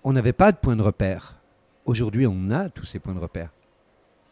on 0.04 0.12
n'avait 0.12 0.32
pas 0.32 0.52
de 0.52 0.56
point 0.56 0.76
de 0.76 0.82
repère. 0.82 1.36
Aujourd'hui, 1.84 2.26
on 2.26 2.50
a 2.50 2.68
tous 2.68 2.84
ces 2.84 2.98
points 2.98 3.14
de 3.14 3.18
repère. 3.18 3.50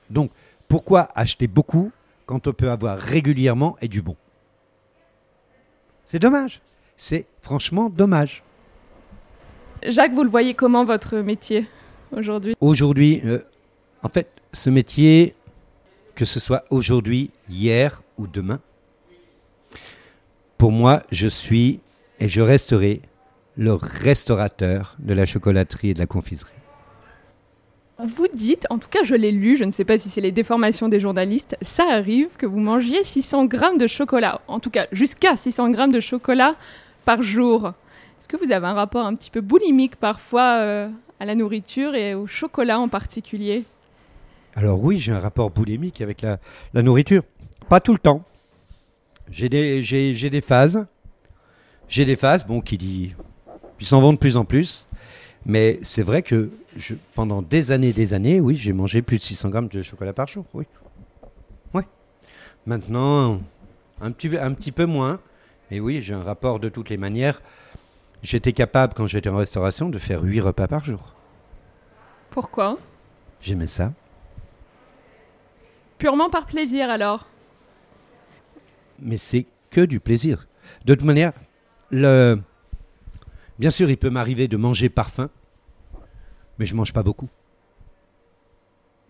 Donc, 0.09 0.31
pourquoi 0.69 1.09
acheter 1.15 1.47
beaucoup 1.47 1.93
quand 2.27 2.47
on 2.47 2.53
peut 2.53 2.71
avoir 2.71 2.99
régulièrement 2.99 3.77
et 3.81 3.89
du 3.89 4.03
bon? 4.03 4.17
C'est 6.07 6.19
dommage. 6.19 6.61
C'est 6.97 7.27
franchement 7.41 7.91
dommage. 7.91 8.43
Jacques, 9.87 10.13
vous 10.13 10.25
le 10.25 10.31
voyez 10.31 10.55
comment 10.55 10.85
votre 10.85 11.17
métier 11.19 11.67
aujourd'hui? 12.15 12.55
Aujourd'hui, 12.61 13.23
euh, 13.25 13.39
en 14.03 14.09
fait, 14.09 14.29
ce 14.53 14.69
métier, 14.69 15.35
que 16.15 16.27
ce 16.27 16.39
soit 16.39 16.65
aujourd'hui, 16.69 17.31
hier 17.49 18.03
ou 18.19 18.27
demain, 18.27 18.61
pour 20.59 20.71
moi, 20.71 21.03
je 21.11 21.29
suis 21.29 21.81
et 22.19 22.29
je 22.29 22.43
resterai 22.43 23.01
le 23.57 23.73
restaurateur 23.73 24.97
de 24.99 25.15
la 25.15 25.25
chocolaterie 25.25 25.91
et 25.91 25.95
de 25.95 25.99
la 25.99 26.07
confiserie. 26.07 26.51
Vous 28.03 28.29
dites, 28.33 28.67
en 28.71 28.79
tout 28.79 28.89
cas 28.89 29.03
je 29.03 29.15
l'ai 29.15 29.31
lu, 29.31 29.57
je 29.57 29.65
ne 29.65 29.71
sais 29.71 29.85
pas 29.85 29.99
si 29.99 30.09
c'est 30.09 30.23
les 30.23 30.33
déformations 30.33 30.89
des 30.89 31.01
journalistes, 31.01 31.57
ça 31.61 31.85
arrive 31.91 32.29
que 32.39 32.47
vous 32.47 32.59
mangiez 32.59 33.03
600 33.03 33.45
grammes 33.45 33.77
de 33.77 33.87
chocolat, 33.87 34.41
en 34.49 34.59
tout 34.59 34.71
cas 34.71 34.87
jusqu'à 34.93 35.37
600 35.37 35.71
grammes 35.71 35.93
de 35.93 36.01
chocolat 36.01 36.57
par 37.05 37.23
jour. 37.23 37.73
Est-ce 38.21 38.29
que 38.29 38.37
vous 38.37 38.53
avez 38.53 38.67
un 38.67 38.75
rapport 38.75 39.07
un 39.07 39.15
petit 39.15 39.31
peu 39.31 39.41
boulimique 39.41 39.97
parfois 39.97 40.59
euh, 40.59 40.91
à 41.21 41.25
la 41.25 41.35
nourriture 41.35 41.95
et 41.95 42.13
au 42.13 42.27
chocolat 42.27 42.79
en 42.79 42.87
particulier? 42.87 43.65
Alors 44.55 44.85
oui, 44.85 44.99
j'ai 44.99 45.11
un 45.11 45.21
rapport 45.21 45.49
boulimique 45.49 46.03
avec 46.03 46.21
la, 46.21 46.39
nourriture. 46.75 47.23
Pas 47.71 47.81
tout 47.81 47.95
le 47.95 47.99
temps. 47.99 48.23
J'ai 49.31 49.49
des, 49.49 49.83
phases. 50.43 50.87
J'ai 51.89 52.05
des 52.05 52.15
phases, 52.15 52.45
bon, 52.45 52.61
qui 52.61 53.15
s'en 53.79 54.03
vont 54.03 54.13
de 54.13 54.19
plus 54.19 54.37
en 54.37 54.45
plus. 54.45 54.87
Mais 55.47 55.79
c'est 55.81 56.03
vrai 56.03 56.21
que 56.21 56.51
pendant 57.15 57.41
des 57.41 57.73
années 57.73 57.95
des 57.95 58.13
années, 58.13 58.39
oui, 58.39 58.55
j'ai 58.55 58.75
mangé 58.75 59.01
plus 59.01 59.17
de 59.17 59.23
600 59.23 59.49
grammes 59.49 59.69
de 59.69 59.81
chocolat 59.81 60.13
par 60.13 60.27
jour, 60.27 60.45
oui. 60.53 60.67
Ouais. 61.73 61.85
Maintenant, 62.67 63.41
un 64.03 64.11
petit, 64.11 64.37
un 64.37 64.53
petit 64.53 64.73
peu 64.73 64.85
moins. 64.85 65.21
Mais 65.71 65.81
oui, 65.81 66.03
j'ai 66.03 66.13
un 66.13 66.23
rapport 66.23 66.61
de 66.61 66.69
toutes 66.69 66.91
les 66.91 66.99
manières. 66.99 67.41
J'étais 68.23 68.53
capable, 68.53 68.95
quand 68.95 69.07
j'étais 69.07 69.31
en 69.31 69.37
restauration, 69.37 69.89
de 69.89 69.99
faire 69.99 70.23
8 70.23 70.41
repas 70.41 70.69
par 70.69 70.85
jour. 70.85 71.15
Pourquoi? 72.31 72.79
J'aimais 73.41 73.67
ça. 73.67 73.93
Purement 75.99 76.31
par 76.31 76.47
plaisir 76.47 76.91
alors? 76.91 77.27
Mais 78.99 79.17
c'est 79.17 79.47
que 79.71 79.81
du 79.81 80.01
plaisir. 80.01 80.47
De 80.85 80.95
toute 80.95 81.05
manière, 81.05 81.33
le... 81.91 82.39
bien 83.59 83.71
sûr, 83.71 83.89
il 83.91 83.97
peut 83.97 84.11
m'arriver 84.11 84.49
de 84.49 84.57
manger 84.57 84.89
par 84.89 85.11
faim, 85.11 85.31
mais 86.59 86.67
je 86.67 86.75
mange 86.75 86.93
pas 86.93 87.03
beaucoup. 87.03 87.29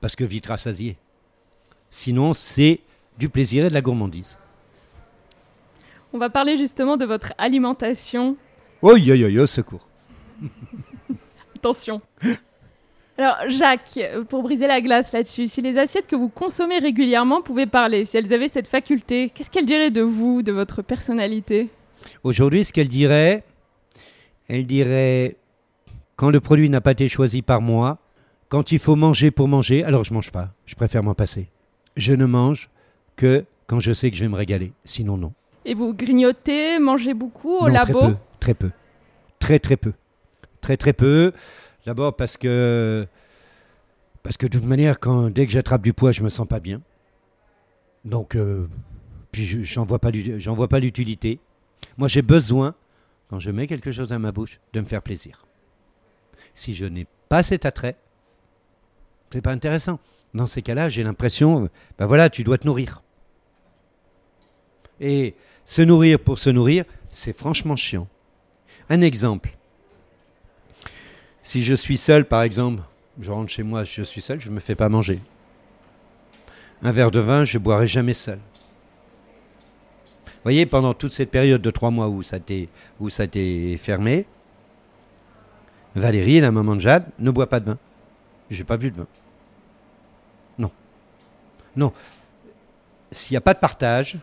Parce 0.01 0.17
que 0.17 0.25
vite 0.25 0.47
rassasié. 0.47 0.97
Sinon, 1.91 2.33
c'est 2.33 2.81
du 3.19 3.29
plaisir 3.29 3.65
et 3.65 3.69
de 3.69 3.75
la 3.75 3.83
gourmandise. 3.83 4.39
On 6.13 6.19
va 6.19 6.31
parler 6.31 6.57
justement 6.57 6.97
de 6.97 7.05
votre 7.05 7.35
alimentation. 7.39 8.37
Oh, 8.83 8.97
yo, 8.97 9.15
yo, 9.15 9.29
yo, 9.29 9.47
secours. 9.47 9.87
Attention. 11.57 12.01
Alors, 13.19 13.37
Jacques, 13.49 14.01
pour 14.31 14.43
briser 14.43 14.67
la 14.67 14.81
glace 14.81 15.13
là-dessus, 15.13 15.49
si 15.49 15.61
les 15.61 15.77
assiettes 15.77 16.07
que 16.07 16.17
vous 16.17 16.31
consommez 16.31 16.79
régulièrement 16.79 17.43
pouvaient 17.43 17.67
parler, 17.67 18.07
si 18.07 18.17
elles 18.17 18.33
avaient 18.33 18.49
cette 18.49 18.69
faculté, 18.69 19.29
qu'est-ce 19.29 19.51
qu'elles 19.51 19.67
diraient 19.67 19.91
de 19.91 20.01
vous, 20.01 20.41
de 20.43 20.53
votre 20.53 20.81
personnalité? 20.81 21.69
Aujourd'hui, 22.25 22.65
ce 22.65 22.73
qu'elle 22.73 22.89
dirait, 22.89 23.45
elle 24.49 24.67
dirait 24.67 25.37
quand 26.17 26.31
le 26.31 26.41
produit 26.41 26.71
n'a 26.71 26.81
pas 26.81 26.93
été 26.93 27.09
choisi 27.09 27.43
par 27.43 27.61
moi, 27.61 27.99
quand 28.49 28.73
il 28.73 28.79
faut 28.79 28.97
manger 28.97 29.31
pour 29.31 29.49
manger, 29.49 29.85
alors 29.85 30.05
je 30.05 30.15
mange 30.15 30.31
pas. 30.31 30.55
Je 30.65 30.75
préfère 30.75 31.03
m'en 31.03 31.15
passer. 31.15 31.49
Je 31.97 32.15
ne 32.15 32.25
mange 32.25 32.71
que 33.17 33.45
quand 33.67 33.81
je 33.81 33.93
sais 33.93 34.11
que 34.11 34.17
je 34.17 34.25
vais 34.25 34.29
me 34.29 34.37
régaler. 34.37 34.73
Sinon, 34.85 35.19
non. 35.19 35.33
Et 35.67 35.75
vous 35.75 35.93
grignotez, 35.93 36.79
mangez 36.79 37.13
beaucoup 37.13 37.55
au 37.59 37.69
Non, 37.69 37.75
labo? 37.75 37.99
Très 38.01 38.09
peu. 38.13 38.17
Très 38.41 38.55
peu. 38.55 38.71
Très 39.39 39.59
très 39.59 39.77
peu. 39.77 39.93
Très 40.61 40.77
très 40.77 40.93
peu. 40.93 41.33
D'abord 41.87 42.17
parce 42.17 42.37
que 42.37 43.07
parce 44.23 44.37
que 44.37 44.47
de 44.47 44.59
toute 44.59 44.67
manière, 44.67 44.99
quand 45.01 45.31
dès 45.31 45.47
que 45.47 45.53
j'attrape 45.53 45.83
du 45.83 45.93
poids, 45.93 46.13
je 46.13 46.23
me 46.23 46.29
sens 46.29 46.47
pas 46.47 46.61
bien. 46.61 46.83
Donc, 48.05 48.35
euh, 48.35 48.67
puis 49.33 49.47
je- 49.47 49.63
j'en 49.63 49.85
vois 49.85 49.99
pas 49.99 50.11
vois 50.11 50.69
pas 50.69 50.79
l'utilité. 50.81 51.39
Moi, 51.97 52.09
j'ai 52.09 52.23
besoin 52.23 52.75
quand 53.29 53.39
je 53.39 53.51
mets 53.51 53.67
quelque 53.67 53.93
chose 53.93 54.09
dans 54.09 54.19
ma 54.19 54.33
bouche 54.33 54.61
de 54.73 54.81
me 54.81 54.87
faire 54.87 55.03
plaisir. 55.03 55.47
Si 56.53 56.75
je 56.75 56.85
n'ai 56.87 57.07
pas 57.29 57.43
cet 57.43 57.65
attrait, 57.65 57.97
c'est 59.33 59.41
pas 59.41 59.53
intéressant. 59.53 60.01
Dans 60.35 60.47
ces 60.47 60.63
cas-là, 60.63 60.89
j'ai 60.89 61.03
l'impression, 61.03 61.69
ben 61.99 62.07
voilà, 62.07 62.29
tu 62.31 62.45
dois 62.45 62.59
te 62.59 62.67
nourrir. 62.67 63.03
Et 65.01 65.35
se 65.65 65.83
nourrir 65.83 66.19
pour 66.19 66.39
se 66.39 66.51
nourrir, 66.51 66.85
c'est 67.09 67.37
franchement 67.37 67.77
chiant. 67.77 68.07
Un 68.91 69.01
exemple. 69.01 69.57
Si 71.43 71.63
je 71.63 71.75
suis 71.75 71.97
seul, 71.97 72.27
par 72.27 72.43
exemple, 72.43 72.83
je 73.21 73.31
rentre 73.31 73.51
chez 73.51 73.63
moi, 73.63 73.85
je 73.85 74.03
suis 74.03 74.21
seul, 74.21 74.41
je 74.41 74.51
ne 74.51 74.55
me 74.55 74.61
fais 74.61 74.75
pas 74.75 74.89
manger. 74.89 75.21
Un 76.83 76.93
verre 76.93 77.11
de 77.11 77.21
vin, 77.21 77.45
je 77.45 77.59
boirai 77.59 77.87
jamais 77.87 78.15
seul. 78.15 78.39
Vous 80.27 80.45
voyez, 80.45 80.67
pendant 80.67 80.93
toute 80.93 81.13
cette 81.13 81.31
période 81.31 81.63
de 81.63 81.71
trois 81.71 81.91
mois 81.91 82.09
où 82.09 82.23
ça 82.23 82.37
été 82.39 83.79
fermé, 83.79 84.27
Valérie, 85.95 86.41
la 86.41 86.51
maman 86.51 86.77
de 86.77 86.81
Jade, 86.81 87.07
ne 87.19 87.31
boit 87.31 87.49
pas 87.49 87.61
de 87.61 87.67
vin. 87.67 87.79
J'ai 88.49 88.65
pas 88.65 88.77
bu 88.77 88.91
de 88.91 88.97
vin. 88.97 89.07
Non. 90.59 90.71
Non. 91.77 91.93
S'il 93.11 93.35
n'y 93.35 93.39
a 93.39 93.43
pas 93.43 93.55
de 93.55 93.59
partage, 93.59 94.19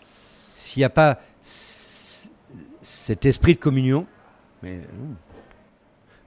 s'il 0.55 0.81
n'y 0.81 0.85
a 0.85 0.89
pas 0.89 1.21
cet 1.41 3.25
esprit 3.25 3.55
de 3.55 3.59
communion, 3.59 4.05
mais 4.63 4.77
non. 4.77 5.15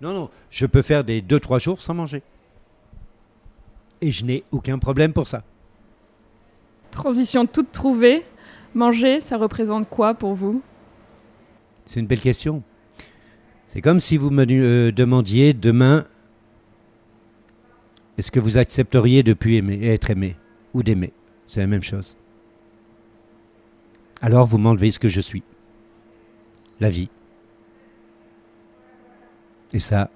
non, 0.09 0.21
non, 0.21 0.31
je 0.51 0.67
peux 0.67 0.83
faire 0.83 1.05
des 1.05 1.23
2-3 1.23 1.61
jours 1.61 1.81
sans 1.81 1.95
manger. 1.95 2.23
Et 4.01 4.11
je 4.11 4.25
n'ai 4.25 4.45
aucun 4.51 4.79
problème 4.79 5.13
pour 5.13 5.27
ça. 5.27 5.43
Transition 6.91 7.47
toute 7.47 7.73
trouvée. 7.73 8.25
Manger, 8.75 9.21
ça 9.21 9.37
représente 9.37 9.89
quoi 9.89 10.15
pour 10.15 10.35
vous? 10.35 10.63
C'est 11.85 12.01
une 12.01 12.07
belle 12.07 12.21
question. 12.21 12.63
C'est 13.67 13.81
comme 13.81 14.01
si 14.01 14.17
vous 14.17 14.31
me 14.31 14.47
euh, 14.49 14.93
demandiez 14.93 15.53
demain 15.53 16.07
est-ce 18.21 18.31
que 18.31 18.39
vous 18.39 18.59
accepteriez 18.59 19.23
de 19.23 19.33
plus 19.33 19.55
aimer, 19.55 19.87
être 19.87 20.11
aimé 20.11 20.37
ou 20.75 20.83
d'aimer? 20.83 21.15
C'est 21.47 21.61
la 21.61 21.67
même 21.67 21.83
chose. 21.83 22.19
Alors 24.21 24.47
vous 24.47 24.59
m'enlevez 24.59 24.91
ce 24.91 24.99
que 24.99 25.09
je 25.09 25.23
suis. 25.23 25.43
La 26.81 26.91
vie. 26.91 27.09
Et 29.73 29.79
ça, 29.79 30.11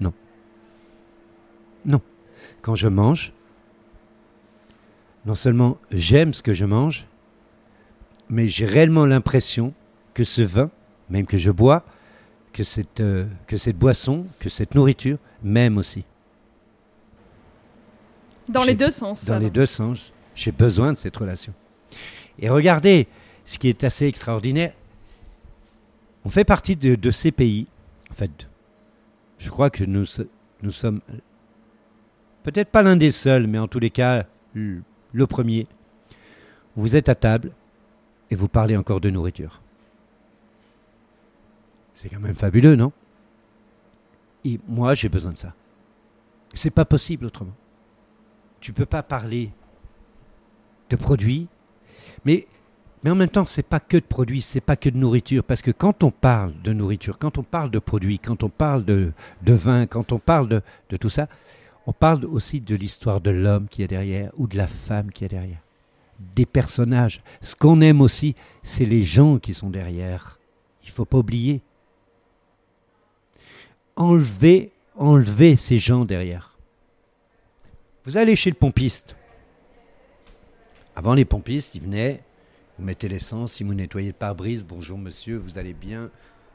non. 0.00 0.12
Non. 1.84 2.00
Quand 2.62 2.74
je 2.74 2.88
mange, 2.88 3.32
non 5.26 5.34
seulement 5.34 5.78
j'aime 5.90 6.32
ce 6.32 6.42
que 6.42 6.54
je 6.54 6.64
mange, 6.64 7.06
mais 8.28 8.48
j'ai 8.48 8.66
réellement 8.66 9.06
l'impression 9.06 9.72
que 10.14 10.24
ce 10.24 10.42
vin, 10.42 10.70
même 11.08 11.26
que 11.26 11.38
je 11.38 11.50
bois, 11.50 11.84
que 12.52 12.64
cette, 12.64 13.00
euh, 13.00 13.26
que 13.46 13.56
cette 13.56 13.76
boisson, 13.76 14.26
que 14.40 14.48
cette 14.48 14.74
nourriture 14.74 15.18
m'aime 15.42 15.78
aussi. 15.78 16.04
Dans 18.48 18.64
les 18.64 18.74
deux 18.74 18.90
sens. 18.90 19.24
Dans 19.26 19.38
les 19.38 19.50
deux 19.50 19.66
sens, 19.66 20.12
j'ai 20.34 20.52
besoin 20.52 20.92
de 20.92 20.98
cette 20.98 21.16
relation. 21.16 21.52
Et 22.38 22.48
regardez, 22.48 23.06
ce 23.44 23.58
qui 23.58 23.68
est 23.68 23.84
assez 23.84 24.06
extraordinaire, 24.06 24.72
on 26.24 26.30
fait 26.30 26.44
partie 26.44 26.76
de, 26.76 26.94
de 26.94 27.10
ces 27.10 27.30
pays, 27.30 27.66
en 28.10 28.14
fait, 28.14 28.47
je 29.38 29.50
crois 29.50 29.70
que 29.70 29.84
nous, 29.84 30.04
nous 30.62 30.70
sommes 30.70 31.00
peut-être 32.42 32.70
pas 32.70 32.82
l'un 32.82 32.96
des 32.96 33.10
seuls, 33.10 33.46
mais 33.46 33.58
en 33.58 33.68
tous 33.68 33.78
les 33.78 33.90
cas, 33.90 34.26
le 34.54 35.26
premier. 35.26 35.66
Vous 36.76 36.94
êtes 36.94 37.08
à 37.08 37.14
table 37.14 37.52
et 38.30 38.36
vous 38.36 38.48
parlez 38.48 38.76
encore 38.76 39.00
de 39.00 39.10
nourriture. 39.10 39.60
C'est 41.94 42.08
quand 42.08 42.20
même 42.20 42.36
fabuleux, 42.36 42.76
non? 42.76 42.92
Et 44.44 44.60
moi, 44.68 44.94
j'ai 44.94 45.08
besoin 45.08 45.32
de 45.32 45.38
ça. 45.38 45.54
C'est 46.54 46.70
pas 46.70 46.84
possible 46.84 47.26
autrement 47.26 47.54
tu 48.60 48.72
peux 48.72 48.86
pas 48.86 49.02
parler 49.02 49.50
de 50.90 50.96
produits, 50.96 51.48
mais, 52.24 52.46
mais 53.02 53.10
en 53.10 53.14
même 53.14 53.28
temps, 53.28 53.46
c'est 53.46 53.62
pas 53.62 53.80
que 53.80 53.96
de 53.96 54.02
produits, 54.02 54.42
c'est 54.42 54.60
pas 54.60 54.76
que 54.76 54.88
de 54.88 54.96
nourriture, 54.96 55.44
parce 55.44 55.62
que 55.62 55.70
quand 55.70 56.02
on 56.02 56.10
parle 56.10 56.52
de 56.62 56.72
nourriture, 56.72 57.18
quand 57.18 57.38
on 57.38 57.42
parle 57.42 57.70
de 57.70 57.78
produits, 57.78 58.18
quand 58.18 58.42
on 58.42 58.48
parle 58.48 58.84
de, 58.84 59.12
de 59.42 59.54
vin, 59.54 59.86
quand 59.86 60.12
on 60.12 60.18
parle 60.18 60.48
de, 60.48 60.62
de 60.90 60.96
tout 60.96 61.10
ça, 61.10 61.28
on 61.86 61.92
parle 61.92 62.24
aussi 62.24 62.60
de 62.60 62.74
l'histoire 62.74 63.20
de 63.20 63.30
l'homme 63.30 63.68
qui 63.68 63.82
est 63.82 63.88
derrière 63.88 64.30
ou 64.36 64.46
de 64.46 64.56
la 64.56 64.66
femme 64.66 65.10
qui 65.10 65.24
est 65.24 65.28
derrière, 65.28 65.62
des 66.36 66.44
personnages. 66.44 67.22
Ce 67.40 67.56
qu'on 67.56 67.80
aime 67.80 68.00
aussi, 68.00 68.34
c'est 68.62 68.84
les 68.84 69.04
gens 69.04 69.38
qui 69.38 69.54
sont 69.54 69.70
derrière. 69.70 70.38
Il 70.84 70.90
faut 70.90 71.04
pas 71.04 71.18
oublier. 71.18 71.62
Enlever, 73.96 74.70
enlever 74.96 75.56
ces 75.56 75.78
gens 75.78 76.04
derrière. 76.04 76.58
Vous 78.04 78.16
allez 78.16 78.36
chez 78.36 78.50
le 78.50 78.56
pompiste. 78.56 79.16
Avant, 80.96 81.14
les 81.14 81.24
pompistes, 81.24 81.74
ils 81.74 81.82
venaient, 81.82 82.22
vous 82.78 82.84
mettez 82.84 83.08
l'essence, 83.08 83.58
ils 83.60 83.66
vous 83.66 83.74
nettoyaient 83.74 84.08
le 84.08 84.12
pare-brise, 84.12 84.64
bonjour 84.64 84.98
monsieur, 84.98 85.36
vous 85.36 85.58
allez 85.58 85.74
bien. 85.74 86.10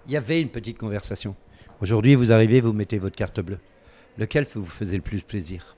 Il 0.06 0.14
y 0.14 0.18
avait 0.18 0.42
une 0.42 0.50
petite 0.50 0.78
conversation. 0.78 1.36
Aujourd'hui, 1.82 2.16
vous 2.16 2.32
arrivez, 2.32 2.62
vous 2.62 2.72
mettez 2.72 2.98
votre 2.98 3.16
carte 3.16 3.42
bleue. 3.42 3.60
Lequel 4.18 4.46
vous 4.46 4.66
faisait 4.66 4.96
le 4.96 5.04
plus 5.04 5.22
plaisir? 5.22 5.76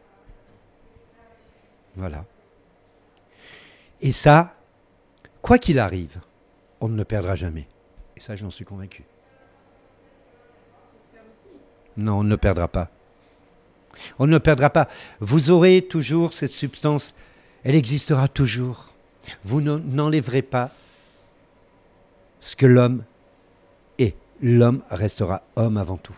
Voilà. 1.96 2.26
Et 4.02 4.12
ça, 4.12 4.56
quoi 5.42 5.58
qu'il 5.58 5.80
arrive, 5.80 6.20
on 6.80 6.90
ne 6.90 6.98
le 6.98 7.06
perdra 7.06 7.36
jamais. 7.36 7.68
Et 8.16 8.20
ça, 8.20 8.36
j'en 8.36 8.52
suis 8.52 8.66
convaincu. 8.66 9.04
Non, 11.98 12.20
on 12.20 12.24
ne 12.24 12.30
le 12.30 12.38
perdra 12.38 12.68
pas. 12.68 12.92
On 14.20 14.28
ne 14.28 14.32
le 14.32 14.40
perdra 14.40 14.70
pas. 14.70 14.90
Vous 15.22 15.50
aurez 15.50 15.82
toujours 15.82 16.34
cette 16.34 16.50
substance. 16.52 17.16
Elle 17.64 17.76
existera 17.76 18.28
toujours. 18.28 18.95
Vous 19.44 19.62
n'en- 19.62 19.80
n'enlèverez 19.80 20.42
pas 20.42 20.72
ce 22.40 22.56
que 22.56 22.66
l'homme 22.66 23.04
est. 24.00 24.16
L'homme 24.42 24.82
restera 24.90 25.44
homme 25.56 25.78
avant 25.78 25.98
tout. 25.98 26.16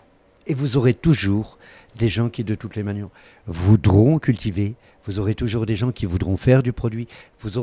Et 0.47 0.53
vous 0.53 0.77
aurez 0.77 0.93
toujours 0.93 1.57
des 1.97 2.09
gens 2.09 2.29
qui, 2.29 2.43
de 2.43 2.55
toutes 2.55 2.75
les 2.75 2.83
manières, 2.83 3.09
voudront 3.45 4.19
cultiver. 4.19 4.75
Vous 5.05 5.19
aurez 5.19 5.35
toujours 5.35 5.65
des 5.65 5.75
gens 5.75 5.91
qui 5.91 6.05
voudront 6.05 6.37
faire 6.37 6.63
du 6.63 6.73
produit. 6.73 7.07
Vous 7.39 7.57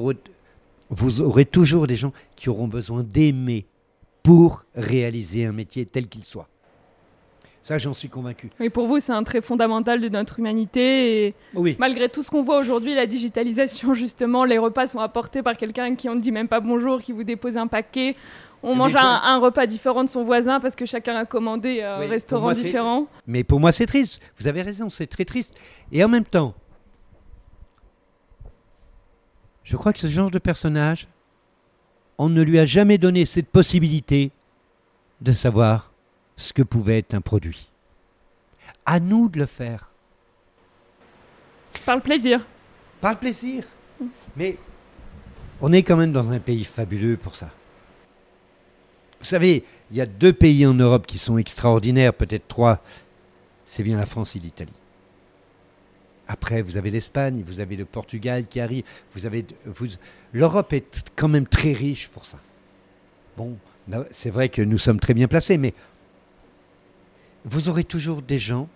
aurez 1.20 1.44
toujours 1.44 1.86
des 1.86 1.96
gens 1.96 2.12
qui 2.36 2.48
auront 2.48 2.68
besoin 2.68 3.02
d'aimer 3.02 3.66
pour 4.22 4.64
réaliser 4.74 5.44
un 5.46 5.52
métier 5.52 5.86
tel 5.86 6.08
qu'il 6.08 6.24
soit. 6.24 6.48
Ça, 7.64 7.78
j'en 7.78 7.94
suis 7.94 8.10
convaincu. 8.10 8.50
Et 8.60 8.68
pour 8.68 8.86
vous, 8.86 9.00
c'est 9.00 9.12
un 9.14 9.24
trait 9.24 9.40
fondamental 9.40 9.98
de 9.98 10.10
notre 10.10 10.38
humanité. 10.38 11.28
Et 11.28 11.34
Oui. 11.54 11.76
malgré 11.78 12.10
tout 12.10 12.22
ce 12.22 12.30
qu'on 12.30 12.42
voit 12.42 12.58
aujourd'hui, 12.58 12.94
la 12.94 13.06
digitalisation, 13.06 13.94
justement, 14.04 14.44
les 14.44 14.58
repas 14.58 14.86
sont 14.86 14.98
apportés 14.98 15.42
par 15.42 15.56
quelqu'un 15.56 15.94
qui 15.94 16.10
on 16.10 16.14
ne 16.14 16.20
dit 16.20 16.30
même 16.30 16.46
pas 16.46 16.60
bonjour, 16.60 17.00
qui 17.00 17.12
vous 17.12 17.24
dépose 17.24 17.56
un 17.56 17.66
paquet. 17.66 18.16
On 18.62 18.72
Mais 18.72 18.80
mange 18.80 18.96
un, 18.96 19.00
un 19.00 19.38
repas 19.38 19.64
différent 19.66 20.04
de 20.04 20.10
son 20.10 20.24
voisin 20.24 20.60
parce 20.60 20.76
que 20.76 20.84
chacun 20.84 21.16
a 21.16 21.24
commandé 21.24 21.80
euh, 21.80 21.96
Oui, 22.00 22.04
un 22.04 22.06
pour 22.06 22.10
restaurant 22.10 22.42
moi, 22.42 22.52
différent. 22.52 23.06
Mais 23.26 23.44
pour 23.44 23.60
moi, 23.60 23.72
c'est 23.72 23.86
triste. 23.86 24.20
Vous 24.38 24.46
avez 24.46 24.60
raison, 24.60 24.90
c'est 24.90 25.06
très 25.06 25.24
triste. 25.24 25.56
Et 25.90 26.04
en 26.04 26.08
même 26.10 26.24
temps, 26.26 26.52
je 29.62 29.78
crois 29.78 29.94
que 29.94 30.00
ce 30.00 30.08
genre 30.08 30.30
de 30.30 30.38
personnage, 30.38 31.08
on 32.18 32.28
ne 32.28 32.42
lui 32.42 32.58
a 32.58 32.66
jamais 32.66 32.98
donné 32.98 33.24
cette 33.24 33.48
possibilité 33.48 34.32
de 35.22 35.32
savoir 35.32 35.93
ce 36.36 36.52
que 36.52 36.62
pouvait 36.62 36.98
être 36.98 37.14
un 37.14 37.20
produit. 37.20 37.68
À 38.86 39.00
nous 39.00 39.28
de 39.28 39.38
le 39.38 39.46
faire. 39.46 39.90
Par 41.84 41.96
le 41.96 42.02
plaisir. 42.02 42.44
Par 43.00 43.12
le 43.12 43.18
plaisir. 43.18 43.64
Mais 44.36 44.56
on 45.60 45.72
est 45.72 45.82
quand 45.82 45.96
même 45.96 46.12
dans 46.12 46.30
un 46.30 46.40
pays 46.40 46.64
fabuleux 46.64 47.16
pour 47.16 47.36
ça. 47.36 47.50
Vous 49.20 49.26
savez, 49.26 49.64
il 49.90 49.96
y 49.96 50.00
a 50.00 50.06
deux 50.06 50.32
pays 50.32 50.66
en 50.66 50.74
Europe 50.74 51.06
qui 51.06 51.18
sont 51.18 51.38
extraordinaires, 51.38 52.12
peut-être 52.12 52.48
trois. 52.48 52.82
C'est 53.64 53.82
bien 53.82 53.96
la 53.96 54.06
France 54.06 54.36
et 54.36 54.38
l'Italie. 54.38 54.72
Après, 56.26 56.62
vous 56.62 56.76
avez 56.76 56.90
l'Espagne, 56.90 57.42
vous 57.44 57.60
avez 57.60 57.76
le 57.76 57.84
Portugal 57.84 58.46
qui 58.46 58.60
arrive. 58.60 58.84
Vous 59.12 59.26
avez, 59.26 59.46
vous, 59.66 59.86
l'Europe 60.32 60.72
est 60.72 61.04
quand 61.16 61.28
même 61.28 61.46
très 61.46 61.72
riche 61.72 62.08
pour 62.08 62.24
ça. 62.24 62.38
Bon, 63.36 63.56
là, 63.88 64.04
c'est 64.10 64.30
vrai 64.30 64.48
que 64.48 64.62
nous 64.62 64.78
sommes 64.78 65.00
très 65.00 65.14
bien 65.14 65.28
placés, 65.28 65.58
mais 65.58 65.74
vous 67.44 67.68
aurez 67.68 67.84
toujours 67.84 68.22
des 68.22 68.38
gens, 68.38 68.68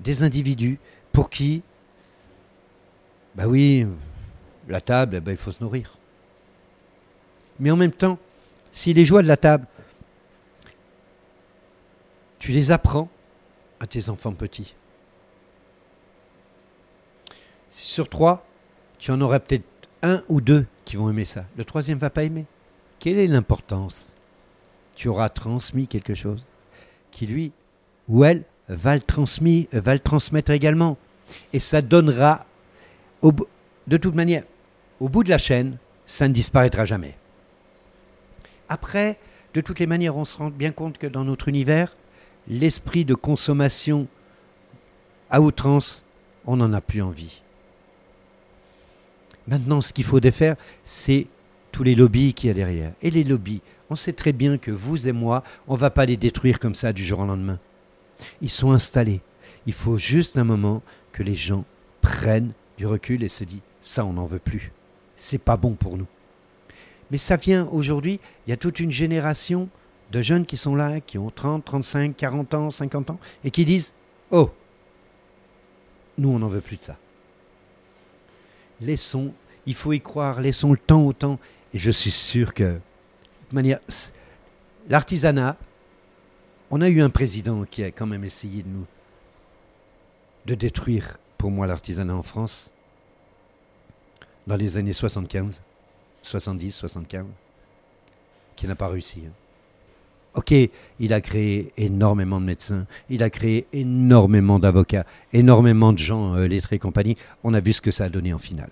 des 0.00 0.22
individus 0.22 0.78
pour 1.12 1.30
qui 1.30 1.62
bah 3.34 3.46
oui, 3.46 3.86
la 4.68 4.80
table, 4.80 5.16
eh 5.16 5.20
ben, 5.20 5.32
il 5.32 5.36
faut 5.36 5.52
se 5.52 5.62
nourrir. 5.62 5.96
Mais 7.58 7.70
en 7.70 7.76
même 7.76 7.92
temps, 7.92 8.18
si 8.70 8.92
les 8.92 9.04
joies 9.04 9.22
de 9.22 9.28
la 9.28 9.36
table, 9.36 9.66
tu 12.38 12.52
les 12.52 12.70
apprends 12.70 13.08
à 13.78 13.86
tes 13.86 14.08
enfants 14.08 14.32
petits. 14.32 14.74
Sur 17.68 18.08
trois, 18.08 18.44
tu 18.98 19.10
en 19.10 19.20
auras 19.20 19.38
peut-être 19.38 19.64
un 20.02 20.22
ou 20.28 20.40
deux 20.40 20.66
qui 20.84 20.96
vont 20.96 21.10
aimer 21.10 21.24
ça. 21.24 21.44
Le 21.56 21.64
troisième 21.64 21.98
va 21.98 22.10
pas 22.10 22.24
aimer. 22.24 22.46
Quelle 22.98 23.18
est 23.18 23.26
l'importance? 23.26 24.14
Tu 24.96 25.08
auras 25.08 25.28
transmis 25.28 25.86
quelque 25.86 26.14
chose 26.14 26.44
qui 27.10 27.26
lui 27.26 27.52
ou 28.10 28.24
elle 28.24 28.42
va 28.68 28.94
le, 28.94 29.00
transmis, 29.00 29.68
va 29.72 29.94
le 29.94 30.00
transmettre 30.00 30.50
également. 30.50 30.98
Et 31.52 31.58
ça 31.58 31.80
donnera 31.80 32.44
de 33.22 33.96
toute 33.96 34.14
manière, 34.14 34.44
au 34.98 35.08
bout 35.08 35.24
de 35.24 35.30
la 35.30 35.38
chaîne, 35.38 35.78
ça 36.06 36.28
ne 36.28 36.34
disparaîtra 36.34 36.84
jamais. 36.84 37.16
Après, 38.68 39.18
de 39.54 39.60
toutes 39.60 39.78
les 39.78 39.86
manières, 39.86 40.16
on 40.16 40.24
se 40.24 40.38
rend 40.38 40.50
bien 40.50 40.72
compte 40.72 40.98
que 40.98 41.06
dans 41.06 41.24
notre 41.24 41.48
univers, 41.48 41.96
l'esprit 42.48 43.04
de 43.04 43.14
consommation 43.14 44.06
à 45.30 45.40
outrance, 45.40 46.04
on 46.46 46.56
n'en 46.56 46.72
a 46.72 46.80
plus 46.80 47.02
envie. 47.02 47.42
Maintenant, 49.46 49.80
ce 49.80 49.92
qu'il 49.92 50.04
faut 50.04 50.20
défaire, 50.20 50.56
c'est 50.84 51.26
tous 51.72 51.82
les 51.82 51.94
lobbies 51.94 52.34
qu'il 52.34 52.48
y 52.48 52.50
a 52.50 52.54
derrière. 52.54 52.92
Et 53.02 53.10
les 53.10 53.24
lobbies, 53.24 53.60
on 53.90 53.96
sait 53.96 54.12
très 54.12 54.32
bien 54.32 54.58
que 54.58 54.70
vous 54.70 55.08
et 55.08 55.12
moi, 55.12 55.42
on 55.68 55.74
ne 55.74 55.78
va 55.78 55.90
pas 55.90 56.06
les 56.06 56.16
détruire 56.16 56.58
comme 56.58 56.74
ça 56.74 56.92
du 56.92 57.04
jour 57.04 57.20
au 57.20 57.26
lendemain. 57.26 57.58
Ils 58.40 58.50
sont 58.50 58.72
installés. 58.72 59.20
Il 59.66 59.72
faut 59.72 59.98
juste 59.98 60.38
un 60.38 60.44
moment 60.44 60.82
que 61.12 61.22
les 61.22 61.34
gens 61.34 61.64
prennent 62.00 62.52
du 62.78 62.86
recul 62.86 63.22
et 63.22 63.28
se 63.28 63.44
disent 63.44 63.60
ça, 63.80 64.04
on 64.04 64.14
n'en 64.14 64.26
veut 64.26 64.38
plus. 64.38 64.72
C'est 65.16 65.38
pas 65.38 65.56
bon 65.56 65.72
pour 65.72 65.96
nous. 65.96 66.06
Mais 67.10 67.18
ça 67.18 67.36
vient 67.36 67.66
aujourd'hui, 67.66 68.20
il 68.46 68.50
y 68.50 68.52
a 68.52 68.56
toute 68.56 68.80
une 68.80 68.90
génération 68.90 69.68
de 70.12 70.22
jeunes 70.22 70.46
qui 70.46 70.56
sont 70.56 70.74
là, 70.74 71.00
qui 71.00 71.18
ont 71.18 71.30
30, 71.30 71.64
35, 71.64 72.16
40 72.16 72.54
ans, 72.54 72.70
50 72.70 73.10
ans, 73.10 73.20
et 73.44 73.50
qui 73.50 73.64
disent 73.64 73.92
Oh, 74.30 74.50
nous, 76.18 76.28
on 76.28 76.38
n'en 76.38 76.48
veut 76.48 76.60
plus 76.60 76.76
de 76.76 76.82
ça. 76.82 76.96
Laissons, 78.80 79.32
il 79.66 79.74
faut 79.74 79.92
y 79.92 80.00
croire, 80.00 80.40
laissons 80.40 80.72
le 80.72 80.78
temps 80.78 81.04
au 81.04 81.12
temps, 81.12 81.38
et 81.74 81.78
je 81.78 81.90
suis 81.90 82.10
sûr 82.10 82.54
que, 82.54 82.74
de 83.50 83.54
manière, 83.54 83.80
l'artisanat, 84.88 85.56
on 86.70 86.80
a 86.80 86.88
eu 86.88 87.00
un 87.00 87.10
président 87.10 87.64
qui 87.64 87.82
a 87.82 87.90
quand 87.90 88.06
même 88.06 88.24
essayé 88.24 88.62
de 88.62 88.68
nous 88.68 88.86
de 90.46 90.54
détruire, 90.54 91.18
pour 91.36 91.50
moi, 91.50 91.66
l'artisanat 91.66 92.14
en 92.14 92.22
France 92.22 92.72
dans 94.46 94.56
les 94.56 94.78
années 94.78 94.94
75, 94.94 95.62
70, 96.22 96.72
75, 96.72 97.26
qui 98.56 98.66
n'a 98.66 98.74
pas 98.74 98.88
réussi. 98.88 99.22
hein. 99.26 99.32
Ok, 100.34 100.54
il 101.00 101.12
a 101.12 101.20
créé 101.20 101.72
énormément 101.76 102.40
de 102.40 102.46
médecins, 102.46 102.86
il 103.08 103.22
a 103.22 103.30
créé 103.30 103.66
énormément 103.72 104.58
d'avocats, 104.58 105.04
énormément 105.32 105.92
de 105.92 105.98
gens 105.98 106.36
euh, 106.36 106.46
lettrés 106.46 106.76
et 106.76 106.78
compagnie. 106.78 107.16
On 107.42 107.52
a 107.52 107.60
vu 107.60 107.72
ce 107.72 107.80
que 107.80 107.90
ça 107.90 108.04
a 108.04 108.08
donné 108.08 108.32
en 108.32 108.38
finale. 108.38 108.70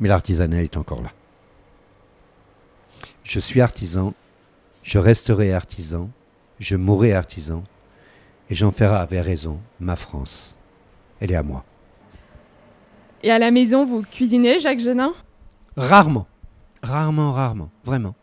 Mais 0.00 0.08
l'artisanat 0.08 0.62
est 0.64 0.76
encore 0.76 1.02
là. 1.02 1.12
Je 3.22 3.38
suis 3.40 3.60
artisan, 3.60 4.14
je 4.86 4.98
resterai 5.00 5.52
artisan, 5.52 6.08
je 6.60 6.76
mourrai 6.76 7.12
artisan, 7.12 7.64
et 8.48 8.54
j'en 8.54 8.70
ferai 8.70 8.94
avec 8.94 9.24
raison 9.24 9.58
ma 9.80 9.96
France. 9.96 10.54
Elle 11.20 11.32
est 11.32 11.34
à 11.36 11.42
moi. 11.42 11.64
Et 13.24 13.32
à 13.32 13.38
la 13.40 13.50
maison, 13.50 13.84
vous 13.84 14.02
cuisinez, 14.02 14.60
Jacques 14.60 14.78
Genin? 14.78 15.12
Rarement. 15.76 16.28
Rarement, 16.84 17.32
rarement. 17.32 17.68
Vraiment. 17.84 18.14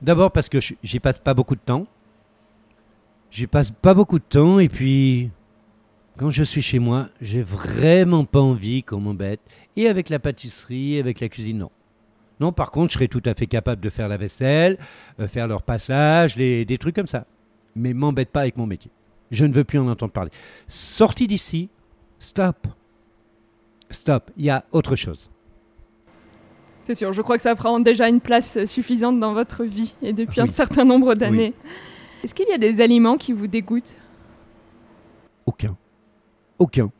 D'abord 0.00 0.30
parce 0.30 0.48
que 0.48 0.60
je- 0.60 0.74
j'y 0.84 1.00
passe 1.00 1.18
pas 1.18 1.34
beaucoup 1.34 1.56
de 1.56 1.60
temps. 1.60 1.86
J'y 3.32 3.48
passe 3.48 3.72
pas 3.72 3.92
beaucoup 3.92 4.20
de 4.20 4.24
temps 4.24 4.60
et 4.60 4.68
puis 4.68 5.30
quand 6.16 6.30
je 6.30 6.44
suis 6.44 6.62
chez 6.62 6.78
moi, 6.78 7.08
j'ai 7.20 7.42
vraiment 7.42 8.24
pas 8.24 8.38
envie 8.40 8.84
qu'on 8.84 9.00
m'embête. 9.00 9.40
Et 9.74 9.88
avec 9.88 10.08
la 10.08 10.20
pâtisserie, 10.20 11.00
avec 11.00 11.18
la 11.18 11.28
cuisine, 11.28 11.58
non. 11.58 11.70
Non, 12.40 12.52
par 12.52 12.70
contre, 12.70 12.92
je 12.92 12.94
serais 12.98 13.08
tout 13.08 13.22
à 13.24 13.34
fait 13.34 13.46
capable 13.46 13.80
de 13.80 13.88
faire 13.88 14.08
la 14.08 14.16
vaisselle, 14.16 14.78
euh, 15.20 15.26
faire 15.28 15.48
leur 15.48 15.62
passage, 15.62 16.36
les- 16.36 16.64
des 16.64 16.76
trucs 16.78 16.94
comme 16.94 17.06
ça. 17.06 17.26
Mais 17.74 17.94
m'embête 17.94 18.30
pas 18.30 18.40
avec 18.42 18.56
mon 18.56 18.66
métier. 18.66 18.90
Je 19.30 19.44
ne 19.46 19.52
veux 19.54 19.64
plus 19.64 19.78
en 19.78 19.88
entendre 19.88 20.12
parler. 20.12 20.30
Sorti 20.66 21.26
d'ici, 21.26 21.68
stop. 22.18 22.66
Stop. 23.90 24.30
Il 24.36 24.44
y 24.44 24.50
a 24.50 24.64
autre 24.72 24.96
chose. 24.96 25.30
C'est 26.82 26.94
sûr, 26.94 27.12
je 27.12 27.20
crois 27.22 27.36
que 27.36 27.42
ça 27.42 27.54
prend 27.56 27.80
déjà 27.80 28.08
une 28.08 28.20
place 28.20 28.64
suffisante 28.66 29.18
dans 29.18 29.32
votre 29.32 29.64
vie 29.64 29.94
et 30.02 30.12
depuis 30.12 30.40
un 30.40 30.44
Oui. 30.44 30.50
certain 30.52 30.84
nombre 30.84 31.14
d'années. 31.14 31.52
Est-ce 32.22 32.34
qu'il 32.34 32.48
y 32.48 32.52
a 32.52 32.58
des 32.58 32.80
aliments 32.80 33.16
qui 33.16 33.32
vous 33.32 33.46
dégoûtent? 33.48 33.96
Aucun. 35.46 35.76
Aucun. 36.58 36.90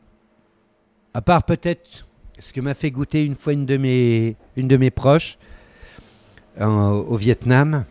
À 1.13 1.21
part 1.21 1.43
peut-être 1.43 2.05
ce 2.39 2.53
que 2.53 2.61
m'a 2.61 2.73
fait 2.73 2.91
goûter 2.91 3.25
une 3.25 3.35
fois 3.35 3.53
une 3.53 3.65
de 3.65 3.77
mes, 3.77 4.35
une 4.55 4.67
de 4.67 4.77
mes 4.77 4.91
proches 4.91 5.37
en- 6.59 6.91
au 6.93 7.15
Vietnam. 7.17 7.85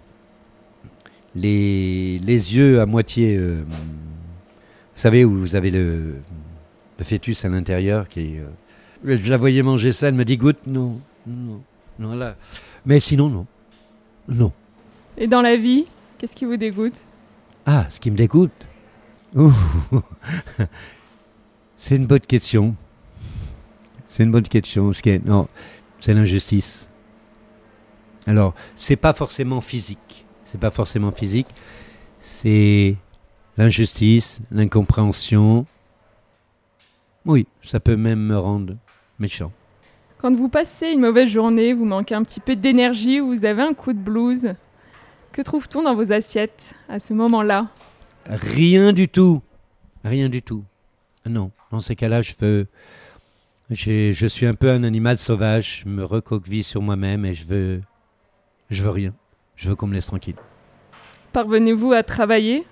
Les, 1.35 2.19
les 2.21 2.55
yeux 2.55 2.81
à 2.81 2.87
moitié. 2.87 3.37
euh, 3.37 3.63
vous 3.69 5.01
savez, 5.01 5.25
où 5.25 5.33
vous 5.39 5.55
avez 5.57 5.71
le, 5.71 6.15
le 6.99 7.05
fœtus 7.05 7.45
à 7.45 7.49
l'intérieur 7.51 8.09
qui 8.09 8.39
euh, 8.39 8.47
je 9.19 9.31
la 9.31 9.37
voyais 9.37 9.63
manger 9.63 9.93
ça, 9.93 10.09
elle 10.09 10.15
me 10.15 10.25
dit 10.25 10.39
goûte, 10.39 10.67
non. 10.67 10.99
Non, 11.27 11.61
non, 11.99 12.15
là. 12.15 12.37
Mais 12.87 13.01
sinon, 13.01 13.29
non. 13.29 13.47
Non. 14.29 14.53
Et 15.19 15.27
dans 15.27 15.43
la 15.43 15.57
vie, 15.57 15.85
qu'est-ce 16.19 16.35
qui 16.35 16.47
vous 16.47 16.57
dégoûte? 16.57 17.05
Ah, 17.67 17.87
ce 17.91 18.01
qui 18.01 18.11
me 18.11 18.17
dégoûte? 18.17 18.67
C'est 21.77 21.97
une 21.97 22.07
bonne 22.07 22.21
question. 22.21 22.75
C'est 24.07 24.23
une 24.23 24.31
bonne 24.31 24.47
question. 24.49 24.93
Ce 24.93 25.03
qui 25.03 25.11
est- 25.11 25.25
non, 25.25 25.49
c'est 26.01 26.15
l'injustice. 26.15 26.91
Alors, 28.27 28.55
c'est 28.75 28.97
pas 28.97 29.13
forcément 29.13 29.61
physique. 29.61 30.27
C'est 30.45 30.61
pas 30.61 30.71
forcément 30.71 31.13
physique. 31.13 31.47
C'est 32.19 32.97
l'injustice, 33.57 34.41
l'incompréhension. 34.51 35.65
Oui, 37.25 37.47
ça 37.63 37.81
peut 37.81 37.97
même 37.97 38.21
me 38.21 38.39
rendre 38.39 38.75
méchant. 39.19 39.53
Quand 40.19 40.35
vous 40.35 40.49
passez 40.49 40.91
une 40.91 41.01
mauvaise 41.01 41.29
journée, 41.29 41.73
vous 41.73 41.85
manquez 41.85 42.15
un 42.15 42.23
petit 42.23 42.41
peu 42.41 42.57
d'énergie 42.57 43.21
ou 43.21 43.29
vous 43.29 43.45
avez 43.45 43.63
un 43.63 43.75
coup 43.75 43.93
de 43.93 43.99
blues, 43.99 44.55
que 45.33 45.43
trouve-t-on 45.43 45.83
dans 45.83 45.95
vos 45.95 46.13
assiettes 46.13 46.75
à 46.89 46.99
ce 46.99 47.13
moment-là? 47.13 47.69
Rien 48.27 48.93
du 48.93 49.09
tout. 49.09 49.43
Rien 50.05 50.29
du 50.29 50.43
tout. 50.43 50.65
Non, 51.27 51.51
dans 51.71 51.81
ces 51.81 51.97
cas-là, 51.97 52.23
je 52.23 52.33
veux, 52.41 52.67
Je 53.71 54.27
suis 54.29 54.47
un 54.47 54.55
peu 54.55 54.71
un 54.71 54.85
animal 54.85 55.19
sauvage, 55.19 55.83
je 55.85 55.89
me 55.89 56.05
recoqueville 56.05 56.63
sur 56.65 56.83
moi-même 56.83 57.25
et 57.25 57.35
je 57.35 57.45
veux. 57.47 57.81
Je 58.71 58.83
veux 58.83 58.91
rien. 58.91 59.13
Je 59.57 59.69
veux 59.69 59.75
qu'on 59.75 59.87
me 59.87 59.95
laisse 59.95 60.07
tranquille. 60.07 60.37
Parvenez-vous 61.33 61.93
à 61.93 62.03
travailler? 62.03 62.65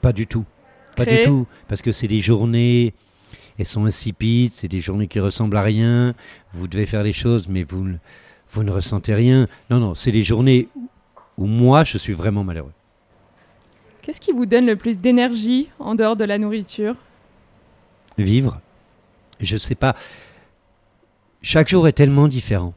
Pas 0.00 0.12
du 0.12 0.26
tout. 0.26 0.44
Pas 0.96 1.04
Créer? 1.04 1.18
du 1.20 1.24
tout. 1.26 1.46
Parce 1.68 1.82
que 1.82 1.92
c'est 1.92 2.08
des 2.08 2.20
journées. 2.20 2.94
Elles 3.58 3.66
sont 3.66 3.84
insipides, 3.84 4.50
c'est 4.52 4.68
des 4.68 4.80
journées 4.80 5.06
qui 5.06 5.20
ressemblent 5.20 5.56
à 5.56 5.62
rien. 5.62 6.14
Vous 6.52 6.66
devez 6.66 6.86
faire 6.86 7.04
les 7.04 7.12
choses, 7.12 7.48
mais 7.48 7.62
vous, 7.62 7.86
vous 8.50 8.62
ne 8.64 8.70
ressentez 8.70 9.14
rien. 9.14 9.46
Non, 9.70 9.78
non, 9.78 9.94
c'est 9.94 10.10
des 10.10 10.24
journées 10.24 10.68
où 11.38 11.46
moi, 11.46 11.84
je 11.84 11.98
suis 11.98 12.12
vraiment 12.12 12.42
malheureux. 12.42 12.72
Qu'est-ce 14.02 14.20
qui 14.20 14.32
vous 14.32 14.46
donne 14.46 14.66
le 14.66 14.76
plus 14.76 14.98
d'énergie 14.98 15.68
en 15.78 15.94
dehors 15.94 16.16
de 16.16 16.24
la 16.24 16.38
nourriture? 16.38 16.96
Vivre, 18.18 18.60
je 19.40 19.56
sais 19.56 19.74
pas. 19.74 19.96
Chaque 21.42 21.68
jour 21.68 21.88
est 21.88 21.92
tellement 21.92 22.28
différent. 22.28 22.74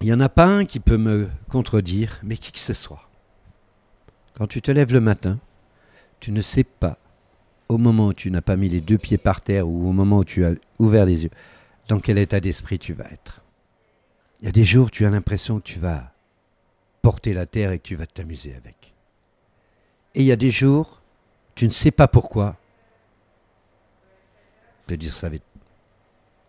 Il 0.00 0.06
n'y 0.06 0.12
en 0.12 0.20
a 0.20 0.28
pas 0.28 0.46
un 0.46 0.64
qui 0.64 0.80
peut 0.80 0.96
me 0.96 1.28
contredire, 1.48 2.18
mais 2.22 2.36
qui 2.36 2.50
que 2.50 2.58
ce 2.58 2.74
soit. 2.74 3.08
Quand 4.34 4.46
tu 4.46 4.60
te 4.60 4.70
lèves 4.70 4.92
le 4.92 5.00
matin, 5.00 5.38
tu 6.18 6.32
ne 6.32 6.40
sais 6.40 6.64
pas, 6.64 6.98
au 7.68 7.78
moment 7.78 8.08
où 8.08 8.12
tu 8.12 8.30
n'as 8.30 8.40
pas 8.40 8.56
mis 8.56 8.68
les 8.68 8.80
deux 8.80 8.98
pieds 8.98 9.18
par 9.18 9.40
terre 9.40 9.68
ou 9.68 9.88
au 9.88 9.92
moment 9.92 10.18
où 10.18 10.24
tu 10.24 10.44
as 10.44 10.54
ouvert 10.78 11.06
les 11.06 11.24
yeux, 11.24 11.30
dans 11.88 12.00
quel 12.00 12.18
état 12.18 12.40
d'esprit 12.40 12.78
tu 12.78 12.94
vas 12.94 13.04
être. 13.12 13.42
Il 14.40 14.46
y 14.46 14.48
a 14.48 14.52
des 14.52 14.64
jours, 14.64 14.90
tu 14.90 15.06
as 15.06 15.10
l'impression 15.10 15.58
que 15.58 15.64
tu 15.64 15.78
vas 15.78 16.12
porter 17.00 17.32
la 17.32 17.46
terre 17.46 17.70
et 17.72 17.78
que 17.78 17.84
tu 17.84 17.96
vas 17.96 18.06
t'amuser 18.06 18.54
avec. 18.56 18.92
Et 20.14 20.22
il 20.22 20.26
y 20.26 20.32
a 20.32 20.36
des 20.36 20.50
jours, 20.50 21.00
tu 21.54 21.64
ne 21.64 21.70
sais 21.70 21.90
pas 21.90 22.08
pourquoi, 22.08 22.56
de 24.88 24.96
dire 24.96 25.12
ça 25.12 25.28
va 25.28 25.36
être 25.36 25.44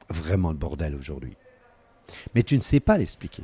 vraiment 0.09 0.49
le 0.49 0.57
bordel 0.57 0.95
aujourd'hui. 0.95 1.37
Mais 2.35 2.43
tu 2.43 2.55
ne 2.55 2.61
sais 2.61 2.79
pas 2.79 2.97
l'expliquer. 2.97 3.43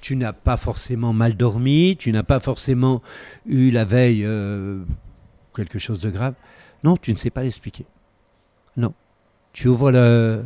Tu 0.00 0.16
n'as 0.16 0.32
pas 0.32 0.56
forcément 0.56 1.12
mal 1.12 1.36
dormi, 1.36 1.96
tu 1.98 2.12
n'as 2.12 2.22
pas 2.22 2.40
forcément 2.40 3.02
eu 3.46 3.70
la 3.70 3.84
veille 3.84 4.24
euh, 4.24 4.82
quelque 5.54 5.78
chose 5.78 6.02
de 6.02 6.10
grave. 6.10 6.34
Non, 6.82 6.96
tu 6.96 7.12
ne 7.12 7.16
sais 7.16 7.30
pas 7.30 7.42
l'expliquer. 7.42 7.86
Non. 8.76 8.92
Tu 9.52 9.68
ouvres 9.68 9.90
la 9.90 10.42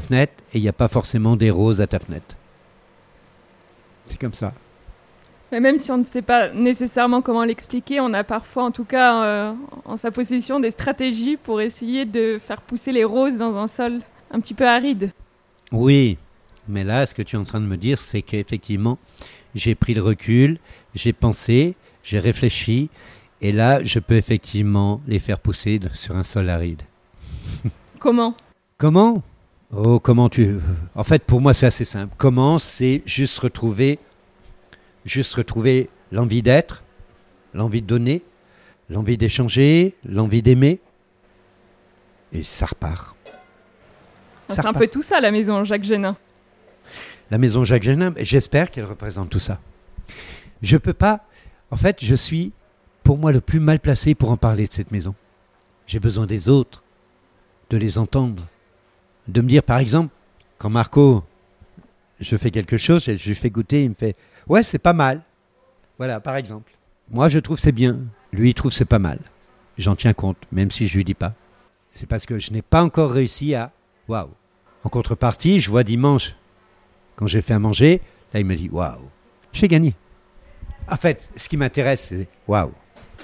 fenêtre 0.00 0.34
et 0.52 0.58
il 0.58 0.62
n'y 0.62 0.68
a 0.68 0.74
pas 0.74 0.88
forcément 0.88 1.36
des 1.36 1.50
roses 1.50 1.80
à 1.80 1.86
ta 1.86 1.98
fenêtre. 1.98 2.36
C'est 4.06 4.20
comme 4.20 4.34
ça. 4.34 4.52
Mais 5.52 5.60
même 5.60 5.76
si 5.76 5.90
on 5.92 5.98
ne 5.98 6.02
sait 6.02 6.22
pas 6.22 6.52
nécessairement 6.52 7.22
comment 7.22 7.44
l'expliquer, 7.44 8.00
on 8.00 8.12
a 8.12 8.24
parfois, 8.24 8.64
en 8.64 8.70
tout 8.72 8.84
cas, 8.84 9.24
euh, 9.24 9.52
en 9.84 9.96
sa 9.96 10.10
possession, 10.10 10.58
des 10.58 10.72
stratégies 10.72 11.36
pour 11.36 11.60
essayer 11.60 12.04
de 12.04 12.38
faire 12.38 12.60
pousser 12.60 12.92
les 12.92 13.04
roses 13.04 13.36
dans 13.36 13.56
un 13.56 13.66
sol 13.66 14.00
un 14.30 14.40
petit 14.40 14.54
peu 14.54 14.66
aride. 14.66 15.12
Oui, 15.70 16.18
mais 16.68 16.84
là, 16.84 17.06
ce 17.06 17.14
que 17.14 17.22
tu 17.22 17.36
es 17.36 17.38
en 17.38 17.44
train 17.44 17.60
de 17.60 17.66
me 17.66 17.76
dire, 17.76 17.98
c'est 17.98 18.22
qu'effectivement, 18.22 18.98
j'ai 19.54 19.74
pris 19.74 19.94
le 19.94 20.02
recul, 20.02 20.58
j'ai 20.94 21.12
pensé, 21.12 21.76
j'ai 22.02 22.18
réfléchi, 22.18 22.88
et 23.40 23.52
là, 23.52 23.82
je 23.84 23.98
peux 23.98 24.16
effectivement 24.16 25.00
les 25.06 25.18
faire 25.18 25.38
pousser 25.38 25.80
sur 25.92 26.16
un 26.16 26.22
sol 26.22 26.48
aride. 26.48 26.82
Comment? 27.98 28.34
Comment? 28.78 29.22
Oh, 29.74 29.98
comment 29.98 30.28
tu... 30.28 30.58
En 30.94 31.02
fait, 31.02 31.24
pour 31.24 31.40
moi, 31.40 31.52
c'est 31.52 31.66
assez 31.66 31.84
simple. 31.84 32.14
Comment? 32.18 32.58
C'est 32.58 33.02
juste 33.04 33.38
retrouver, 33.38 33.98
juste 35.06 35.34
retrouver 35.34 35.88
l'envie 36.12 36.42
d'être, 36.42 36.82
l'envie 37.54 37.80
de 37.80 37.86
donner, 37.86 38.22
l'envie 38.90 39.16
d'échanger, 39.16 39.94
l'envie 40.04 40.42
d'aimer, 40.42 40.80
et 42.32 42.42
ça 42.42 42.66
repart. 42.66 43.16
Ça 44.48 44.54
C'est 44.54 44.66
un 44.66 44.72
peu 44.72 44.86
tout 44.86 45.02
ça, 45.02 45.20
la 45.20 45.30
maison 45.30 45.64
Jacques 45.64 45.84
Génin. 45.84 46.16
la 47.30 47.38
maison 47.38 47.64
Jacques 47.64 47.82
Génin, 47.82 48.12
j'espère 48.18 48.70
qu'elle 48.70 48.84
représente 48.84 49.30
tout 49.30 49.38
ça. 49.40 49.60
Je 50.62 50.76
peux 50.76 50.92
pas. 50.92 51.24
En 51.70 51.76
fait, 51.76 52.04
je 52.04 52.14
suis, 52.14 52.52
pour 53.02 53.18
moi, 53.18 53.32
le 53.32 53.40
plus 53.40 53.60
mal 53.60 53.80
placé 53.80 54.14
pour 54.14 54.30
en 54.30 54.36
parler 54.36 54.66
de 54.66 54.72
cette 54.72 54.92
maison. 54.92 55.14
J'ai 55.86 56.00
besoin 56.00 56.26
des 56.26 56.48
autres, 56.48 56.82
de 57.70 57.76
les 57.76 57.98
entendre, 57.98 58.46
de 59.28 59.40
me 59.40 59.48
dire, 59.48 59.62
par 59.62 59.78
exemple, 59.78 60.12
quand 60.58 60.70
Marco, 60.70 61.24
je 62.20 62.36
fais 62.36 62.50
quelque 62.50 62.76
chose, 62.76 63.04
je 63.04 63.28
lui 63.28 63.34
fais 63.34 63.50
goûter, 63.50 63.84
il 63.84 63.90
me 63.90 63.94
fait, 63.94 64.16
ouais, 64.48 64.62
c'est 64.62 64.78
pas 64.78 64.92
mal. 64.92 65.22
Voilà, 65.98 66.20
par 66.20 66.36
exemple. 66.36 66.72
Moi, 67.10 67.28
je 67.28 67.38
trouve 67.38 67.58
c'est 67.58 67.72
bien. 67.72 67.98
Lui, 68.32 68.50
il 68.50 68.54
trouve 68.54 68.72
c'est 68.72 68.84
pas 68.84 68.98
mal. 68.98 69.18
J'en 69.78 69.94
tiens 69.96 70.12
compte, 70.12 70.38
même 70.52 70.70
si 70.70 70.88
je 70.88 70.96
lui 70.96 71.04
dis 71.04 71.14
pas. 71.14 71.34
C'est 71.90 72.06
parce 72.06 72.26
que 72.26 72.38
je 72.38 72.50
n'ai 72.52 72.62
pas 72.62 72.82
encore 72.82 73.10
réussi 73.12 73.54
à, 73.54 73.70
waouh. 74.08 74.28
En 74.84 74.88
contrepartie, 74.88 75.60
je 75.60 75.70
vois 75.70 75.82
dimanche 75.84 76.34
quand 77.16 77.26
j'ai 77.26 77.40
fait 77.42 77.54
à 77.54 77.58
manger, 77.58 78.00
là, 78.34 78.40
il 78.40 78.46
me 78.46 78.54
dit 78.56 78.68
Waouh, 78.70 79.00
j'ai 79.52 79.68
gagné. 79.68 79.94
En 80.90 80.96
fait, 80.96 81.30
ce 81.36 81.48
qui 81.48 81.56
m'intéresse, 81.56 82.06
c'est 82.08 82.28
Waouh. 82.46 82.72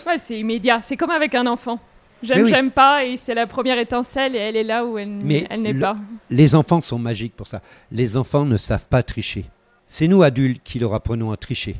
Ouais, 0.06 0.18
c'est 0.18 0.38
immédiat. 0.38 0.80
C'est 0.82 0.96
comme 0.96 1.10
avec 1.10 1.34
un 1.34 1.46
enfant. 1.46 1.78
J'aime, 2.22 2.44
oui. 2.44 2.50
j'aime 2.50 2.70
pas, 2.70 3.04
et 3.04 3.16
c'est 3.16 3.34
la 3.34 3.46
première 3.48 3.78
étincelle, 3.78 4.36
et 4.36 4.38
elle 4.38 4.56
est 4.56 4.62
là 4.62 4.84
où 4.86 4.96
elle, 4.96 5.08
n- 5.08 5.22
Mais 5.24 5.46
elle 5.50 5.62
n'est 5.62 5.72
le- 5.72 5.80
pas. 5.80 5.96
Les 6.30 6.54
enfants 6.54 6.80
sont 6.80 6.98
magiques 6.98 7.34
pour 7.36 7.48
ça. 7.48 7.60
Les 7.90 8.16
enfants 8.16 8.44
ne 8.44 8.56
savent 8.56 8.86
pas 8.86 9.02
tricher. 9.02 9.44
C'est 9.94 10.08
nous, 10.08 10.22
adultes, 10.22 10.62
qui 10.64 10.78
leur 10.78 10.94
apprenons 10.94 11.32
à 11.32 11.36
tricher. 11.36 11.76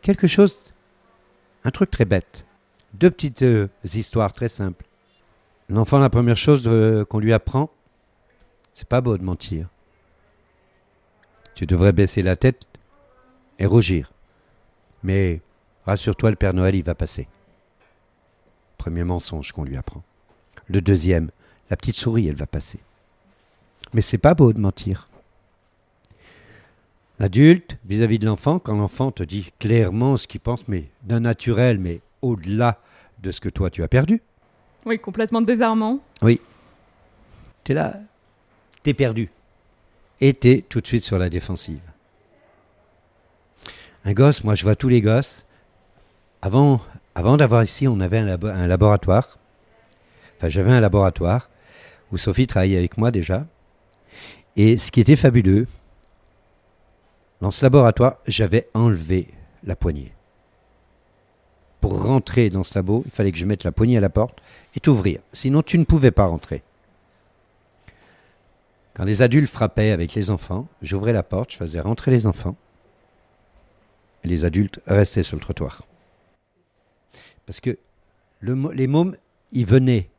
Quelque 0.00 0.26
chose, 0.26 0.72
un 1.62 1.70
truc 1.70 1.92
très 1.92 2.04
bête. 2.04 2.44
Deux 2.92 3.08
petites 3.08 3.42
euh, 3.42 3.68
histoires 3.84 4.32
très 4.32 4.48
simples. 4.48 4.84
L'enfant, 5.68 6.00
la 6.00 6.10
première 6.10 6.36
chose 6.36 6.64
euh, 6.66 7.04
qu'on 7.04 7.20
lui 7.20 7.32
apprend, 7.32 7.70
c'est 8.74 8.88
pas 8.88 9.00
beau 9.00 9.16
de 9.16 9.22
mentir. 9.22 9.68
Tu 11.54 11.64
devrais 11.66 11.92
baisser 11.92 12.20
la 12.20 12.34
tête 12.34 12.66
et 13.60 13.66
rougir. 13.66 14.10
Mais 15.04 15.40
rassure-toi, 15.86 16.30
le 16.30 16.36
Père 16.36 16.54
Noël, 16.54 16.74
il 16.74 16.82
va 16.82 16.96
passer. 16.96 17.28
Premier 18.76 19.04
mensonge 19.04 19.52
qu'on 19.52 19.62
lui 19.62 19.76
apprend. 19.76 20.02
Le 20.66 20.80
deuxième, 20.80 21.30
la 21.70 21.76
petite 21.76 21.96
souris, 21.96 22.26
elle 22.26 22.34
va 22.34 22.46
passer. 22.48 22.80
Mais 23.94 24.02
c'est 24.02 24.18
pas 24.18 24.34
beau 24.34 24.52
de 24.52 24.58
mentir. 24.58 25.06
L'adulte, 27.22 27.78
vis-à-vis 27.84 28.18
de 28.18 28.26
l'enfant, 28.26 28.58
quand 28.58 28.76
l'enfant 28.76 29.12
te 29.12 29.22
dit 29.22 29.52
clairement 29.60 30.16
ce 30.16 30.26
qu'il 30.26 30.40
pense, 30.40 30.66
mais 30.66 30.86
d'un 31.04 31.20
naturel, 31.20 31.78
mais 31.78 32.00
au-delà 32.20 32.80
de 33.22 33.30
ce 33.30 33.40
que 33.40 33.48
toi 33.48 33.70
tu 33.70 33.84
as 33.84 33.88
perdu, 33.88 34.20
Oui, 34.84 34.98
complètement 34.98 35.40
désarmant. 35.40 36.00
t'es 37.62 37.74
là, 37.74 38.00
t'es 38.82 38.92
perdu. 38.92 39.30
Et 40.20 40.34
t'es 40.34 40.64
tout 40.68 40.80
de 40.80 40.86
suite 40.88 41.04
sur 41.04 41.16
la 41.16 41.28
défensive. 41.28 41.78
Un 44.04 44.14
gosse, 44.14 44.42
moi 44.42 44.56
je 44.56 44.64
vois 44.64 44.74
tous 44.74 44.88
les 44.88 45.00
gosses. 45.00 45.46
Avant, 46.42 46.80
avant 47.14 47.36
d'avoir 47.36 47.62
ici, 47.62 47.86
on 47.86 48.00
avait 48.00 48.18
un, 48.18 48.26
labo- 48.26 48.50
un 48.50 48.66
laboratoire. 48.66 49.38
Enfin, 50.38 50.48
j'avais 50.48 50.72
un 50.72 50.80
laboratoire 50.80 51.50
où 52.10 52.16
Sophie 52.18 52.48
travaillait 52.48 52.78
avec 52.78 52.98
moi 52.98 53.12
déjà. 53.12 53.46
Et 54.56 54.76
ce 54.76 54.90
qui 54.90 55.00
était 55.00 55.14
fabuleux, 55.14 55.68
dans 57.42 57.50
ce 57.50 57.64
laboratoire, 57.64 58.18
j'avais 58.28 58.68
enlevé 58.72 59.26
la 59.64 59.74
poignée. 59.74 60.12
Pour 61.80 62.00
rentrer 62.04 62.50
dans 62.50 62.62
ce 62.62 62.78
labo, 62.78 63.02
il 63.04 63.10
fallait 63.10 63.32
que 63.32 63.38
je 63.38 63.46
mette 63.46 63.64
la 63.64 63.72
poignée 63.72 63.96
à 63.96 64.00
la 64.00 64.10
porte 64.10 64.40
et 64.76 64.80
t'ouvrir. 64.80 65.20
Sinon, 65.32 65.62
tu 65.62 65.76
ne 65.76 65.82
pouvais 65.82 66.12
pas 66.12 66.26
rentrer. 66.26 66.62
Quand 68.94 69.02
les 69.02 69.22
adultes 69.22 69.50
frappaient 69.50 69.90
avec 69.90 70.14
les 70.14 70.30
enfants, 70.30 70.68
j'ouvrais 70.82 71.12
la 71.12 71.24
porte, 71.24 71.50
je 71.50 71.56
faisais 71.56 71.80
rentrer 71.80 72.12
les 72.12 72.28
enfants. 72.28 72.54
Et 74.22 74.28
les 74.28 74.44
adultes 74.44 74.78
restaient 74.86 75.24
sur 75.24 75.36
le 75.36 75.42
trottoir. 75.42 75.82
Parce 77.44 77.58
que 77.58 77.76
les 78.40 78.86
mômes, 78.86 79.16
ils 79.50 79.66
venaient. 79.66 80.10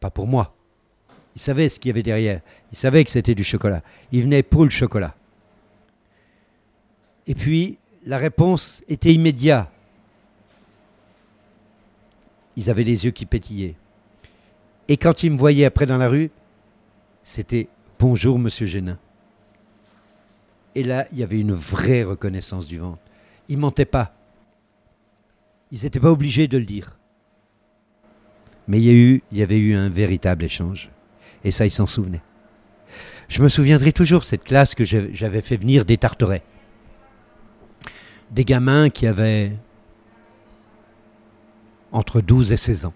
Pas 0.00 0.10
pour 0.10 0.26
moi. 0.26 0.56
Ils 1.36 1.40
savaient 1.40 1.68
ce 1.68 1.78
qu'il 1.78 1.90
y 1.90 1.92
avait 1.92 2.02
derrière. 2.02 2.40
Ils 2.72 2.78
savaient 2.78 3.04
que 3.04 3.10
c'était 3.10 3.36
du 3.36 3.44
chocolat. 3.44 3.84
Ils 4.10 4.24
venaient 4.24 4.42
pour 4.42 4.64
le 4.64 4.70
chocolat. 4.70 5.14
Et 7.26 7.34
puis, 7.34 7.78
la 8.04 8.18
réponse 8.18 8.82
était 8.88 9.12
immédiate. 9.12 9.70
Ils 12.56 12.68
avaient 12.68 12.84
les 12.84 13.04
yeux 13.04 13.12
qui 13.12 13.26
pétillaient. 13.26 13.74
Et 14.88 14.96
quand 14.96 15.22
ils 15.22 15.30
me 15.30 15.38
voyaient 15.38 15.64
après 15.64 15.86
dans 15.86 15.98
la 15.98 16.08
rue, 16.08 16.30
c'était 17.22 17.68
Bonjour, 18.02 18.36
monsieur 18.36 18.66
Génin. 18.66 18.98
Et 20.74 20.82
là, 20.82 21.06
il 21.12 21.20
y 21.20 21.22
avait 21.22 21.38
une 21.38 21.52
vraie 21.52 22.02
reconnaissance 22.02 22.66
du 22.66 22.78
ventre. 22.78 22.98
Ils 23.48 23.58
mentaient 23.58 23.84
pas. 23.84 24.12
Ils 25.70 25.84
n'étaient 25.84 26.00
pas 26.00 26.10
obligés 26.10 26.48
de 26.48 26.58
le 26.58 26.64
dire. 26.64 26.98
Mais 28.66 28.80
il 28.80 28.86
y, 28.86 29.22
il 29.30 29.38
y 29.38 29.42
avait 29.42 29.58
eu 29.58 29.76
un 29.76 29.88
véritable 29.88 30.42
échange. 30.42 30.90
Et 31.44 31.52
ça, 31.52 31.64
ils 31.64 31.70
s'en 31.70 31.86
souvenaient. 31.86 32.22
Je 33.28 33.40
me 33.40 33.48
souviendrai 33.48 33.92
toujours 33.92 34.24
cette 34.24 34.42
classe 34.42 34.74
que 34.74 34.84
j'avais 34.84 35.40
fait 35.40 35.56
venir 35.56 35.84
des 35.84 35.96
Tarterets. 35.96 36.42
Des 38.32 38.44
gamins 38.44 38.90
qui 38.90 39.06
avaient 39.06 39.52
entre 41.92 42.20
12 42.20 42.52
et 42.52 42.56
16 42.56 42.86
ans. 42.86 42.94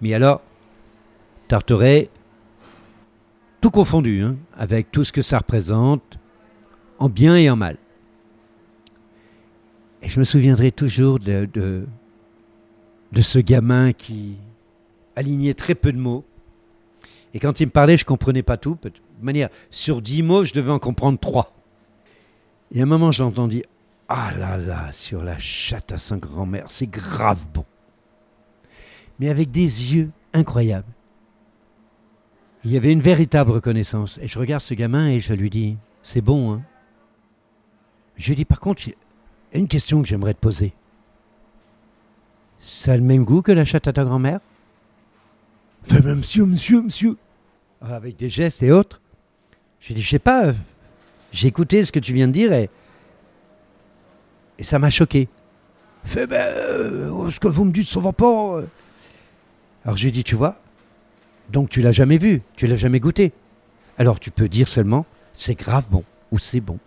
Mais 0.00 0.12
alors, 0.12 0.42
Tarteret, 1.48 2.10
tout 3.60 3.70
confondu, 3.70 4.22
hein, 4.22 4.36
avec 4.56 4.90
tout 4.90 5.04
ce 5.04 5.12
que 5.12 5.22
ça 5.22 5.38
représente, 5.38 6.18
en 6.98 7.08
bien 7.08 7.36
et 7.36 7.48
en 7.48 7.56
mal. 7.56 7.78
Et 10.02 10.08
je 10.08 10.18
me 10.18 10.24
souviendrai 10.24 10.70
toujours 10.70 11.18
de, 11.18 11.86
ce 13.20 13.38
gamin 13.38 13.92
qui 13.92 14.36
alignait 15.16 15.54
très 15.54 15.74
peu 15.74 15.92
de 15.92 15.98
mots. 15.98 16.24
Et 17.32 17.40
quand 17.40 17.60
il 17.60 17.66
me 17.66 17.70
parlait, 17.70 17.96
je 17.96 18.04
comprenais 18.04 18.42
pas 18.42 18.56
tout. 18.56 18.76
De 18.82 18.90
manière, 19.22 19.48
sur 19.70 20.02
dix 20.02 20.22
mots, 20.22 20.44
je 20.44 20.52
devais 20.52 20.70
en 20.70 20.78
comprendre 20.78 21.18
trois. 21.18 21.54
Et 22.72 22.80
à 22.80 22.82
un 22.82 22.86
moment, 22.86 23.10
j'ai 23.10 23.22
entendu 23.22 23.64
Ah 24.08 24.32
là 24.38 24.56
là, 24.58 24.92
sur 24.92 25.22
la 25.24 25.38
chatte 25.38 25.92
à 25.92 25.98
sa 25.98 26.16
grand-mère, 26.16 26.66
c'est 26.68 26.86
grave 26.86 27.44
bon. 27.52 27.64
Mais 29.18 29.28
avec 29.30 29.50
des 29.50 29.94
yeux 29.94 30.10
incroyables. 30.32 30.86
Il 32.64 32.72
y 32.72 32.76
avait 32.76 32.92
une 32.92 33.00
véritable 33.00 33.50
reconnaissance. 33.52 34.18
Et 34.22 34.26
je 34.26 34.38
regarde 34.38 34.62
ce 34.62 34.74
gamin 34.74 35.08
et 35.08 35.20
je 35.20 35.32
lui 35.34 35.50
dis 35.50 35.76
C'est 36.02 36.20
bon, 36.22 36.52
hein 36.54 36.62
Je 38.16 38.28
lui 38.28 38.36
dis 38.36 38.44
Par 38.44 38.60
contre, 38.60 38.82
une 39.52 39.68
question 39.68 40.02
que 40.02 40.08
j'aimerais 40.08 40.34
te 40.34 40.40
poser. 40.40 40.72
Ça 42.58 42.92
a 42.92 42.96
le 42.96 43.02
même 43.02 43.24
goût 43.24 43.42
que 43.42 43.52
la 43.52 43.64
chatte 43.64 43.88
à 43.88 43.92
ta 43.92 44.04
grand-mère? 44.04 44.40
Fait, 45.84 46.00
mais 46.00 46.14
monsieur, 46.14 46.46
monsieur, 46.46 46.80
monsieur. 46.82 47.16
Avec 47.82 48.16
des 48.16 48.30
gestes 48.30 48.62
et 48.62 48.72
autres. 48.72 49.00
Je 49.80 49.88
lui 49.88 49.94
dis 49.96 50.02
Je 50.02 50.08
sais 50.10 50.18
pas. 50.18 50.46
euh, 50.46 50.52
J'ai 51.32 51.48
écouté 51.48 51.84
ce 51.84 51.92
que 51.92 52.00
tu 52.00 52.12
viens 52.14 52.26
de 52.28 52.32
dire 52.32 52.52
et. 52.52 52.70
Et 54.58 54.64
ça 54.64 54.78
m'a 54.78 54.90
choqué. 54.90 55.28
Fait, 56.04 56.26
ben, 56.26 56.46
euh, 56.46 57.30
ce 57.30 57.40
que 57.40 57.48
vous 57.48 57.64
me 57.64 57.72
dites, 57.72 57.88
ça 57.88 58.00
va 58.00 58.12
pas. 58.12 58.58
euh. 58.58 58.66
Alors 59.84 59.96
je 59.96 60.04
lui 60.04 60.12
dis 60.12 60.24
Tu 60.24 60.34
vois 60.34 60.58
donc 61.50 61.68
tu 61.68 61.82
l'as 61.82 61.92
jamais 61.92 62.16
vu, 62.16 62.40
tu 62.56 62.66
l'as 62.66 62.76
jamais 62.76 63.00
goûté. 63.00 63.32
Alors 63.98 64.18
tu 64.18 64.30
peux 64.30 64.48
dire 64.48 64.66
seulement 64.66 65.04
c'est 65.34 65.54
grave 65.54 65.86
bon 65.90 66.02
ou 66.32 66.38
c'est 66.38 66.60
bon. 66.60 66.78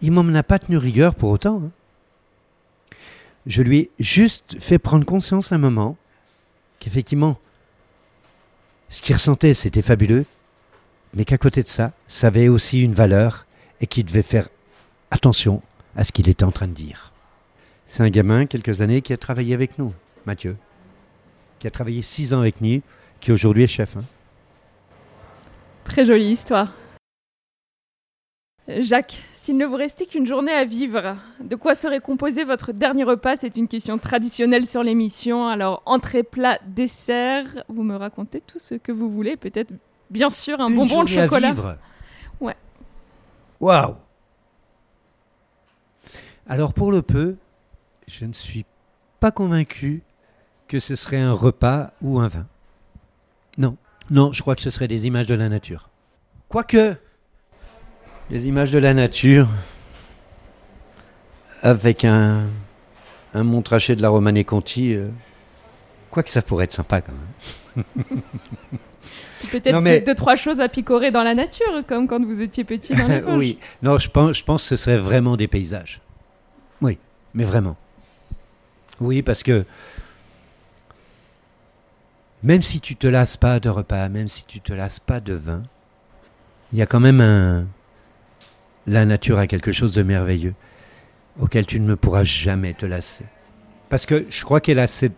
Il 0.00 0.12
m'en 0.12 0.34
a 0.34 0.42
pas 0.44 0.60
tenu 0.60 0.76
rigueur 0.76 1.14
pour 1.16 1.30
autant. 1.30 1.60
hein. 1.64 1.70
Je 3.46 3.62
lui 3.62 3.78
ai 3.78 3.90
juste 3.98 4.56
fait 4.60 4.78
prendre 4.78 5.04
conscience 5.04 5.50
un 5.50 5.58
moment 5.58 5.96
qu'effectivement 6.78 7.38
ce 8.88 9.02
qu'il 9.02 9.14
ressentait 9.16 9.52
c'était 9.54 9.82
fabuleux, 9.82 10.26
mais 11.12 11.24
qu'à 11.24 11.38
côté 11.38 11.62
de 11.62 11.68
ça, 11.68 11.92
ça 12.06 12.28
avait 12.28 12.48
aussi 12.48 12.82
une 12.82 12.94
valeur 12.94 13.46
et 13.80 13.88
qu'il 13.88 14.04
devait 14.04 14.22
faire 14.22 14.48
attention 15.10 15.60
à 15.96 16.04
ce 16.04 16.12
qu'il 16.12 16.28
était 16.28 16.44
en 16.44 16.50
train 16.50 16.66
de 16.68 16.72
dire. 16.72 17.12
C'est 17.86 18.02
un 18.02 18.10
gamin, 18.10 18.46
quelques 18.46 18.80
années, 18.80 19.02
qui 19.02 19.12
a 19.12 19.16
travaillé 19.16 19.54
avec 19.54 19.78
nous, 19.78 19.92
Mathieu, 20.26 20.56
qui 21.58 21.66
a 21.66 21.70
travaillé 21.70 22.02
six 22.02 22.32
ans 22.34 22.40
avec 22.40 22.60
nous, 22.60 22.80
qui 23.20 23.32
aujourd'hui 23.32 23.64
est 23.64 23.68
chef. 23.68 23.96
hein. 23.96 24.04
Très 25.84 26.04
jolie 26.04 26.30
histoire. 26.32 26.72
Jacques, 28.66 29.22
s'il 29.34 29.58
ne 29.58 29.66
vous 29.66 29.76
restait 29.76 30.06
qu'une 30.06 30.26
journée 30.26 30.52
à 30.52 30.64
vivre, 30.64 31.16
de 31.42 31.54
quoi 31.54 31.74
serait 31.74 32.00
composé 32.00 32.44
votre 32.44 32.72
dernier 32.72 33.04
repas? 33.04 33.36
C'est 33.36 33.56
une 33.56 33.68
question 33.68 33.98
traditionnelle 33.98 34.64
sur 34.66 34.82
l'émission. 34.82 35.46
Alors, 35.46 35.82
entrée, 35.84 36.22
plat, 36.22 36.58
dessert, 36.66 37.62
vous 37.68 37.82
me 37.82 37.94
racontez 37.96 38.40
tout 38.40 38.58
ce 38.58 38.74
que 38.74 38.90
vous 38.90 39.10
voulez. 39.10 39.36
Peut-être, 39.36 39.70
bien 40.08 40.30
sûr, 40.30 40.60
un 40.62 40.68
Une 40.68 40.76
bonbon 40.76 41.02
de 41.02 41.08
journée 41.08 41.20
à 41.20 41.24
chocolat. 41.26 41.50
vivre. 41.52 41.76
Ouais. 42.40 42.56
Waouh 43.60 43.96
Alors 46.48 46.74
pour 46.74 46.92
le 46.92 47.02
peu, 47.02 47.36
je 48.06 48.24
ne 48.24 48.32
suis 48.32 48.64
pas 49.20 49.30
convaincu 49.30 50.02
que 50.68 50.80
ce 50.80 50.96
serait 50.96 51.20
un 51.20 51.32
repas 51.32 51.92
ou 52.02 52.18
un 52.20 52.28
vin. 52.28 52.46
Non, 53.58 53.76
non, 54.10 54.32
je 54.32 54.40
crois 54.42 54.54
que 54.56 54.62
ce 54.62 54.70
serait 54.70 54.88
des 54.88 55.06
images 55.06 55.26
de 55.26 55.34
la 55.34 55.48
nature. 55.48 55.88
Quoique, 56.48 56.96
des 58.30 58.46
images 58.46 58.70
de 58.70 58.78
la 58.78 58.94
nature 58.94 59.48
avec 61.62 62.04
un, 62.04 62.44
un 63.32 63.42
Montrachet 63.42 63.96
de 63.96 64.02
la 64.02 64.10
Romanée 64.10 64.44
Conti, 64.44 64.94
euh, 64.94 65.08
quoique 66.10 66.30
ça 66.30 66.42
pourrait 66.42 66.64
être 66.64 66.72
sympa 66.72 67.00
quand 67.00 67.12
même. 67.76 67.84
Peut-être 69.50 69.80
mais- 69.80 70.00
deux, 70.00 70.14
trois 70.14 70.36
choses 70.36 70.60
à 70.60 70.68
picorer 70.68 71.10
dans 71.10 71.22
la 71.22 71.34
nature, 71.34 71.82
comme 71.86 72.06
quand 72.06 72.22
vous 72.24 72.40
étiez 72.40 72.64
petit 72.64 72.94
dans 72.94 73.06
les 73.08 73.22
oui, 73.36 73.58
non, 73.82 73.98
je 73.98 74.08
pense, 74.08 74.38
je 74.38 74.44
pense 74.44 74.62
que 74.62 74.68
ce 74.70 74.76
serait 74.76 74.98
vraiment 74.98 75.36
des 75.36 75.48
paysages. 75.48 76.00
Oui, 76.84 76.98
mais 77.32 77.44
vraiment. 77.44 77.78
Oui, 79.00 79.22
parce 79.22 79.42
que 79.42 79.64
même 82.42 82.60
si 82.60 82.78
tu 82.78 82.94
te 82.94 83.06
lasses 83.06 83.38
pas 83.38 83.58
de 83.58 83.70
repas, 83.70 84.10
même 84.10 84.28
si 84.28 84.44
tu 84.44 84.60
te 84.60 84.74
lasses 84.74 85.00
pas 85.00 85.20
de 85.20 85.32
vin, 85.32 85.62
il 86.74 86.78
y 86.78 86.82
a 86.82 86.86
quand 86.86 87.00
même 87.00 87.22
un. 87.22 87.66
La 88.86 89.06
nature 89.06 89.38
a 89.38 89.46
quelque 89.46 89.72
chose 89.72 89.94
de 89.94 90.02
merveilleux 90.02 90.54
auquel 91.40 91.64
tu 91.64 91.80
ne 91.80 91.94
pourras 91.94 92.24
jamais 92.24 92.74
te 92.74 92.84
lasser. 92.84 93.24
Parce 93.88 94.04
que 94.04 94.26
je 94.28 94.44
crois 94.44 94.60
qu'elle 94.60 94.78
a 94.78 94.86
cette, 94.86 95.16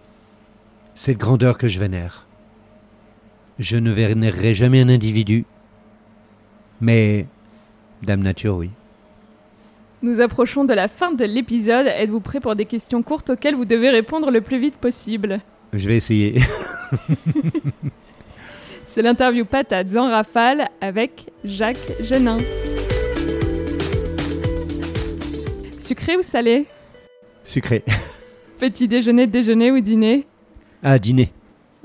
cette 0.95 1.19
grandeur 1.19 1.59
que 1.59 1.67
je 1.67 1.81
vénère. 1.81 2.29
Je 3.59 3.77
ne 3.77 3.91
vénérerai 3.91 4.55
jamais 4.55 4.83
un 4.83 4.89
individu, 4.89 5.47
mais 6.81 7.27
Dame 8.03 8.23
Nature, 8.23 8.55
oui. 8.55 8.71
Nous 10.03 10.21
approchons 10.21 10.65
de 10.65 10.75
la 10.75 10.89
fin 10.89 11.13
de 11.13 11.25
l'épisode. 11.25 11.87
Êtes-vous 11.87 12.21
prêt 12.21 12.41
pour 12.41 12.55
des 12.55 12.67
questions 12.67 13.03
courtes 13.03 13.31
auxquelles 13.31 13.55
vous 13.55 13.65
devez 13.65 13.89
répondre 13.89 14.31
le 14.31 14.43
plus 14.43 14.59
vite 14.59 14.77
possible? 14.77 15.41
Je 15.73 15.89
vais 15.89 15.97
essayer. 15.97 16.41
C'est 18.89 19.03
l'interview 19.03 19.45
patate 19.47 19.97
en 19.97 20.11
rafale 20.11 20.69
avec 20.81 21.31
Jacques 21.45 21.93
Genin. 22.03 22.37
Sucré 25.81 26.17
ou 26.17 26.23
salé? 26.23 26.67
Sucré. 27.43 27.83
Petit 28.59 28.89
déjeuner, 28.89 29.27
déjeuner 29.27 29.71
ou 29.71 29.81
dîner? 29.81 30.27
Ah, 30.83 30.99
dîner. 30.99 31.33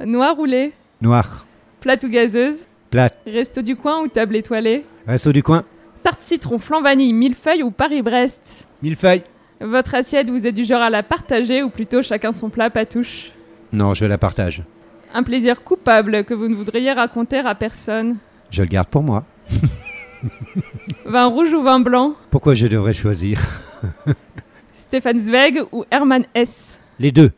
Noir 0.06 0.38
ou 0.40 0.46
lait 0.46 0.72
Noir. 1.02 1.46
Plate 1.80 2.04
ou 2.04 2.10
gazeuse? 2.10 2.66
Plate. 2.90 3.18
Resto 3.26 3.62
du 3.62 3.76
coin 3.76 4.02
ou 4.02 4.08
table 4.08 4.36
étoilée? 4.36 4.84
Resto 5.08 5.32
du 5.32 5.44
coin. 5.44 5.64
Tarte 6.04 6.22
citron, 6.22 6.58
flan 6.60 6.82
vanille, 6.82 7.14
millefeuille 7.14 7.64
ou 7.64 7.72
Paris-Brest 7.72 8.68
Millefeuille. 8.82 9.24
Votre 9.60 9.94
assiette, 9.96 10.30
vous 10.30 10.48
êtes 10.48 10.56
du 10.56 10.64
genre 10.64 10.82
à 10.82 10.90
la 10.90 11.04
partager 11.04 11.62
ou 11.62 11.70
plutôt 11.70 12.02
chacun 12.02 12.34
son 12.34 12.50
plat 12.50 12.70
patouche 12.72 13.32
Non, 13.72 13.94
je 13.94 14.06
la 14.06 14.18
partage. 14.18 14.64
Un 15.14 15.22
plaisir 15.24 15.62
coupable 15.62 16.24
que 16.24 16.34
vous 16.34 16.48
ne 16.48 16.56
voudriez 16.56 16.92
raconter 16.94 17.38
à 17.40 17.54
personne 17.54 18.18
Je 18.50 18.62
le 18.64 18.68
garde 18.68 18.88
pour 18.88 19.04
moi. 19.04 19.24
Vin 21.06 21.26
rouge 21.26 21.54
ou 21.54 21.64
vin 21.64 21.80
blanc 21.80 22.14
Pourquoi 22.30 22.54
je 22.54 22.68
devrais 22.68 22.94
choisir 22.94 23.42
Stéphane 24.74 25.20
Zweig 25.20 25.64
ou 25.72 25.84
Hermann 25.92 26.26
Hesse 26.36 26.80
Les 27.00 27.12
deux. 27.12 27.32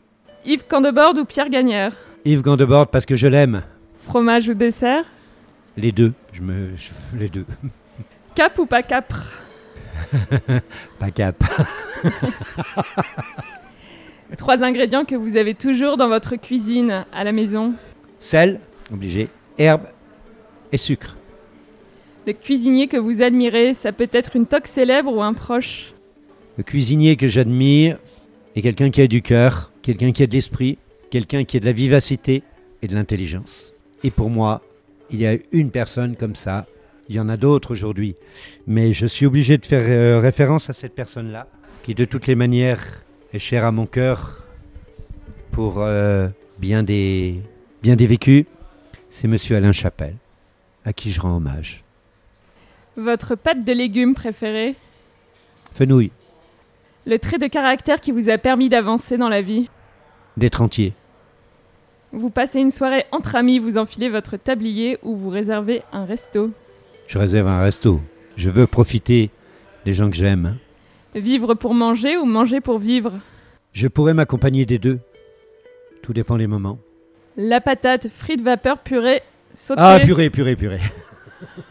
Yves 0.46 0.66
Candebord 0.68 1.14
ou 1.18 1.26
Pierre 1.26 1.50
Gagnère 1.50 1.94
Yves 2.26 2.42
Gandebord 2.42 2.88
parce 2.88 3.06
que 3.06 3.16
je 3.16 3.28
l'aime. 3.28 3.64
Fromage 4.08 4.50
ou 4.50 4.54
dessert 4.54 5.06
Les 5.78 5.92
deux. 5.92 6.14
Je 6.34 6.42
me... 6.42 6.76
je- 6.76 7.18
Les 7.18 7.30
deux. 7.30 7.46
Cap 8.36 8.58
ou 8.58 8.66
pas 8.66 8.82
capre 8.82 9.32
Pas 11.00 11.12
cap. 11.12 11.44
Trois 14.38 14.64
ingrédients 14.64 15.06
que 15.06 15.16
vous 15.16 15.38
avez 15.38 15.54
toujours 15.54 15.98
dans 15.98 16.08
votre 16.08 16.36
cuisine 16.36 17.06
à 17.14 17.24
la 17.24 17.32
maison. 17.32 17.74
Sel, 18.20 18.60
obligé. 18.92 19.30
Herbe 19.58 19.84
et 20.72 20.78
sucre. 20.78 21.18
Le 22.26 22.34
cuisinier 22.34 22.88
que 22.88 22.98
vous 22.98 23.22
admirez, 23.22 23.74
ça 23.74 23.92
peut 23.92 24.10
être 24.12 24.36
une 24.36 24.48
toque 24.48 24.68
célèbre 24.68 25.16
ou 25.16 25.22
un 25.22 25.34
proche? 25.34 25.94
Le 26.58 26.64
cuisinier 26.64 27.18
que 27.18 27.28
j'admire 27.28 27.98
est 28.56 28.62
quelqu'un 28.62 28.90
qui 28.90 29.02
a 29.02 29.08
du 29.08 29.22
cœur, 29.22 29.72
quelqu'un 29.82 30.12
qui 30.12 30.24
a 30.24 30.28
de 30.28 30.34
l'esprit, 30.34 30.78
quelqu'un 31.12 31.44
qui 31.44 31.58
a 31.58 31.60
de 31.60 31.66
la 31.66 31.72
vivacité 31.72 32.44
et 32.82 32.88
de 32.88 32.96
l'intelligence. 32.96 33.74
Et 34.04 34.10
pour 34.10 34.30
moi, 34.30 34.62
il 35.12 35.20
y 35.20 35.28
a 35.28 35.38
une 35.52 35.70
personne 35.70 36.16
comme 36.16 36.36
ça. 36.36 36.66
Il 37.10 37.16
y 37.16 37.20
en 37.20 37.30
a 37.30 37.38
d'autres 37.38 37.72
aujourd'hui. 37.72 38.16
Mais 38.68 38.94
je 38.94 39.06
suis 39.06 39.26
obligé 39.26 39.58
de 39.58 39.66
faire 39.66 39.86
euh, 39.88 40.20
référence 40.20 40.70
à 40.70 40.74
cette 40.74 40.96
personne-là, 40.96 41.48
qui 41.84 41.96
de 41.96 42.06
toutes 42.06 42.28
les 42.28 42.36
manières 42.36 43.04
est 43.34 43.40
chère 43.40 43.66
à 43.66 43.72
mon 43.72 43.86
cœur 43.86 44.44
pour 45.52 45.82
euh, 45.82 46.28
bien, 46.60 46.84
des, 46.84 47.40
bien 47.82 47.96
des 47.96 48.08
vécus. 48.08 48.46
C'est 49.10 49.28
monsieur 49.28 49.56
Alain 49.58 49.74
Chapelle, 49.74 50.16
à 50.86 50.94
qui 50.94 51.12
je 51.12 51.22
rends 51.22 51.36
hommage. 51.38 51.84
Votre 52.96 53.36
pâte 53.36 53.64
de 53.64 53.74
légumes 53.74 54.16
préférée? 54.16 54.76
Fenouil, 55.74 56.12
Le 57.06 57.18
trait 57.18 57.40
de 57.40 57.48
caractère 57.48 58.00
qui 58.00 58.12
vous 58.12 58.30
a 58.30 58.38
permis 58.38 58.70
d'avancer 58.70 59.18
dans 59.18 59.30
la 59.30 59.42
vie? 59.42 59.70
d'être 60.38 60.62
entier. 60.62 60.94
Vous 62.12 62.32
passez 62.32 62.60
une 62.60 62.72
soirée 62.72 63.06
entre 63.12 63.36
amis, 63.36 63.60
vous 63.60 63.78
enfilez 63.78 64.10
votre 64.10 64.36
tablier 64.38 64.98
ou 65.04 65.16
vous 65.16 65.30
réservez 65.30 65.84
un 65.92 66.06
resto. 66.06 66.52
Je 67.08 67.18
réserve 67.18 67.48
un 67.48 67.62
resto. 67.62 68.02
Je 68.36 68.50
veux 68.50 68.68
profiter 68.68 69.30
des 69.86 69.94
gens 69.94 70.10
que 70.10 70.16
j'aime. 70.16 70.58
Vivre 71.16 71.54
pour 71.54 71.74
manger 71.74 72.18
ou 72.18 72.26
manger 72.26 72.62
pour 72.62 72.80
vivre? 72.80 73.14
Je 73.72 73.88
pourrais 73.88 74.14
m'accompagner 74.14 74.66
des 74.66 74.80
deux. 74.80 75.00
Tout 76.02 76.14
dépend 76.14 76.38
des 76.38 76.48
moments. 76.48 76.80
La 77.38 77.62
patate, 77.62 78.08
frites 78.10 78.42
vapeur, 78.42 78.80
purée, 78.80 79.22
sautée. 79.54 79.82
Ah, 79.84 80.00
purée, 80.04 80.30
purée, 80.30 80.56
purée. 80.56 80.82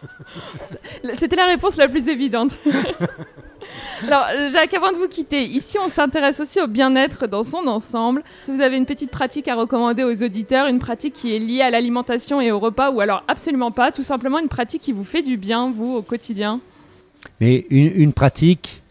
C'était 1.14 1.36
la 1.36 1.46
réponse 1.46 1.76
la 1.76 1.88
plus 1.88 2.08
évidente. 2.08 2.58
Alors, 4.04 4.26
Jacques, 4.50 4.74
avant 4.74 4.90
de 4.90 4.96
vous 4.96 5.08
quitter, 5.08 5.44
ici 5.44 5.78
on 5.78 5.88
s'intéresse 5.88 6.40
aussi 6.40 6.60
au 6.60 6.66
bien-être 6.66 7.26
dans 7.26 7.44
son 7.44 7.66
ensemble. 7.66 8.24
Vous 8.48 8.60
avez 8.60 8.76
une 8.76 8.86
petite 8.86 9.10
pratique 9.10 9.46
à 9.46 9.54
recommander 9.54 10.02
aux 10.02 10.22
auditeurs, 10.22 10.66
une 10.66 10.80
pratique 10.80 11.14
qui 11.14 11.34
est 11.34 11.38
liée 11.38 11.62
à 11.62 11.70
l'alimentation 11.70 12.40
et 12.40 12.50
au 12.50 12.58
repas, 12.58 12.90
ou 12.90 13.00
alors 13.00 13.22
absolument 13.28 13.70
pas, 13.70 13.92
tout 13.92 14.02
simplement 14.02 14.38
une 14.38 14.48
pratique 14.48 14.82
qui 14.82 14.92
vous 14.92 15.04
fait 15.04 15.22
du 15.22 15.36
bien, 15.36 15.70
vous, 15.70 15.94
au 15.94 16.02
quotidien? 16.02 16.60
Mais 17.40 17.66
une, 17.70 17.92
une 17.94 18.12
pratique, 18.12 18.82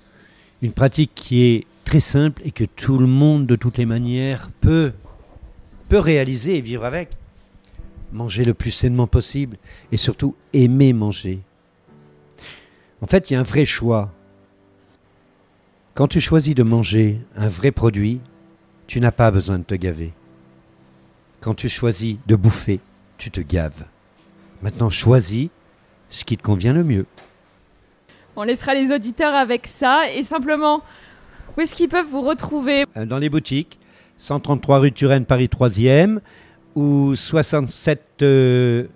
une 0.61 0.71
pratique 0.71 1.11
qui 1.13 1.43
est 1.43 1.65
très 1.83 1.99
simple 1.99 2.41
et 2.45 2.51
que 2.51 2.63
tout 2.63 2.97
le 2.97 3.07
monde, 3.07 3.45
de 3.45 3.57
toutes 3.57 3.77
les 3.77 3.85
manières, 3.85 4.49
peut, 4.61 4.93
peut 5.89 5.99
réaliser 5.99 6.55
et 6.55 6.61
vivre 6.61 6.85
avec. 6.85 7.09
Manger 8.13 8.45
le 8.45 8.53
plus 8.53 8.71
sainement 8.71 9.07
possible 9.07 9.57
et 9.91 9.97
surtout 9.97 10.35
aimer 10.53 10.93
manger. 10.93 11.39
En 13.01 13.07
fait, 13.07 13.29
il 13.29 13.33
y 13.33 13.35
a 13.35 13.39
un 13.39 13.43
vrai 13.43 13.65
choix. 13.65 14.11
Quand 15.93 16.07
tu 16.07 16.21
choisis 16.21 16.55
de 16.55 16.63
manger 16.63 17.19
un 17.35 17.49
vrai 17.49 17.71
produit, 17.71 18.21
tu 18.87 18.99
n'as 18.99 19.11
pas 19.11 19.29
besoin 19.31 19.59
de 19.59 19.63
te 19.63 19.75
gaver. 19.75 20.13
Quand 21.41 21.53
tu 21.53 21.69
choisis 21.69 22.17
de 22.27 22.35
bouffer, 22.35 22.79
tu 23.17 23.29
te 23.31 23.41
gaves. 23.41 23.85
Maintenant, 24.61 24.89
choisis 24.89 25.49
ce 26.07 26.23
qui 26.23 26.37
te 26.37 26.43
convient 26.43 26.73
le 26.73 26.83
mieux. 26.83 27.05
On 28.35 28.43
laissera 28.43 28.73
les 28.73 28.91
auditeurs 28.93 29.33
avec 29.33 29.67
ça 29.67 30.09
et 30.13 30.23
simplement, 30.23 30.81
où 31.57 31.61
est-ce 31.61 31.75
qu'ils 31.75 31.89
peuvent 31.89 32.07
vous 32.09 32.21
retrouver? 32.21 32.85
Euh, 32.95 33.05
Dans 33.05 33.17
les 33.17 33.29
boutiques, 33.29 33.77
133 34.17 34.79
rue 34.79 34.91
Turenne, 34.91 35.25
Paris 35.25 35.49
3e, 35.51 36.19
ou 36.75 37.15
67, 37.15 38.01
euh, 38.21 38.87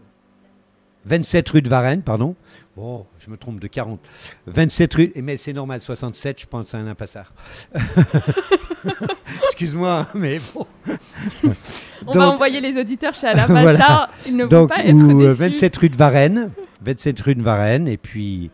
27 1.05 1.49
rue 1.49 1.61
de 1.61 1.69
Varennes, 1.69 2.01
pardon. 2.01 2.35
Bon, 2.75 3.05
je 3.19 3.29
me 3.29 3.37
trompe 3.37 3.59
de 3.59 3.67
40. 3.67 3.99
27 4.47 4.93
rue, 4.95 5.13
mais 5.21 5.37
c'est 5.37 5.53
normal, 5.53 5.81
67, 5.81 6.41
je 6.41 6.45
pense 6.45 6.73
à 6.73 6.79
un 6.79 6.87
impassard. 6.87 7.31
Excuse-moi, 9.45 10.07
mais 10.13 10.39
bon. 10.53 10.65
On 12.05 12.11
va 12.11 12.13
Donc- 12.13 12.33
envoyer 12.33 12.61
les 12.61 12.77
auditeurs 12.77 13.13
chez 13.13 13.27
Alapasta. 13.27 13.61
Voilà. 13.61 14.09
Ils 14.25 14.35
ne 14.35 14.43
vont 14.43 14.49
Donc, 14.49 14.69
pas 14.69 14.83
être 14.83 14.93
ou 14.93 15.21
euh, 15.21 15.29
déçus. 15.29 15.39
27 15.41 15.77
rue 15.77 15.89
de 15.89 15.95
Varennes, 15.97 16.51
27 16.83 17.19
rue 17.21 17.35
de 17.35 17.43
Varennes, 17.43 17.87
et 17.87 17.97
puis, 17.97 18.49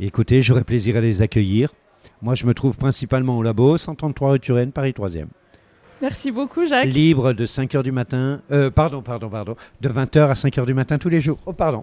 écoutez, 0.00 0.42
j'aurai 0.42 0.64
plaisir 0.64 0.96
à 0.96 1.00
les 1.00 1.22
accueillir. 1.22 1.70
Moi, 2.22 2.34
je 2.34 2.46
me 2.46 2.54
trouve 2.54 2.76
principalement 2.76 3.36
au 3.38 3.42
labo, 3.42 3.76
133 3.76 4.30
rue 4.32 4.40
Turenne, 4.40 4.72
Paris 4.72 4.92
3e. 4.96 5.26
Merci 6.00 6.30
beaucoup, 6.30 6.66
Jacques. 6.66 6.88
Libre 6.88 7.32
de 7.32 7.44
5h 7.44 7.82
du 7.82 7.92
matin, 7.92 8.40
euh, 8.52 8.70
pardon, 8.70 9.02
pardon, 9.02 9.28
pardon, 9.28 9.56
de 9.80 9.88
20h 9.88 10.28
à 10.28 10.34
5h 10.34 10.64
du 10.64 10.74
matin 10.74 10.98
tous 10.98 11.08
les 11.08 11.20
jours. 11.20 11.38
Oh, 11.44 11.52
pardon. 11.52 11.82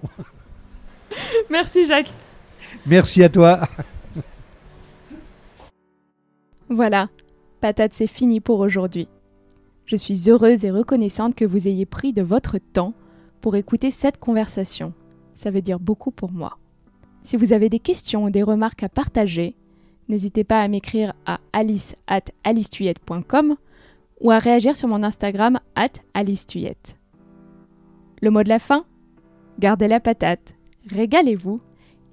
Merci, 1.49 1.86
Jacques. 1.86 2.13
Merci 2.86 3.24
à 3.24 3.30
toi. 3.30 3.61
Voilà, 6.70 7.09
patate, 7.61 7.93
c'est 7.93 8.07
fini 8.07 8.39
pour 8.39 8.59
aujourd'hui. 8.59 9.07
Je 9.86 9.95
suis 9.95 10.30
heureuse 10.30 10.66
et 10.66 10.72
reconnaissante 10.72 11.36
que 11.36 11.45
vous 11.45 11.68
ayez 11.68 11.86
pris 11.86 12.11
de 12.11 12.24
votre 12.24 12.57
temps 12.57 12.93
pour 13.41 13.55
écouter 13.55 13.91
cette 13.91 14.18
conversation. 14.18 14.93
Ça 15.36 15.51
veut 15.51 15.61
dire 15.61 15.80
beaucoup 15.80 16.11
pour 16.11 16.32
moi. 16.32 16.57
Si 17.22 17.38
vous 17.38 17.53
avez 17.53 17.70
des 17.70 17.80
questions 17.80 18.24
ou 18.24 18.30
des 18.30 18.43
remarques 18.43 18.82
à 18.82 18.89
partager, 18.89 19.55
n'hésitez 20.09 20.43
pas 20.43 20.61
à 20.61 20.68
m'écrire 20.68 21.13
à 21.26 21.39
alice 21.53 21.95
at 22.07 22.22
ou 24.22 24.32
à 24.32 24.39
réagir 24.39 24.76
sur 24.76 24.88
mon 24.88 25.03
Instagram 25.03 25.59
at 25.76 25.89
alicetuyette. 26.13 26.97
Le 28.22 28.30
mot 28.30 28.43
de 28.43 28.49
la 28.49 28.59
fin? 28.59 28.86
Gardez 29.59 29.88
la 29.88 29.99
patate, 29.99 30.55
régalez-vous 30.89 31.61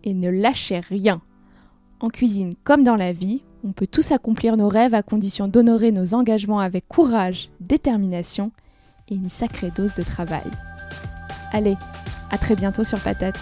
et 0.04 0.14
ne 0.14 0.28
lâchez 0.28 0.80
rien. 0.80 1.22
En 2.00 2.08
cuisine 2.08 2.54
comme 2.64 2.82
dans 2.82 2.96
la 2.96 3.12
vie, 3.12 3.42
on 3.64 3.72
peut 3.72 3.86
tous 3.86 4.10
accomplir 4.10 4.56
nos 4.56 4.68
rêves 4.68 4.94
à 4.94 5.02
condition 5.02 5.46
d'honorer 5.48 5.92
nos 5.92 6.14
engagements 6.14 6.58
avec 6.58 6.88
courage, 6.88 7.50
détermination 7.60 8.50
et 9.08 9.14
une 9.14 9.28
sacrée 9.28 9.70
dose 9.70 9.94
de 9.94 10.02
travail. 10.02 10.50
Allez, 11.52 11.76
à 12.30 12.38
très 12.38 12.56
bientôt 12.56 12.84
sur 12.84 12.98
Patate. 12.98 13.38